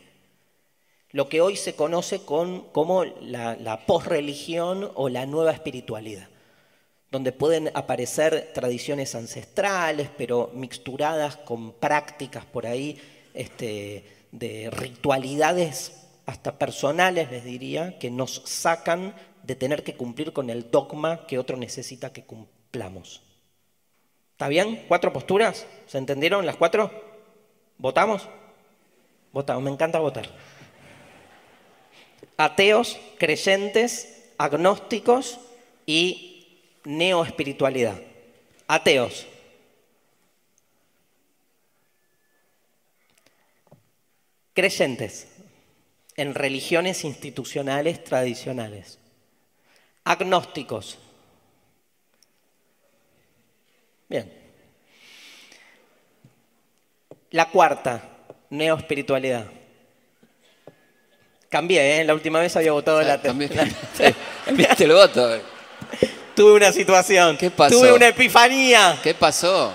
[1.10, 6.29] Lo que hoy se conoce con, como la, la posreligión o la nueva espiritualidad
[7.10, 13.00] donde pueden aparecer tradiciones ancestrales, pero mixturadas con prácticas por ahí
[13.34, 20.50] este, de ritualidades hasta personales, les diría, que nos sacan de tener que cumplir con
[20.50, 23.22] el dogma que otro necesita que cumplamos.
[24.32, 24.84] ¿Está bien?
[24.86, 25.66] ¿Cuatro posturas?
[25.86, 26.90] ¿Se entendieron las cuatro?
[27.78, 28.28] ¿Votamos?
[29.32, 30.28] Votamos, me encanta votar.
[32.36, 35.40] Ateos, creyentes, agnósticos
[35.84, 36.29] y
[36.84, 38.00] neoespiritualidad.
[38.66, 39.26] Ateos.
[44.54, 45.28] Creyentes
[46.16, 48.98] en religiones institucionales tradicionales.
[50.04, 50.98] Agnósticos.
[54.08, 54.32] Bien.
[57.30, 58.02] La cuarta,
[58.50, 59.46] neoespiritualidad.
[61.48, 62.04] Cambié, ¿eh?
[62.04, 63.20] La última vez había votado la...
[63.20, 64.14] Cambiaste
[64.84, 65.34] el voto.
[65.34, 65.59] eh.
[66.40, 67.36] Tuve una situación.
[67.36, 67.78] ¿Qué pasó?
[67.78, 68.98] Tuve una epifanía.
[69.02, 69.74] ¿Qué pasó?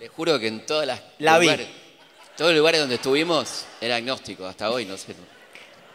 [0.00, 1.44] Le juro que en todas las La vi.
[1.48, 1.68] lugares,
[2.34, 5.14] todos los lugares donde estuvimos era agnóstico, hasta hoy, no sé.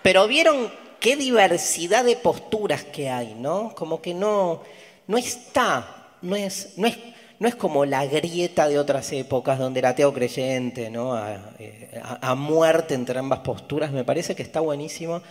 [0.03, 3.73] Pero vieron qué diversidad de posturas que hay, ¿no?
[3.75, 4.61] Como que no,
[5.07, 6.95] no está, no es, no, es,
[7.39, 11.15] no es como la grieta de otras épocas donde era ateo creyente, ¿no?
[11.15, 13.91] A, eh, a- a muerte entre ambas posturas.
[13.91, 15.23] Me parece que está buenísimo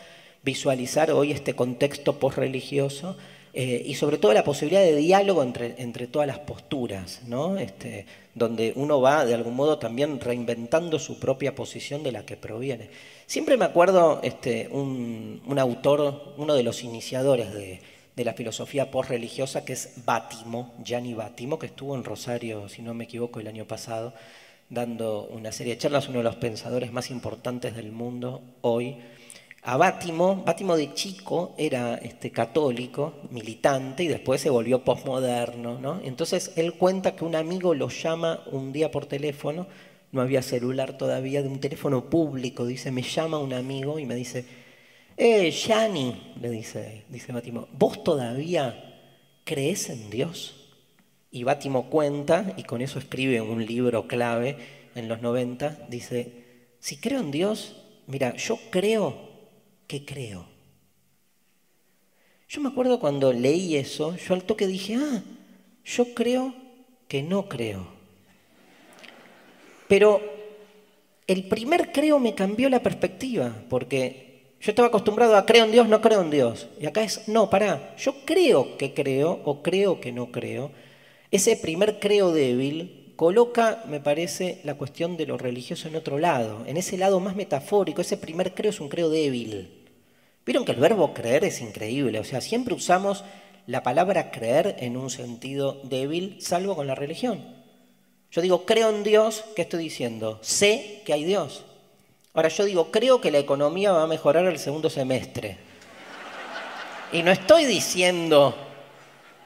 [0.43, 3.17] visualizar hoy este contexto posreligioso
[3.55, 7.59] eh, y sobre todo la posibilidad de diálogo entre, entre todas las posturas, ¿no?
[7.59, 12.37] Este, donde uno va de algún modo también reinventando su propia posición de la que
[12.37, 12.91] proviene.
[13.27, 17.81] Siempre me acuerdo este, un, un autor, uno de los iniciadores de,
[18.15, 22.93] de la filosofía posreligiosa, que es Bátimo, Gianni Bátimo, que estuvo en Rosario, si no
[22.95, 24.13] me equivoco, el año pasado,
[24.71, 28.97] dando una serie de charlas, uno de los pensadores más importantes del mundo hoy.
[29.71, 35.79] A Bátimo, Bátimo de chico era este, católico, militante, y después se volvió posmoderno.
[35.79, 36.01] ¿no?
[36.03, 39.67] Entonces él cuenta que un amigo lo llama un día por teléfono,
[40.11, 44.15] no había celular todavía, de un teléfono público, dice, me llama un amigo y me
[44.15, 44.47] dice,
[45.19, 49.03] eh, Gianni, le dice, dice Bátimo, ¿vos todavía
[49.45, 50.71] crees en Dios?
[51.31, 54.57] Y Bátimo cuenta, y con eso escribe un libro clave
[54.95, 57.77] en los 90, dice, si creo en Dios,
[58.07, 59.28] mira, yo creo
[59.89, 60.47] que creo.
[62.49, 65.23] Yo me acuerdo cuando leí eso, yo al toque dije, ah,
[65.85, 66.55] yo creo
[67.09, 67.87] que no creo.
[69.89, 70.21] Pero
[71.27, 75.89] el primer creo me cambió la perspectiva, porque yo estaba acostumbrado a creo en Dios,
[75.89, 76.69] no creo en Dios.
[76.81, 80.71] Y acá es, no, pará, yo creo que creo o creo que no creo.
[81.31, 86.65] Ese primer creo débil coloca, me parece, la cuestión de lo religioso en otro lado,
[86.67, 88.01] en ese lado más metafórico.
[88.01, 89.78] Ese primer creo es un creo débil.
[90.49, 93.23] Vieron que el verbo creer es increíble, o sea, siempre usamos
[93.67, 97.55] la palabra creer en un sentido débil, salvo con la religión.
[98.31, 100.39] Yo digo, creo en Dios, ¿qué estoy diciendo?
[100.41, 101.67] Sé que hay Dios.
[102.33, 105.59] Ahora yo digo, creo que la economía va a mejorar el segundo semestre.
[107.13, 108.57] Y no estoy diciendo,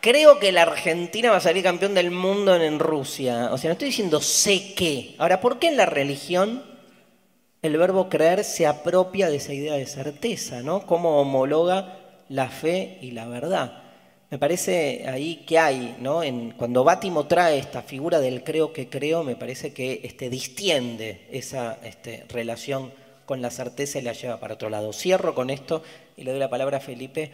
[0.01, 3.49] creo que la Argentina va a salir campeón del mundo en, Rusia.
[3.51, 5.17] O sea, no estoy diciendo sé que.
[5.19, 6.63] Ahora, ¿por qué en la religión
[7.63, 10.85] el verbo creer se apropia de esa idea de certeza, ¿no?
[10.85, 11.99] Cómo homologa
[12.29, 13.83] la fe y la verdad.
[14.31, 16.25] Me parece ahí que hay, ¿no?
[16.25, 21.29] En, cuando Bátimo trae esta figura del creo que creo, me parece que este, distiende
[21.31, 22.93] esa este, relación
[23.27, 24.93] con la certeza y la lleva para otro lado.
[24.93, 25.83] Cierro con esto
[26.17, 27.31] y le doy la palabra a Felipe.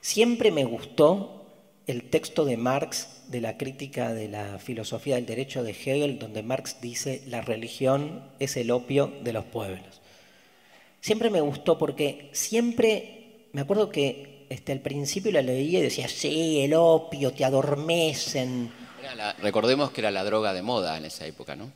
[0.00, 1.44] Siempre me gustó
[1.86, 6.42] el texto de Marx de la crítica de la filosofía del derecho de Hegel, donde
[6.42, 10.00] Marx dice la religión es el opio de los pueblos.
[11.00, 16.08] Siempre me gustó porque siempre, me acuerdo que este, al principio la leía y decía,
[16.08, 18.70] sí, el opio, te adormecen.
[19.16, 21.70] La- recordemos que era la droga de moda en esa época, ¿no?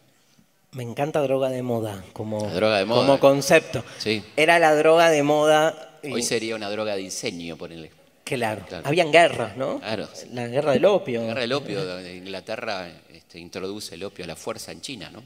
[0.72, 3.00] Me encanta droga de moda como, La droga de moda.
[3.06, 3.84] como concepto.
[3.98, 4.22] Sí.
[4.36, 5.98] Era la droga de moda.
[6.02, 7.90] y- Hoy sería una droga de diseño, ponele.
[8.36, 8.86] Claro, Claro.
[8.86, 9.78] habían guerras, ¿no?
[9.80, 10.08] Claro.
[10.32, 11.20] La guerra del opio.
[11.20, 15.22] La guerra del opio, Inglaterra este, introduce el opio a la fuerza en China, ¿no?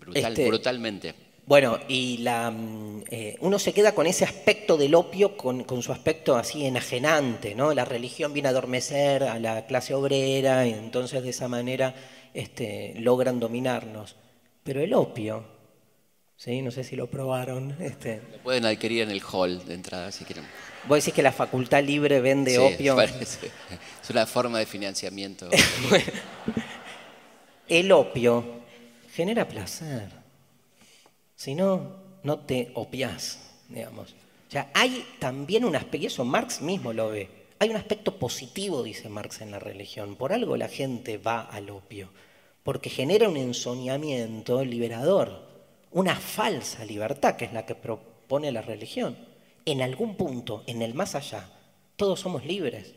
[0.00, 1.14] Brutal- Este- Brutalmente.
[1.44, 5.82] Bueno, y la, mm, eh, uno se queda con ese aspecto del opio, con, con
[5.82, 7.74] su aspecto así enajenante, ¿no?
[7.74, 11.94] La religión viene a adormecer a la clase obrera y entonces de esa manera
[12.32, 14.14] este, logran dominarnos.
[14.62, 15.44] Pero el opio,
[16.36, 16.62] ¿sí?
[16.62, 17.76] No sé si lo probaron.
[17.80, 20.44] Este, Lo pueden adquirir en el hall de entrada si quieren.
[20.88, 22.96] Vos decís que la facultad libre vende Sí, opio.
[22.96, 23.50] parece.
[24.02, 25.48] Es una forma de financiamiento.
[27.68, 28.44] El opio
[29.12, 30.08] genera placer.
[31.36, 33.38] Si no, no te opiás,
[33.68, 34.10] digamos.
[34.48, 37.28] O sea, hay también un aspecto, y eso Marx mismo lo ve,
[37.58, 40.16] hay un aspecto positivo, dice Marx, en la religión.
[40.16, 42.10] Por algo la gente va al opio,
[42.64, 45.48] porque genera un ensoñamiento liberador,
[45.92, 49.16] una falsa libertad, que es la que propone la religión.
[49.64, 51.48] En algún punto, en el más allá,
[51.96, 52.94] todos somos libres.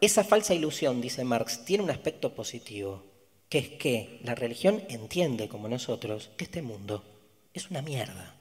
[0.00, 3.04] Esa falsa ilusión, dice Marx, tiene un aspecto positivo,
[3.48, 7.04] que es que la religión entiende, como nosotros, que este mundo
[7.52, 8.34] es una mierda.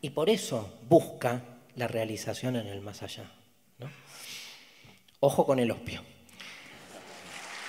[0.00, 1.42] Y por eso busca
[1.74, 3.30] la realización en el más allá.
[5.20, 6.02] Ojo con el opio.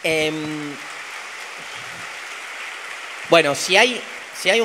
[0.03, 0.76] Em,
[3.30, 3.99] bueno, si hay,
[4.39, 4.61] si hay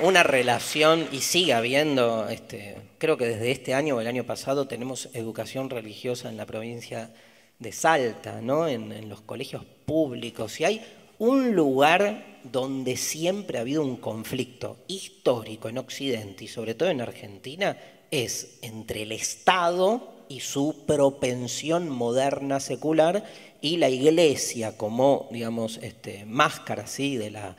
[0.00, 4.66] una relación y sigue habiendo, este, creo que desde este año o el año pasado
[4.66, 7.10] tenemos educación religiosa en la provincia
[7.58, 8.66] de Salta, ¿no?
[8.66, 10.52] en, los colegios públicos.
[10.52, 10.84] Si hay
[11.18, 17.00] un lugar donde siempre ha habido un conflicto histórico en Occidente y sobre todo en
[17.00, 17.76] Argentina
[18.10, 23.24] es entre el Estado y su propensión moderna secular
[23.60, 27.16] y la Iglesia como, digamos, este, máscara ¿sí?
[27.16, 27.56] de, la,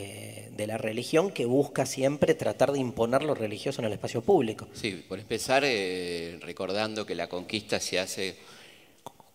[0.00, 4.22] eh, de la religión que busca siempre tratar de imponer lo religioso en el espacio
[4.22, 4.68] público.
[4.72, 8.36] Sí, por empezar, eh, recordando que la conquista se hace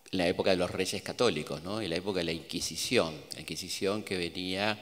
[0.10, 1.82] en la época de los reyes católicos, ¿no?
[1.82, 4.80] en la época de la Inquisición, la Inquisición que venía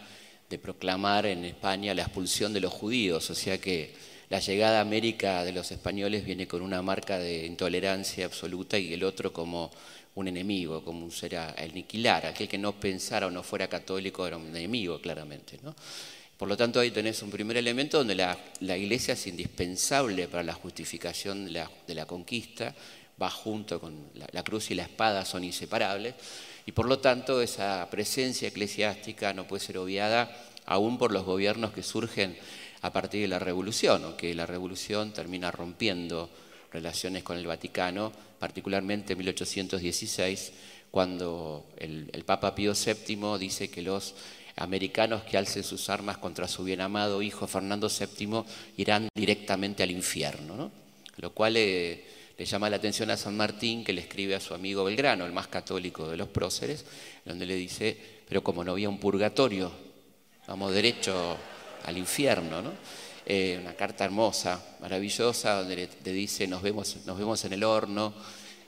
[0.47, 3.95] de proclamar en España la expulsión de los judíos, o sea que
[4.29, 8.93] la llegada a América de los españoles viene con una marca de intolerancia absoluta y
[8.93, 9.71] el otro como
[10.15, 12.25] un enemigo, como un ser a aniquilar.
[12.25, 15.59] Aquel que no pensara o no fuera católico era un enemigo, claramente.
[15.63, 15.75] ¿no?
[16.37, 18.37] Por lo tanto, ahí tenés un primer elemento donde la,
[18.77, 22.73] iglesia es indispensable para la justificación de la, conquista,
[23.21, 23.95] va junto con
[24.31, 26.15] la cruz y la espada, son inseparables.
[26.65, 30.31] Y por lo tanto esa presencia eclesiástica no puede ser obviada
[30.65, 32.37] aún por los gobiernos que surgen
[32.81, 36.29] a partir de la revolución, aunque la revolución termina rompiendo
[36.71, 40.51] relaciones con el Vaticano, particularmente en 1816,
[40.89, 44.15] cuando el, Papa Pío VII dice que los
[44.55, 48.43] americanos que alcen sus armas contra su bien amado hijo Fernando VII
[48.77, 50.71] irán directamente al infierno,
[51.17, 52.03] lo cual eh,
[52.35, 55.33] le llama la atención a San Martín, que le escribe a su amigo Belgrano, el
[55.33, 56.83] más católico de los próceres,
[57.23, 57.95] donde le dice,
[58.27, 59.71] pero como no había un purgatorio,
[60.47, 61.37] vamos derecho
[61.85, 62.71] al infierno, ¿no?
[63.33, 68.13] Eh, una carta hermosa, maravillosa, donde le, dice, nos vemos, nos vemos en el horno,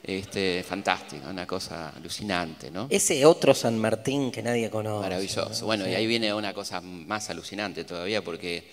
[0.01, 2.87] este, fantástico, una cosa alucinante, ¿no?
[2.89, 5.01] Ese otro San Martín que nadie conoce.
[5.01, 5.65] Maravilloso.
[5.65, 8.63] Bueno, y ahí viene una cosa más alucinante todavía, porque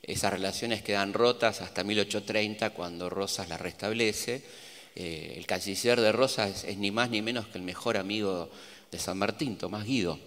[0.00, 4.44] esas relaciones quedan rotas hasta 1830 cuando Rosas las restablece.
[4.94, 8.48] Eh, el canciller de Rosas es, ni más ni menos que el mejor amigo
[8.92, 10.20] de San Martín, Tomás Guido.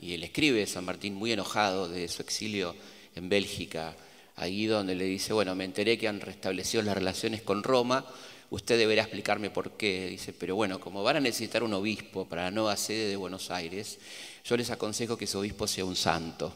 [0.00, 2.74] Y él escribe San Martín muy enojado de su exilio
[3.14, 3.94] en Bélgica
[4.38, 8.04] a donde le dice, bueno, me enteré que han restablecido las relaciones con Roma,
[8.50, 10.08] usted deberá explicarme por qué.
[10.08, 13.50] Dice, pero bueno, como van a necesitar un obispo para la nueva sede de Buenos
[13.50, 13.98] Aires,
[14.44, 16.52] yo les aconsejo que ese obispo sea un santo.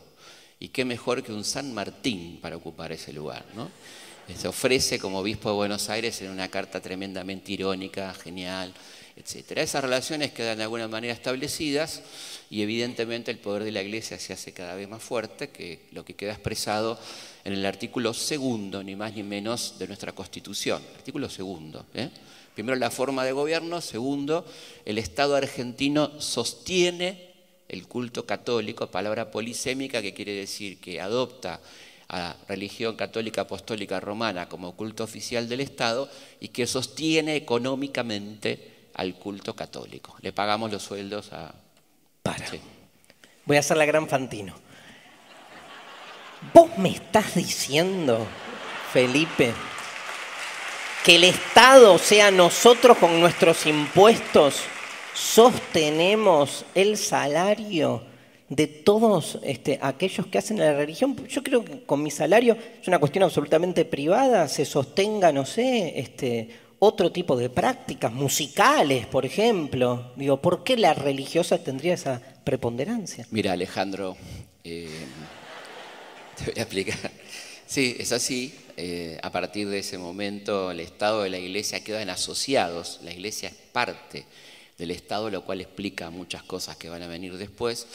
[0.58, 3.68] Y qué mejor que un San Martín para ocupar ese lugar, ¿no?
[4.36, 8.72] Se ofrece como obispo de Buenos Aires en una carta tremendamente irónica, genial,
[9.14, 12.02] Esas relaciones quedan de alguna manera establecidas
[12.50, 16.04] y evidentemente el poder de la Iglesia se hace cada vez más fuerte, que lo
[16.04, 16.98] que queda expresado
[17.44, 20.82] en el artículo segundo, ni más ni menos, de nuestra Constitución.
[20.96, 21.86] Artículo segundo.
[21.94, 22.08] ¿eh?
[22.54, 23.80] Primero, la forma de gobierno.
[23.80, 24.46] Segundo,
[24.84, 27.32] el Estado argentino sostiene
[27.68, 31.60] el culto católico, palabra polisémica que quiere decir que adopta
[32.08, 36.10] a religión católica apostólica romana como culto oficial del Estado
[36.40, 40.16] y que sostiene económicamente al culto católico.
[40.20, 41.54] Le pagamos los sueldos a...
[42.22, 42.46] Para.
[43.44, 44.54] Voy a hacer la gran Fantino.
[46.52, 48.26] ¿Vos me estás diciendo,
[48.92, 49.52] Felipe,
[51.04, 54.62] que el Estado, o sea, nosotros con nuestros impuestos,
[55.14, 58.04] sostenemos el salario
[58.48, 61.16] de todos este, aquellos que hacen la religión.
[61.26, 65.98] Yo creo que con mi salario es una cuestión absolutamente privada, se sostenga, no sé,
[65.98, 66.50] este,
[66.84, 70.12] otro tipo de prácticas, musicales, por ejemplo.
[70.16, 73.24] Digo, ¿por qué la religiosa tendría esa preponderancia?
[73.30, 74.16] Mira, Alejandro,
[74.64, 74.88] eh,
[76.36, 76.98] te voy a explicar.
[77.66, 78.52] Sí, es así.
[78.76, 82.98] Eh, a partir de ese momento, el Estado de la Iglesia quedan asociados.
[83.04, 84.26] La Iglesia es parte
[84.76, 87.86] del Estado, lo cual explica muchas cosas que van a venir después.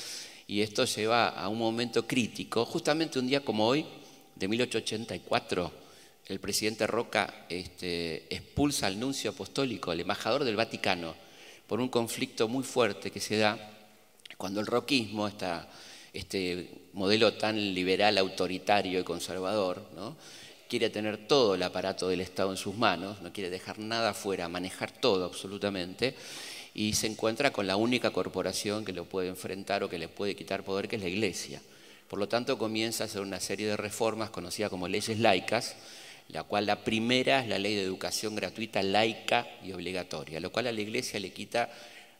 [0.48, 2.64] Y esto lleva a un momento crítico.
[2.64, 3.86] Justamente un día como hoy,
[4.34, 5.87] de 1884,
[6.28, 11.16] el presidente Roca este, expulsa al nuncio apostólico, el embajador del Vaticano,
[11.68, 13.58] por un conflicto muy fuerte que se da
[14.38, 15.30] cuando el roquismo,
[16.14, 20.16] este modelo tan liberal, autoritario y conservador, ¿no?
[20.68, 24.50] quiere tener todo el aparato del Estado en sus manos, no quiere dejar nada fuera,
[24.50, 26.16] manejar todo absolutamente,
[26.74, 30.36] y se encuentra con la única corporación que lo puede enfrentar o que le puede
[30.36, 31.62] quitar poder, que es la Iglesia.
[32.08, 35.76] Por lo tanto, comienza a hacer una serie de reformas conocidas como leyes laicas,
[36.30, 40.68] la cual la primera es la ley de educación gratuita, laica y obligatoria, lo cual
[40.68, 41.70] a la Iglesia le quita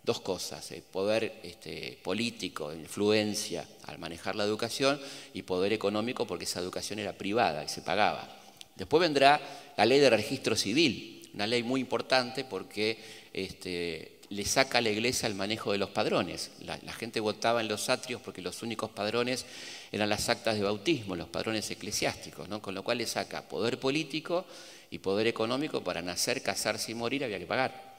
[0.04, 5.00] dos cosas, el poder este, político, influencia al manejar la educación
[5.34, 8.38] y poder económico porque esa educación era privada y se pagaba.
[8.76, 9.42] Después vendrá
[9.76, 12.98] la ley de registro civil, una ley muy importante porque
[13.34, 16.52] este, le saca a la iglesia el manejo de los padrones.
[16.62, 19.46] La, gente votaba en los atrios porque los únicos padrones
[19.92, 22.62] eran las actas de bautismo, los padrones eclesiásticos, ¿no?
[22.62, 24.46] con lo cual le saca poder político
[24.92, 27.96] y poder económico para nacer, casarse y morir, había que pagar.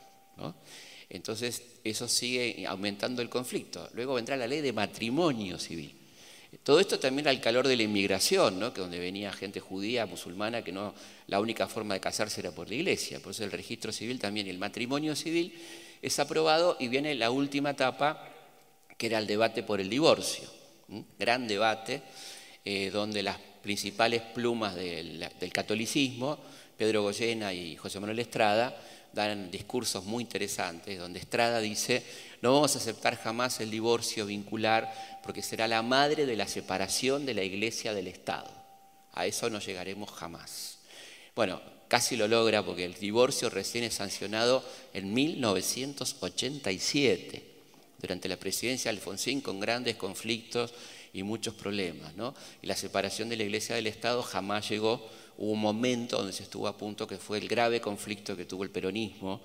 [1.08, 3.88] Entonces, eso sigue aumentando el conflicto.
[3.94, 5.94] Luego vendrá la ley de matrimonio civil.
[6.62, 8.72] Todo esto también al calor de la inmigración, ¿no?
[8.72, 10.94] que donde venía gente judía, musulmana, que no
[11.26, 13.20] la única forma de casarse era por la iglesia.
[13.20, 15.54] Por eso el registro civil también el matrimonio civil
[16.02, 18.28] es aprobado y viene la última etapa,
[18.96, 20.48] que era el debate por el divorcio.
[21.18, 22.02] Gran debate,
[22.64, 26.38] eh, donde las principales plumas del, catolicismo,
[26.76, 28.76] Pedro Goyena y José Manuel Estrada,
[29.12, 32.04] dan discursos muy interesantes, donde Estrada dice,
[32.40, 34.92] no vamos a aceptar jamás el divorcio vincular
[35.22, 38.50] porque será la madre de la separación de la iglesia del Estado.
[39.12, 40.78] A eso no llegaremos jamás.
[41.34, 44.62] Bueno, casi lo logra porque el divorcio recién es sancionado
[44.94, 47.42] en 1987,
[48.00, 50.72] durante la presidencia de Alfonsín, con grandes conflictos
[51.12, 52.14] y muchos problemas.
[52.14, 52.34] ¿no?
[52.62, 55.04] Y la separación de la Iglesia del Estado jamás llegó.
[55.36, 58.64] Hubo un momento donde se estuvo a punto que fue el grave conflicto que tuvo
[58.64, 59.40] el peronismo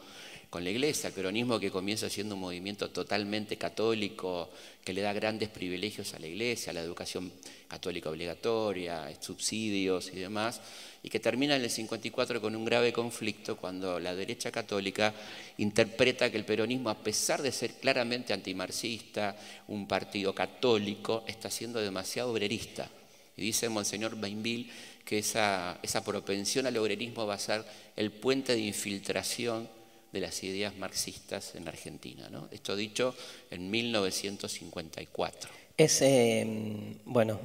[0.54, 4.52] con la iglesia, el peronismo que comienza siendo un movimiento totalmente católico,
[4.84, 7.32] que le da grandes privilegios a la iglesia, la educación
[7.68, 10.62] católica obligatoria, subsidios y demás,
[11.02, 15.12] y que termina en el 54 con un grave conflicto cuando la derecha católica
[15.58, 19.36] interpreta que el peronismo, a pesar de ser claramente antimarxista,
[19.70, 22.88] un partido católico, está siendo demasiado obrerista.
[23.36, 24.70] Y dice Monseñor Bainville
[25.04, 27.66] que esa, esa propensión al obrerismo va a ser
[27.96, 29.68] el puente de infiltración
[30.14, 32.30] de las ideas marxistas en Argentina.
[32.30, 32.48] ¿no?
[32.52, 33.14] Esto dicho
[33.52, 35.50] en 1954.
[35.76, 37.40] Es, em, bueno,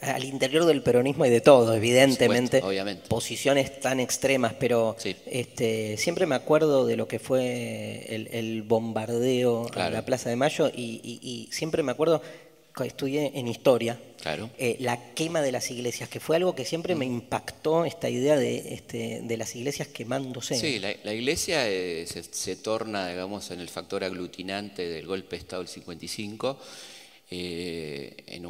[0.00, 3.08] al interior del peronismo hay de todo, evidentemente, obviamente.
[3.08, 4.96] posiciones tan extremas, pero
[5.26, 10.70] este, siempre me acuerdo de lo que fue el, bombardeo en la Plaza de Mayo
[10.74, 12.22] y siempre me acuerdo
[12.82, 14.50] estudié en historia, claro.
[14.58, 18.36] Eh, la quema de las iglesias, que fue algo que siempre me impactó esta idea
[18.36, 20.56] de, este, de las iglesias quemándose.
[20.56, 25.62] Sí, la, iglesia eh, se, torna, digamos, en el factor aglutinante del golpe de Estado
[25.62, 26.58] del 55,
[27.30, 27.83] eh,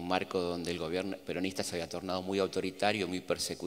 [0.05, 3.25] un marco donde el gobierno peronista se había tornado muy autoritario muy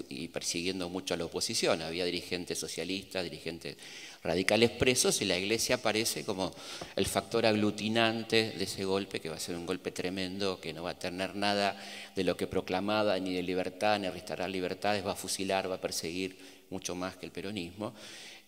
[0.10, 1.82] y persiguiendo mucho a la oposición.
[1.82, 3.76] Había dirigentes socialistas, dirigentes
[4.24, 6.54] radicales presos y la iglesia aparece como
[6.96, 10.84] el factor aglutinante de ese golpe, que va a ser un golpe tremendo, que no
[10.84, 11.76] va a tener nada
[12.16, 15.82] de lo que proclamaba, ni de libertad, ni restaurar libertades, va a fusilar, va a
[15.82, 16.38] perseguir
[16.70, 17.96] mucho más que el peronismo.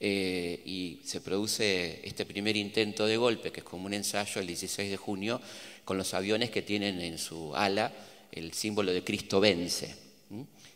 [0.02, 4.48] Eh, y se produce este primer intento de golpe, que es como un ensayo el
[4.48, 5.42] 16 de junio,
[5.84, 7.92] con los aviones que tienen en su ala
[8.32, 9.96] el símbolo de Cristo vence.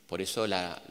[0.08, 0.82] Por eso la,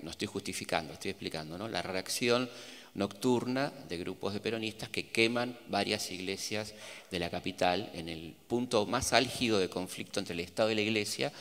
[0.00, 1.68] no estoy justificando, estoy explicando, ¿no?
[1.68, 2.48] la reacción
[2.94, 6.74] nocturna de grupos de peronistas que queman varias iglesias
[7.10, 10.82] de la capital en el punto más álgido de conflicto entre el Estado y la
[10.82, 11.32] iglesia,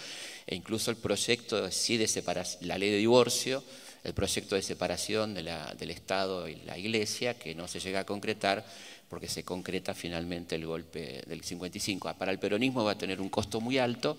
[0.47, 3.63] e incluso el proyecto sí de separación, la ley de divorcio,
[4.03, 8.65] el proyecto de separación del Estado y la iglesia, que no se llega a concretar
[9.09, 12.13] porque se concreta finalmente el golpe del 55.
[12.17, 14.17] Para el peronismo va a tener un costo muy alto,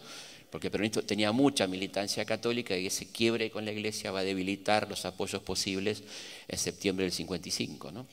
[0.50, 4.24] porque el peronismo tenía mucha militancia católica y ese quiebre con la iglesia va a
[4.24, 6.02] debilitar los apoyos posibles
[6.46, 7.90] en septiembre del 55.
[7.90, 8.06] ¿no?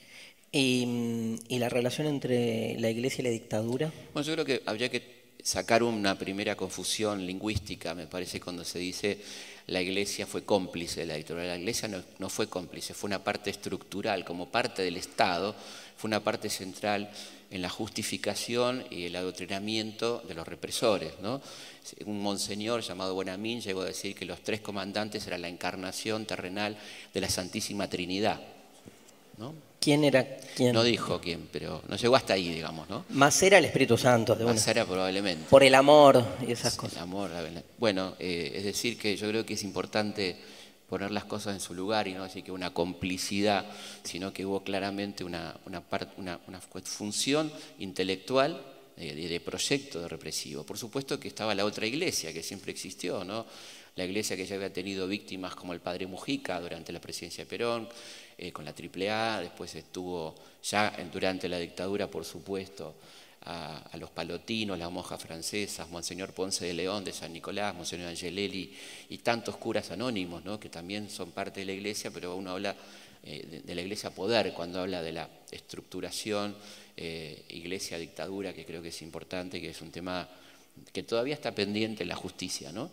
[0.51, 3.91] ¿Y, la relación entre la iglesia y la dictadura?
[4.13, 8.79] Bueno, yo creo que habría que sacar una primera confusión lingüística, me parece, cuando se
[8.79, 9.19] dice
[9.69, 11.45] la iglesia fue cómplice de la dictadura.
[11.45, 15.55] La iglesia no, fue cómplice, fue una parte estructural, como parte del Estado,
[15.95, 17.11] fue una parte central
[17.51, 21.13] en la justificación y el adoctrinamiento de los represores.
[22.05, 26.75] Un monseñor llamado Buenamín llegó a decir que los tres comandantes eran la encarnación terrenal
[27.13, 28.41] de la Santísima Trinidad.
[29.37, 29.53] ¿no?
[29.79, 30.73] ¿Quién era quién?
[30.73, 33.05] No dijo quién, pero no llegó hasta ahí, digamos, ¿no?
[33.09, 34.35] Más era el Espíritu Santo.
[34.35, 35.45] De Más era probablemente.
[35.49, 36.97] Por el amor y esas cosas.
[36.97, 37.31] El amor,
[37.77, 40.35] bueno, eh, es decir que yo creo que es importante
[40.89, 43.65] poner las cosas en su lugar y no decir que una complicidad,
[44.03, 45.83] sino que hubo claramente una, una,
[46.17, 48.61] una, función intelectual
[48.97, 50.63] de, de, proyecto de represivo.
[50.65, 53.45] Por supuesto que estaba la otra iglesia que siempre existió, ¿no?
[53.99, 57.49] la iglesia que ya había tenido víctimas como el padre Mujica durante la presidencia de
[57.49, 57.89] Perón,
[58.41, 60.33] eh, con la AAA, después estuvo
[60.63, 62.95] ya durante la dictadura, por supuesto,
[63.41, 68.73] a, los palotinos, las monjas francesas, Monseñor Ponce de León de San Nicolás, Monseñor Angelelli
[69.09, 70.57] y tantos curas anónimos, ¿no?
[70.57, 72.77] que también son parte de la iglesia, pero uno habla
[73.23, 76.55] eh, de, la iglesia poder cuando habla de la estructuración,
[76.95, 80.29] eh, iglesia-dictadura, que creo que es importante, que es un tema
[80.93, 82.89] que todavía está pendiente en la justicia, ¿no?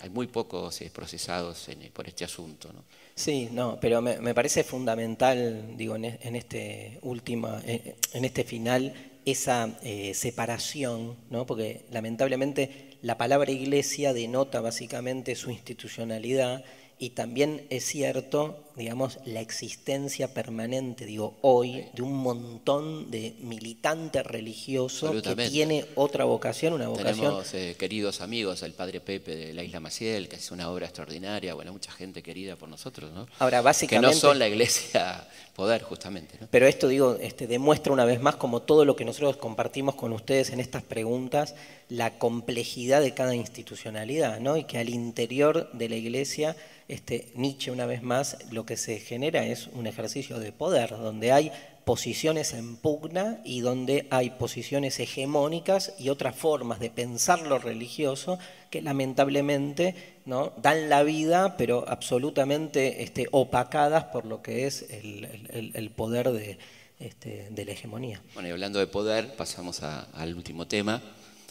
[0.00, 2.72] hay muy pocos procesados por este asunto.
[2.72, 2.84] ¿no?
[3.18, 10.14] Sí, no, pero me, parece fundamental, digo, en, este última, en este final, esa eh,
[10.14, 11.44] separación, ¿no?
[11.44, 16.64] porque lamentablemente la palabra iglesia denota básicamente su institucionalidad
[16.96, 24.24] y también es cierto, digamos, la existencia permanente, digo, hoy, de un montón de militantes
[24.24, 27.16] religiosos que tiene otra vocación, una vocación.
[27.16, 30.86] Tenemos eh, queridos amigos, el padre Pepe de la Isla Maciel, que hace una obra
[30.86, 33.26] extraordinaria, bueno, mucha gente querida por nosotros, ¿no?
[33.40, 34.08] Ahora, básicamente.
[34.08, 35.26] Que no son la iglesia
[35.56, 36.38] poder, justamente.
[36.40, 36.46] ¿no?
[36.50, 40.12] Pero esto, digo, este, demuestra una vez más, como todo lo que nosotros compartimos con
[40.12, 41.54] ustedes en estas preguntas,
[41.88, 44.56] la complejidad de cada institucionalidad, ¿no?
[44.56, 46.56] Y que al interior de la iglesia
[46.88, 51.32] este, Nietzsche una vez más lo que se genera es un ejercicio de poder, donde
[51.32, 51.50] hay
[51.86, 58.38] posiciones en pugna y donde hay posiciones hegemónicas y otras formas de pensar lo religioso
[58.68, 60.52] que lamentablemente ¿no?
[60.58, 66.58] dan la vida, pero absolutamente este, opacadas por lo que es el, poder de,
[67.00, 68.20] este, de, la hegemonía.
[68.34, 71.00] Bueno, y hablando de poder, pasamos al último tema.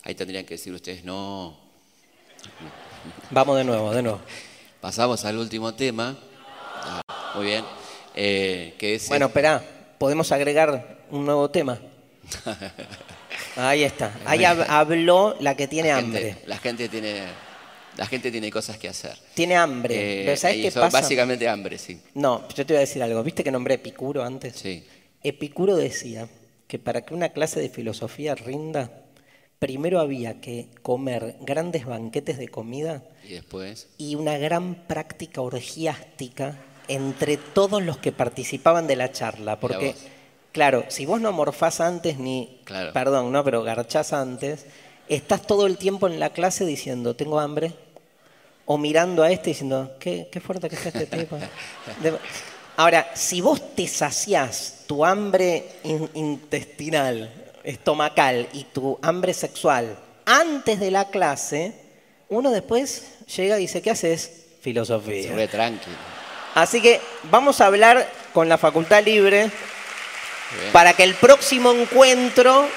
[0.03, 1.57] Ahí tendrían que decir ustedes no.
[3.31, 4.21] Vamos de nuevo, de nuevo.
[4.81, 6.15] Pasamos al último tema.
[7.37, 7.63] Muy bien.
[8.15, 8.73] Eh,
[9.09, 9.63] bueno, espera,
[9.99, 11.79] podemos agregar un nuevo tema.
[13.55, 14.11] Ahí está.
[14.25, 16.37] Ahí habló la que tiene hambre.
[16.47, 17.25] la gente tiene,
[17.95, 19.15] la gente tiene cosas que hacer.
[19.35, 20.33] Tiene hambre.
[20.33, 20.99] Eh, ¿sabes qué pasa?
[20.99, 22.01] Básicamente hambre, sí.
[22.15, 23.21] No, yo te voy a decir algo.
[23.21, 24.55] ¿Viste que nombré Epicuro antes?
[24.55, 24.83] Sí.
[25.21, 26.27] Epicuro decía
[26.67, 29.03] que para que una clase de filosofía rinda,
[29.59, 36.57] primero había que comer grandes banquetes de comida y después y una gran práctica orgiástica
[36.87, 39.95] entre todos los que participaban de la charla, porque
[40.51, 42.61] claro, si vos no morfás antes ni
[42.93, 44.65] perdón, no, pero garchás antes,
[45.07, 47.73] estás todo el tiempo en la clase diciendo, "Tengo hambre."
[48.65, 51.37] O mirando a este diciendo, "Qué, qué fuerte que es este tipo."
[52.77, 55.65] Ahora, si vos te saciás tu hambre
[56.13, 57.31] intestinal
[57.63, 61.73] estomacal y tu hambre sexual antes de la clase,
[62.29, 64.45] uno después llega y dice, ¿qué haces?
[64.61, 65.35] Filosofía.
[65.35, 65.95] Se tranquilo.
[66.57, 69.51] Así que vamos a hablar con la Facultad Libre
[70.71, 72.67] para que el próximo encuentro...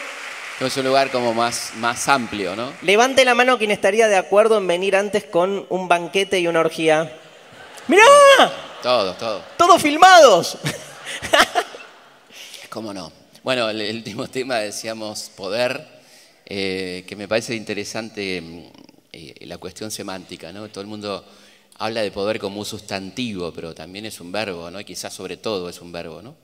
[0.61, 2.75] Es un lugar como más, más amplio, ¿no?
[2.83, 6.61] Levante la mano quien estaría de acuerdo en venir antes con un banquete y una
[6.61, 7.11] orgía.
[7.89, 8.05] ¡Mirá!
[8.83, 9.43] Todos, todos.
[9.57, 10.59] Todos filmados.
[12.69, 13.11] ¿Cómo no?
[13.43, 15.87] Bueno, el, último tema decíamos poder,
[16.45, 18.63] eh, que me parece interesante mm,
[19.15, 20.69] eh, la cuestión semántica, ¿no?
[20.69, 21.25] Todo el mundo
[21.81, 24.79] habla de poder como un sustantivo, pero también es un verbo, ¿no?
[24.81, 26.37] Y quizás sobre todo es un verbo, ¿no?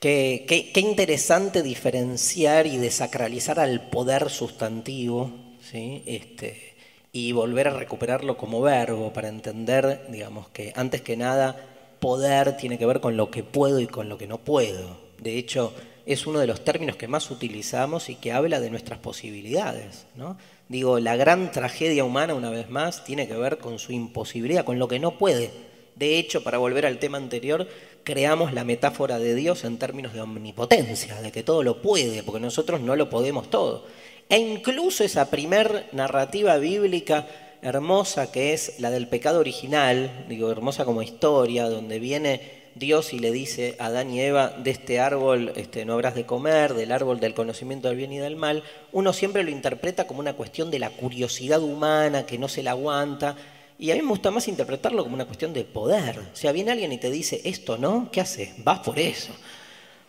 [0.00, 5.30] Qué, qué, interesante diferenciar y desacralizar al poder sustantivo,
[5.60, 6.02] ¿sí?
[6.06, 6.74] Este,
[7.12, 11.56] y volver a recuperarlo como verbo para entender, digamos, que antes que nada,
[12.00, 14.96] poder tiene que ver con lo que puedo y con lo que no puedo.
[15.18, 15.74] De hecho,
[16.06, 20.06] es uno de los términos que más utilizamos y que habla de nuestras posibilidades.
[20.16, 20.38] ¿no?
[20.70, 24.78] Digo, la gran tragedia humana, una vez más, tiene que ver con su imposibilidad, con
[24.78, 25.50] lo que no puede.
[25.96, 27.66] De hecho, para volver al tema anterior,
[28.04, 32.38] creamos la metáfora de Dios en términos de omnipotencia, de que todo lo puede, porque
[32.38, 33.84] nosotros no lo podemos todo.
[34.28, 37.26] E incluso esa primer narrativa bíblica
[37.62, 43.18] hermosa que es la del pecado original, digo, hermosa como historia, donde viene Dios y
[43.18, 46.92] le dice a Adán y Eva, de este árbol este, no habrás de comer, del
[46.92, 50.70] árbol del conocimiento del bien y del mal, uno siempre lo interpreta como una cuestión
[50.70, 53.36] de la curiosidad humana que no se la aguanta.
[53.78, 56.18] Y a mí me gusta más interpretarlo como una cuestión de poder.
[56.18, 58.50] O sea, viene alguien y te dice, esto no, ¿qué haces?
[58.62, 59.32] Vas por eso.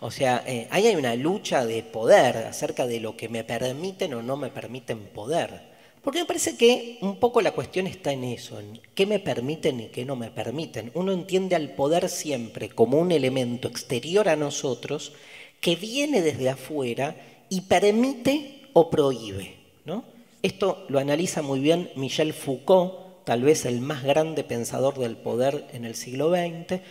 [0.01, 4.13] O sea, eh, ahí hay una lucha de poder acerca de lo que me permiten
[4.13, 5.70] o no me permiten poder.
[6.03, 9.79] Porque me parece que un poco la cuestión está en eso, en qué me permiten
[9.79, 10.91] y qué no me permiten.
[10.95, 15.13] Uno entiende al poder siempre como un elemento exterior a nosotros
[15.59, 17.15] que viene desde afuera
[17.49, 19.55] y permite o prohíbe.
[19.85, 20.03] ¿no?
[20.41, 25.67] Esto lo analiza muy bien Michel Foucault, tal vez el más grande pensador del poder
[25.71, 26.81] en el siglo XX,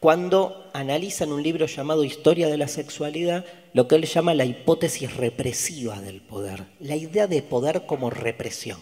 [0.00, 3.44] cuando analiza en un libro llamado Historia de la Sexualidad
[3.74, 8.80] lo que él llama la hipótesis represiva del poder, la idea de poder como represión.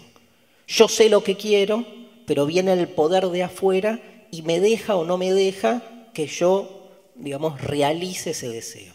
[0.68, 1.84] Yo sé lo que quiero,
[2.24, 4.00] pero viene el poder de afuera
[4.30, 5.82] y me deja o no me deja
[6.14, 8.94] que yo, digamos, realice ese deseo,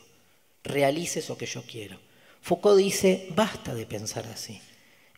[0.64, 2.00] realice eso que yo quiero.
[2.42, 4.62] Foucault dice, basta de pensar así.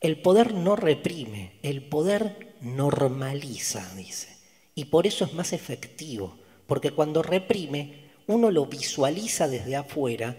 [0.01, 4.35] El poder no reprime, el poder normaliza, dice.
[4.73, 10.35] Y por eso es más efectivo porque cuando reprime, uno lo visualiza desde afuera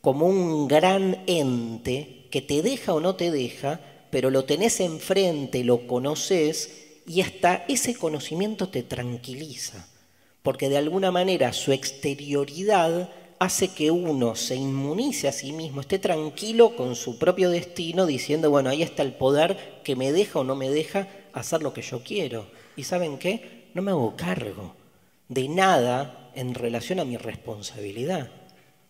[0.00, 3.80] como un gran ente que te deja o no te deja,
[4.10, 9.88] pero lo tenés enfrente, lo conoces y hasta ese conocimiento te tranquiliza,
[10.42, 15.98] porque de alguna manera su exterioridad hace que uno se inmunice a sí mismo, esté
[15.98, 20.44] tranquilo con su propio destino, diciendo, bueno, ahí está el poder que me deja o
[20.44, 22.46] no me deja hacer lo que yo quiero.
[22.76, 23.70] ¿Y saben qué?
[23.72, 24.79] No me hago cargo
[25.30, 28.28] de nada en relación a mi responsabilidad.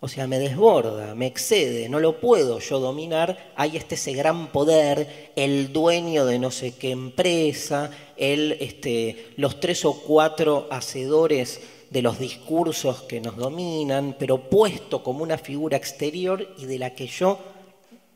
[0.03, 3.53] O sea, me desborda, me excede, no lo puedo yo dominar.
[3.55, 9.61] Hay este ese gran poder, el dueño de no sé qué empresa, el, este, los
[9.61, 11.61] tres o cuatro hacedores
[11.91, 16.95] de los discursos que nos dominan, pero puesto como una figura exterior y de la
[16.95, 17.39] que yo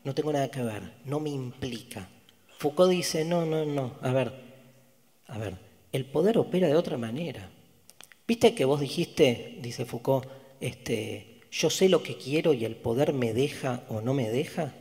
[0.03, 2.09] no tengo nada que ver, no me implica.
[2.57, 4.33] Foucault dice, no, no, no, a ver,
[5.27, 5.55] a ver,
[5.91, 7.51] el poder opera de otra manera.
[8.27, 10.27] ¿Viste que vos dijiste, dice Foucault,
[10.59, 14.73] este, yo sé lo que quiero y el poder me deja o no me deja,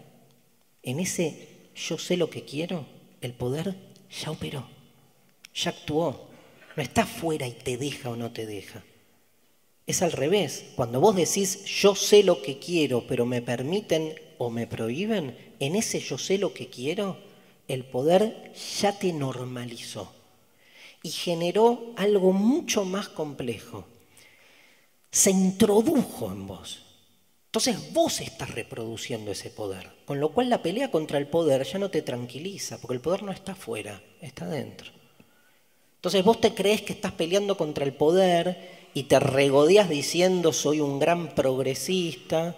[0.82, 2.86] en ese yo sé lo que quiero,
[3.20, 3.74] el poder
[4.10, 4.66] ya operó,
[5.54, 6.28] ya actuó.
[6.74, 8.82] No está fuera y te deja o no te deja.
[9.86, 10.64] Es al revés.
[10.74, 15.76] Cuando vos decís yo sé lo que quiero, pero me permiten o me prohíben, en
[15.76, 17.18] ese yo sé lo que quiero,
[17.68, 20.10] el poder ya te normalizó
[21.05, 23.85] y generó algo mucho más complejo
[25.14, 26.82] se introdujo en vos.
[27.47, 31.78] Entonces vos estás reproduciendo ese poder, con lo cual la pelea contra el poder ya
[31.78, 34.90] no te tranquiliza, porque el poder no está afuera, está dentro.
[35.94, 40.81] Entonces vos te crees que estás peleando contra el poder y te regodeas diciendo soy
[40.81, 42.56] un gran progresista,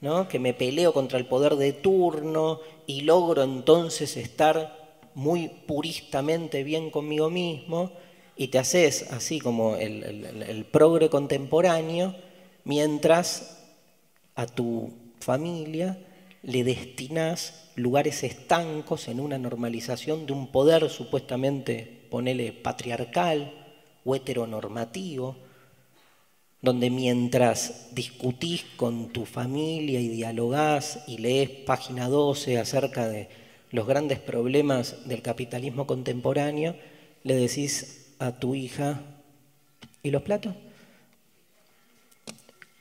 [0.00, 0.26] ¿no?
[0.26, 2.58] que me peleo contra el poder de turno
[2.88, 4.83] y logro entonces estar
[5.14, 7.92] muy puristamente bien conmigo mismo,
[8.36, 12.14] y te haces así como el, progre contemporáneo,
[12.64, 13.62] mientras
[14.34, 15.98] a tu familia
[16.42, 23.52] le destinas lugares estancos en una normalización de un poder supuestamente, ponele, patriarcal
[24.04, 25.36] o heteronormativo,
[26.60, 33.43] donde mientras discutís con tu familia y dialogás y lees página 12 acerca de
[33.74, 36.76] los grandes problemas del capitalismo contemporáneo,
[37.24, 39.00] le decís a tu hija.
[40.00, 40.54] ¿Y los platos?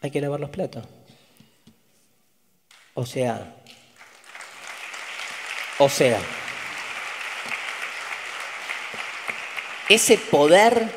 [0.01, 0.85] Hay que lavar los platos.
[2.93, 3.55] O sea,
[5.79, 6.21] o sea,
[9.89, 10.91] ese poder,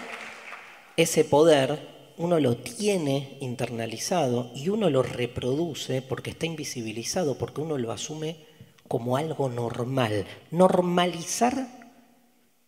[0.99, 7.79] ese poder, uno lo tiene internalizado y uno lo reproduce porque está invisibilizado, porque uno
[7.79, 8.46] lo asume
[8.89, 10.27] como algo normal.
[10.51, 11.67] Normalizar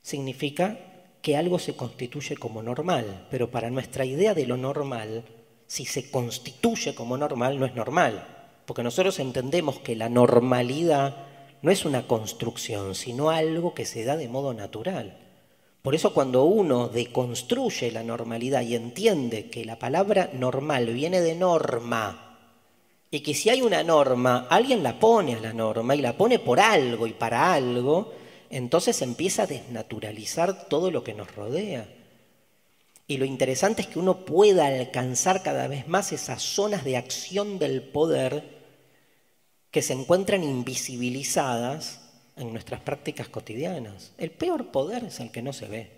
[0.02, 0.78] significa
[1.22, 5.24] que algo se constituye como normal, pero para nuestra idea de lo normal,
[5.66, 8.26] si se constituye como normal, no es normal,
[8.64, 11.26] porque nosotros entendemos que la normalidad
[11.62, 15.18] no es una construcción, sino algo que se da de modo natural.
[15.82, 21.34] Por eso cuando uno deconstruye la normalidad y entiende que la palabra normal viene de
[21.34, 22.27] norma,
[23.10, 26.38] y que si hay una norma, alguien la pone a la norma y la pone
[26.38, 28.12] por algo y para algo,
[28.50, 31.88] entonces empieza a desnaturalizar todo lo que nos rodea.
[33.06, 37.58] Y lo interesante es que uno pueda alcanzar cada vez más esas zonas de acción
[37.58, 38.58] del poder
[39.70, 42.02] que se encuentran invisibilizadas
[42.36, 44.12] en nuestras prácticas cotidianas.
[44.18, 45.90] El peor poder es el que no se ve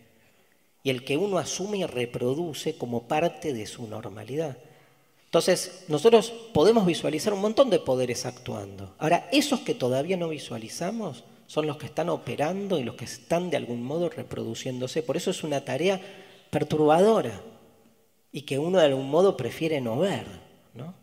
[0.82, 4.57] y el que uno asume y reproduce como parte de su normalidad.
[5.31, 8.94] Entonces, nosotros podemos visualizar un montón de poderes actuando.
[8.98, 13.51] Ahora, esos que todavía no visualizamos, son los que están operando y los que están
[13.51, 15.02] de algún modo reproduciéndose.
[15.02, 16.01] Por eso es una tarea
[16.48, 17.43] perturbadora
[18.31, 20.27] y que uno de algún modo prefiere no ver.
[20.74, 20.94] ¿no?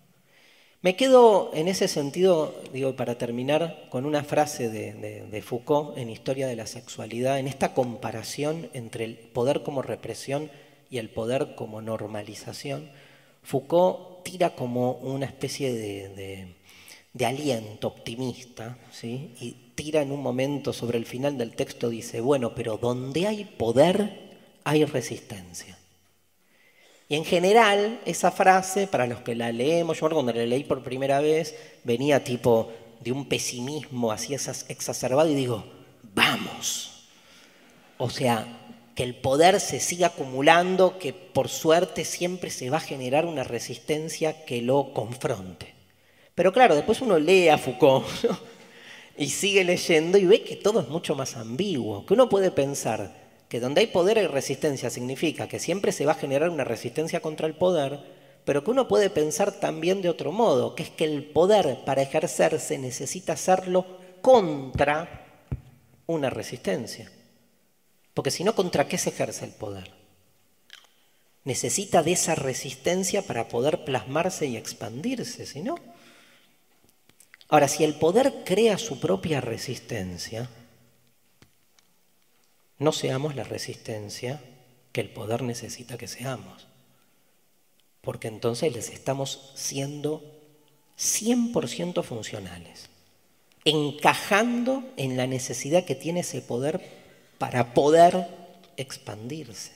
[0.81, 6.47] Me quedo en ese sentido, digo, para terminar, con una frase de, Foucault en Historia
[6.47, 10.49] de la Sexualidad, en esta comparación entre el poder como represión
[10.89, 12.89] y el poder como normalización.
[13.43, 19.31] Foucault tira como una especie de, aliento optimista, ¿sí?
[19.39, 23.45] y tira en un momento sobre el final del texto, dice, bueno, pero donde hay
[23.45, 25.77] poder, hay resistencia.
[27.07, 30.83] Y en general, esa frase, para los que la leemos, yo cuando la leí por
[30.83, 31.55] primera vez,
[31.85, 35.63] venía tipo de un pesimismo así exacerbado y digo,
[36.13, 37.07] vamos.
[37.97, 38.45] O sea,
[38.97, 43.43] que el poder se siga acumulando, que por suerte siempre se va a generar una
[43.43, 45.75] resistencia que lo confronte.
[46.33, 48.07] Pero claro, después uno lee a Foucault,
[49.17, 53.13] y sigue leyendo y ve que todo es mucho más ambiguo, que uno puede pensar
[53.47, 57.19] que donde hay poder hay resistencia, significa que siempre se va a generar una resistencia
[57.19, 57.99] contra el poder,
[58.45, 62.01] pero que uno puede pensar también de otro modo, que es que el poder para
[62.01, 63.85] ejercerse necesita hacerlo
[64.23, 65.23] contra
[66.07, 67.11] una resistencia.
[68.17, 69.91] Porque si no, ¿contra qué se ejerce el poder?
[71.43, 75.75] Necesita de esa resistencia para poder plasmarse y expandirse, si no.
[77.47, 80.49] Ahora, si el poder crea su propia resistencia,
[82.79, 84.41] no seamos la resistencia
[84.93, 86.65] que el poder necesita que seamos.
[88.01, 90.23] Porque entonces les estamos siendo
[90.97, 92.89] 100% funcionales,
[93.63, 96.96] encajando en la necesidad que tiene ese poder
[97.37, 98.27] para poder
[98.77, 99.71] expandirse.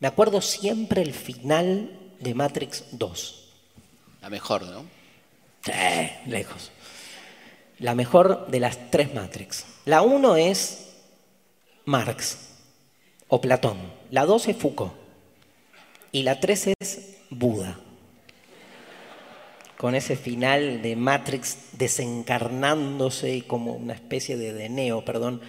[0.00, 3.48] Me acuerdo siempre el final de Matrix 2.
[4.20, 4.84] La mejor, ¿no?
[6.26, 6.70] Lejos.
[7.78, 9.64] La mejor de las tres Matrix.
[9.84, 10.90] La 1 es
[11.84, 12.38] Marx
[13.28, 13.78] o Platón.
[14.10, 14.92] La 2 es Foucault.
[16.12, 17.78] Y la 3 es Buda
[19.82, 25.40] con ese final de Matrix desencarnándose como una especie de, de neo, perdón,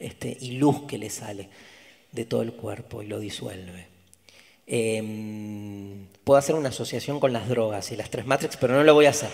[0.00, 1.48] este, y luz que le sale
[2.10, 3.86] de todo el cuerpo y lo disuelve.
[4.66, 8.94] Em, puedo hacer una asociación con las drogas y las tres Matrix, pero no lo
[8.94, 9.30] voy a hacer.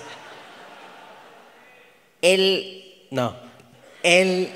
[2.21, 3.37] El, no,
[4.03, 4.51] el,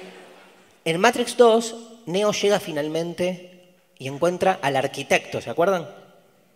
[0.84, 1.76] en Matrix 2,
[2.06, 3.68] Neo llega finalmente
[3.98, 5.88] y encuentra al arquitecto, ¿se acuerdan?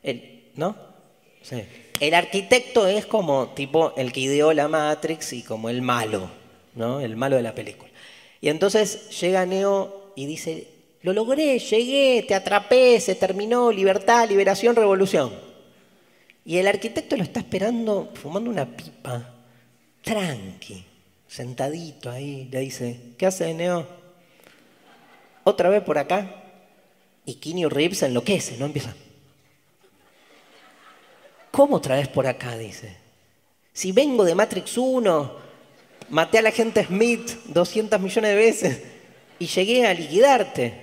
[0.03, 0.77] El, ¿No?
[1.43, 1.63] Sí.
[2.01, 6.31] El arquitecto es como tipo el que ideó la Matrix y como el malo,
[6.75, 7.01] ¿no?
[7.01, 7.84] El malo de la película.
[8.45, 10.69] Y entonces llega Neo y dice,
[11.01, 15.33] lo logré, llegué, te atrapé, se terminó, libertad, liberación, revolución.
[16.45, 19.31] Y el arquitecto lo está esperando fumando una pipa,
[20.03, 20.85] tranqui,
[21.27, 23.87] sentadito ahí, le dice, ¿qué hace Neo?
[25.45, 26.43] Otra vez por acá.
[27.25, 28.67] Y Keanu Reeves enloquece, ¿no?
[28.67, 28.95] Empieza.
[31.51, 32.59] ¿Cómo otra vez por acá?
[32.59, 32.95] Dice.
[33.73, 35.44] Si vengo de Matrix 1,
[36.11, 38.83] maté a la gente Smith 200 millones de veces
[39.39, 40.75] y llegué a liquidarte.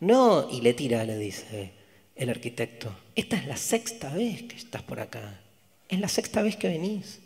[0.00, 1.72] No, y le tira, le dice
[2.14, 2.94] el arquitecto.
[3.14, 5.40] Esta es la sexta vez que estás por acá.
[5.88, 7.20] Es la sexta vez que venís.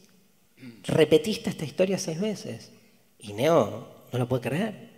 [0.84, 2.70] Repetiste esta historia seis veces.
[3.18, 4.90] Y Neo no lo puede creer.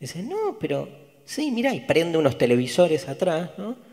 [0.00, 0.88] Dice, no, pero
[1.24, 3.88] sí, mira, y prende unos televisores atrás, ¿no?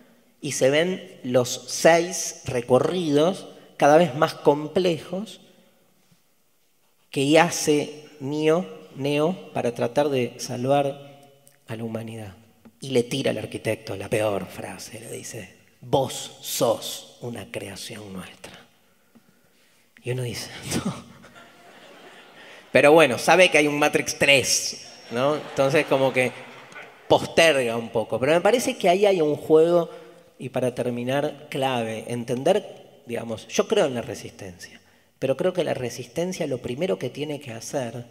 [0.45, 3.47] y se ven los seis recorridos
[3.77, 5.41] cada vez más complejos
[7.15, 8.65] que hace Neo,
[8.97, 11.31] Neo para tratar de salvar
[11.65, 12.33] a la humanidad.
[12.81, 18.59] Y le tira al arquitecto la peor frase, le dice, vos sos una creación nuestra.
[20.03, 20.49] Y uno dice,
[20.85, 20.93] no.
[22.73, 25.37] Pero bueno, sabe que hay un Matrix 3, ¿no?
[25.37, 26.33] Entonces como que
[27.07, 28.19] posterga un poco.
[28.19, 29.89] Pero me parece que ahí hay un juego
[30.37, 34.81] y para terminar, clave, entender, digamos, yo creo en la resistencia,
[35.19, 38.05] pero creo que la resistencia lo primero que tiene que hacer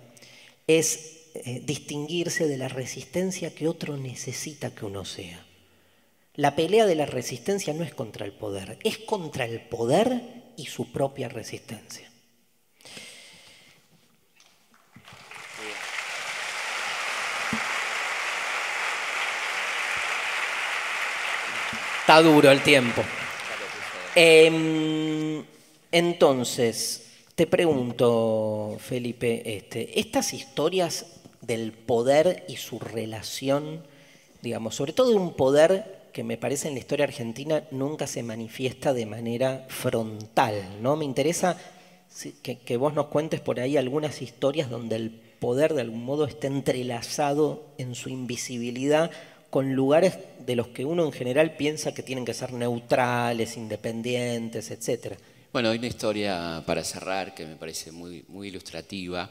[0.66, 5.44] es eh, distinguirse de la resistencia que otro necesita que uno sea.
[6.35, 10.20] La pelea de la resistencia no es contra el poder, es contra el poder
[10.56, 12.10] y su propia resistencia.
[22.01, 23.02] Está duro el tiempo.
[24.14, 25.43] Em,
[25.95, 27.07] entonces,
[27.37, 31.07] te pregunto, Felipe, este, estas historias
[31.41, 33.85] del poder y su relación,
[34.43, 38.25] digamos, sobre todo de un poder que me parece en la historia argentina nunca se
[38.25, 40.97] manifiesta de manera frontal, ¿no?
[40.97, 41.57] Me interesa
[42.43, 46.25] que, que vos nos cuentes por ahí algunas historias donde el poder de algún modo
[46.27, 49.12] está entrelazado en su invisibilidad
[49.49, 54.73] con lugares de los que uno en general piensa que tienen que ser neutrales, independientes,
[54.73, 55.16] etc.
[55.55, 59.31] Bueno, hay una historia para cerrar que me parece muy, ilustrativa,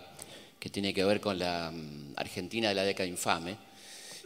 [0.58, 3.58] que tiene que ver con la mm, Argentina de la década infame,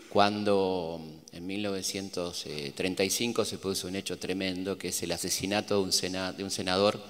[0.07, 5.89] cuando mm, en 1935 se produce un hecho tremendo, que es el asesinato de un,
[6.37, 7.01] de un senador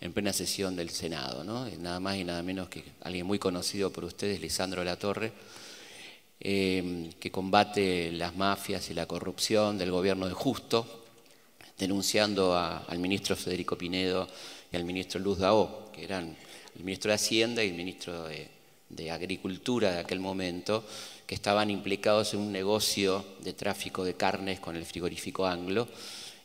[0.00, 1.68] en plena sesión del Senado, ¿no?
[1.78, 5.34] nada más y nada menos que alguien muy conocido por ustedes, Lisandro Latorre,
[6.42, 10.99] Em, que combate las mafias y la corrupción del gobierno de Justo,
[11.80, 14.28] denunciando al ministro Federico Pinedo
[14.70, 16.36] y al ministro Luz Daó, que eran
[16.76, 20.84] el ministro de Hacienda y el ministro de, Agricultura de aquel momento,
[21.26, 25.88] que estaban implicados en un negocio de tráfico de carnes con el frigorífico anglo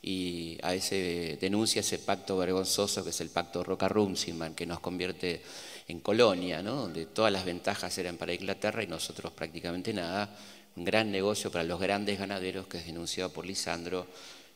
[0.02, 5.42] y a ese denuncia ese pacto vergonzoso que es el pacto Roca-Rumsinman, que nos convierte
[5.88, 6.76] en Colonia, ¿no?
[6.76, 10.34] donde todas las ventajas eran para Inglaterra y nosotros prácticamente nada.
[10.78, 14.08] Un gran negocio para los grandes ganaderos que es denunciado por Lisandro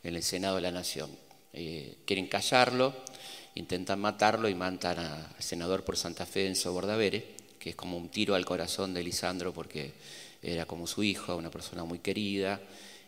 [0.02, 1.10] en el Senado de la Nación.
[1.52, 2.94] Eh, quieren callarlo,
[3.54, 8.08] intentan matarlo y matan al senador por Santa Fe, Enzo Bordavere, que es como un
[8.08, 9.92] tiro al corazón de Lisandro porque
[10.42, 12.60] era como su hijo, una persona muy querida,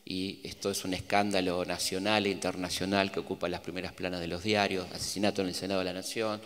[0.04, 4.42] y esto es un escándalo nacional e internacional que ocupa las primeras planas de los
[4.42, 6.40] diarios, asesinato en el Senado de la Nación,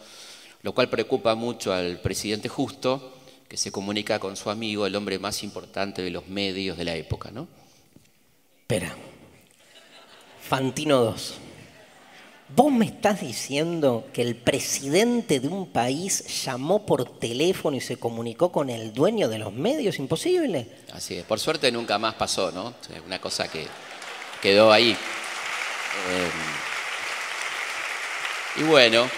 [0.63, 3.15] lo cual preocupa mucho al presidente Justo,
[3.49, 6.97] que se comunica con su amigo, el hombre más importante de los medios de la
[6.97, 7.49] época, ¿no?
[8.61, 8.95] Espera.
[10.49, 11.35] Fantino 2.
[12.55, 17.97] ¿Vos me estás diciendo que el presidente de un país llamó por teléfono y se
[17.97, 19.99] comunicó con el dueño de los medios?
[19.99, 20.69] ¿Imposible?
[20.93, 21.25] Así es.
[21.25, 22.75] Por suerte nunca más pasó, ¿no?
[23.05, 23.67] Una cosa que
[24.41, 24.93] quedó ahí.
[24.93, 26.31] Eh,
[28.59, 29.11] y bueno,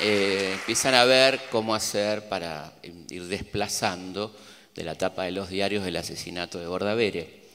[0.00, 4.34] eh, empiezan a ver cómo hacer para ir desplazando
[4.74, 7.45] de la tapa de los diarios el asesinato de Bordavere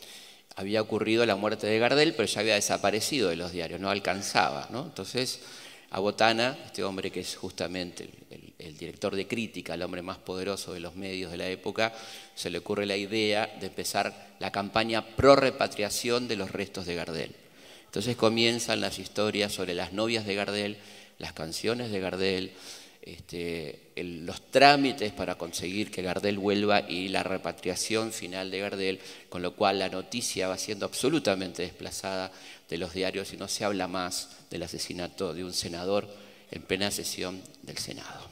[0.56, 4.68] había ocurrido la muerte de Gardel, pero ya había desaparecido de los diarios, no alcanzaba.
[4.72, 4.84] ¿no?
[4.84, 5.40] Entonces,
[5.92, 8.10] a Botana, este hombre que es justamente
[8.60, 11.94] el, director de crítica, el hombre más poderoso de los medios de la época,
[12.34, 16.96] se le ocurre la idea de empezar la campaña pro repatriación de los restos de
[16.96, 17.36] Gardel.
[17.86, 20.78] Entonces comienzan las historias sobre las novias de Gardel,
[21.20, 22.54] las canciones de Gardel,
[23.02, 29.00] este, los trámites para conseguir que Gardel vuelva y la repatriación final de Gardel,
[29.30, 32.32] con lo cual la noticia va siendo absolutamente desplazada
[32.70, 36.08] de los diarios y no se habla más del asesinato de un senador
[36.52, 38.30] en plena sesión del Senado.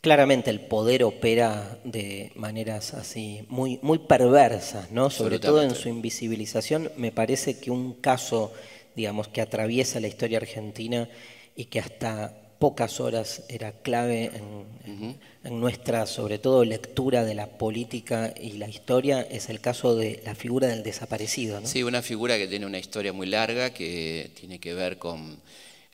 [0.00, 5.10] Claramente el poder opera de maneras así muy, muy perversas, ¿no?
[5.10, 6.90] Sobre todo en su invisibilización.
[6.96, 8.52] Me parece que un caso,
[8.96, 11.06] digamos, que atraviesa la historia argentina
[11.54, 15.18] y que hasta pocas horas era clave en,
[15.58, 20.34] nuestra, sobre todo, lectura de la política y la historia, es el caso de la
[20.34, 21.58] figura del desaparecido.
[21.64, 25.40] Sí, una figura que tiene una historia muy larga, que tiene que ver con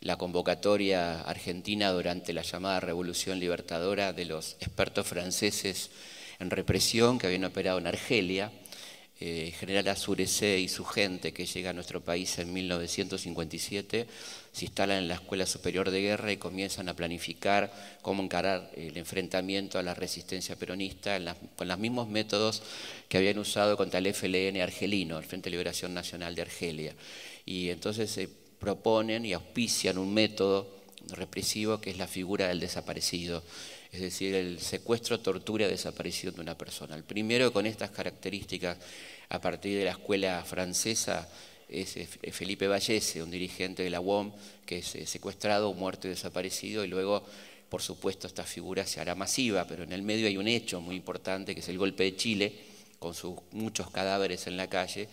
[0.00, 5.90] la convocatoria argentina durante la llamada Revolución Libertadora de los expertos franceses
[6.40, 8.50] en represión que habían operado en Argelia
[9.18, 14.06] eh, general Azurecé y su gente que llega a nuestro país en 1957
[14.56, 17.70] se instalan en la Escuela Superior de Guerra y comienzan a planificar
[18.00, 21.18] cómo encarar el enfrentamiento a la resistencia peronista
[21.56, 22.62] con los mismos métodos
[23.06, 26.94] que habían usado contra el FLN argelino, el Frente de Liberación Nacional de Argelia.
[27.44, 30.74] Y entonces se proponen y auspician un método
[31.08, 33.42] represivo que es la figura del desaparecido
[33.92, 36.96] es decir, el secuestro, tortura, desaparición de una persona.
[36.96, 38.78] El primero con estas características
[39.28, 41.28] a partir de la escuela francesa
[41.68, 41.96] es
[42.32, 44.32] Felipe Vallese, un dirigente de la UOM
[44.66, 47.24] que es eh, secuestrado, muerto y desaparecido, y luego,
[47.70, 50.96] por supuesto, esta figura se hará masiva, pero en el medio hay un hecho muy
[50.96, 52.52] importante que es el golpe de Chile,
[52.98, 55.08] con sus muchos cadáveres en la calle,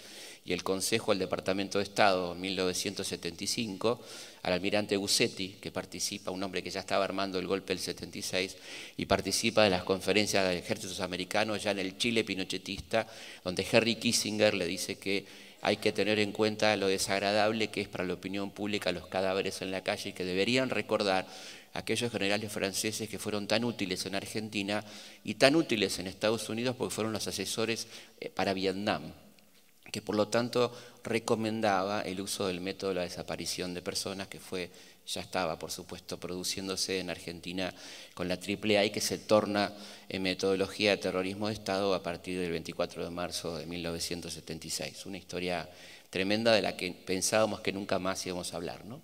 [0.45, 4.01] y el Consejo del Departamento de Estado en 1975,
[4.41, 8.57] al almirante Gussetti, que participa, un hombre que ya estaba armando el golpe del 76,
[8.97, 13.07] y participa de las conferencias de ejércitos americanos ya en el Chile pinochetista,
[13.43, 15.25] donde Henry Kissinger le dice que
[15.63, 19.61] hay que tener en cuenta lo desagradable que es para la opinión pública los cadáveres
[19.61, 21.25] en la calle y que deberían recordar
[21.73, 24.83] aquellos generales franceses que fueron tan útiles en Argentina
[25.23, 27.87] y tan útiles en Estados Unidos porque fueron los asesores
[28.19, 29.13] eh, para Vietnam
[29.93, 34.39] que por lo tanto recomendaba el uso del método de la desaparición de personas, que
[34.39, 34.71] fue,
[35.05, 37.73] ya estaba por supuesto produciéndose en Argentina
[38.13, 39.73] con la AAA y que se torna
[40.09, 45.05] en metodología de terrorismo de Estado a partir del 24 de marzo de 1976.
[45.05, 45.69] Una historia
[46.09, 49.01] tremenda de la que pensábamos que nunca más íbamos a hablar, ¿no?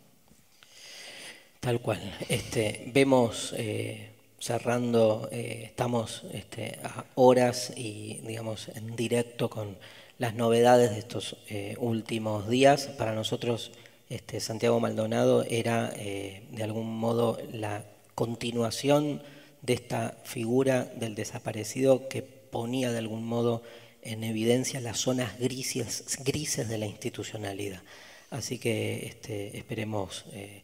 [1.59, 1.99] Tal cual.
[2.29, 9.77] Este, vemos eh, cerrando, eh, estamos este, a horas y digamos en directo con
[10.19, 12.87] las novedades de estos eh, últimos días.
[12.97, 13.71] Para nosotros,
[14.09, 19.21] este, Santiago Maldonado era eh, de algún modo la continuación
[19.61, 23.61] de esta figura del desaparecido que ponía de algún modo
[24.01, 27.81] en evidencia las zonas grises, de la institucionalidad.
[28.31, 30.63] Así que este, esperemos eh,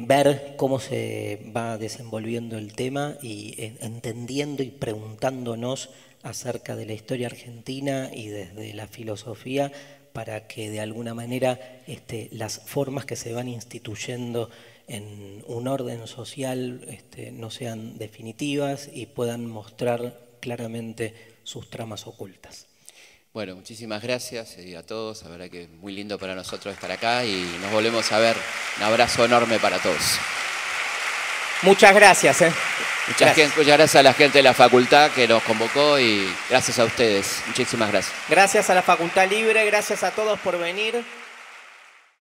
[0.00, 5.90] ver cómo se va desenvolviendo el tema y entendiendo y preguntándonos
[6.22, 9.72] acerca de la historia argentina y desde la filosofía
[10.16, 14.48] para que de alguna manera este, las formas que se van instituyendo
[14.88, 21.12] en un orden social este, no sean definitivas y puedan mostrar claramente
[21.44, 22.64] sus tramas ocultas.
[23.34, 25.22] Bueno, muchísimas gracias a todos.
[25.22, 28.36] La verdad que es muy lindo para nosotros estar acá y nos volvemos a ver.
[28.78, 30.18] Un abrazo enorme para todos.
[31.62, 32.42] Muchas gracias.
[32.42, 32.52] ¿eh?
[33.08, 33.94] Muchas, gracias.
[33.94, 37.42] a la gente de la facultad que nos convocó y gracias a ustedes.
[37.46, 38.14] Muchísimas gracias.
[38.28, 41.04] Gracias a la Facultad Libre, gracias a todos por venir.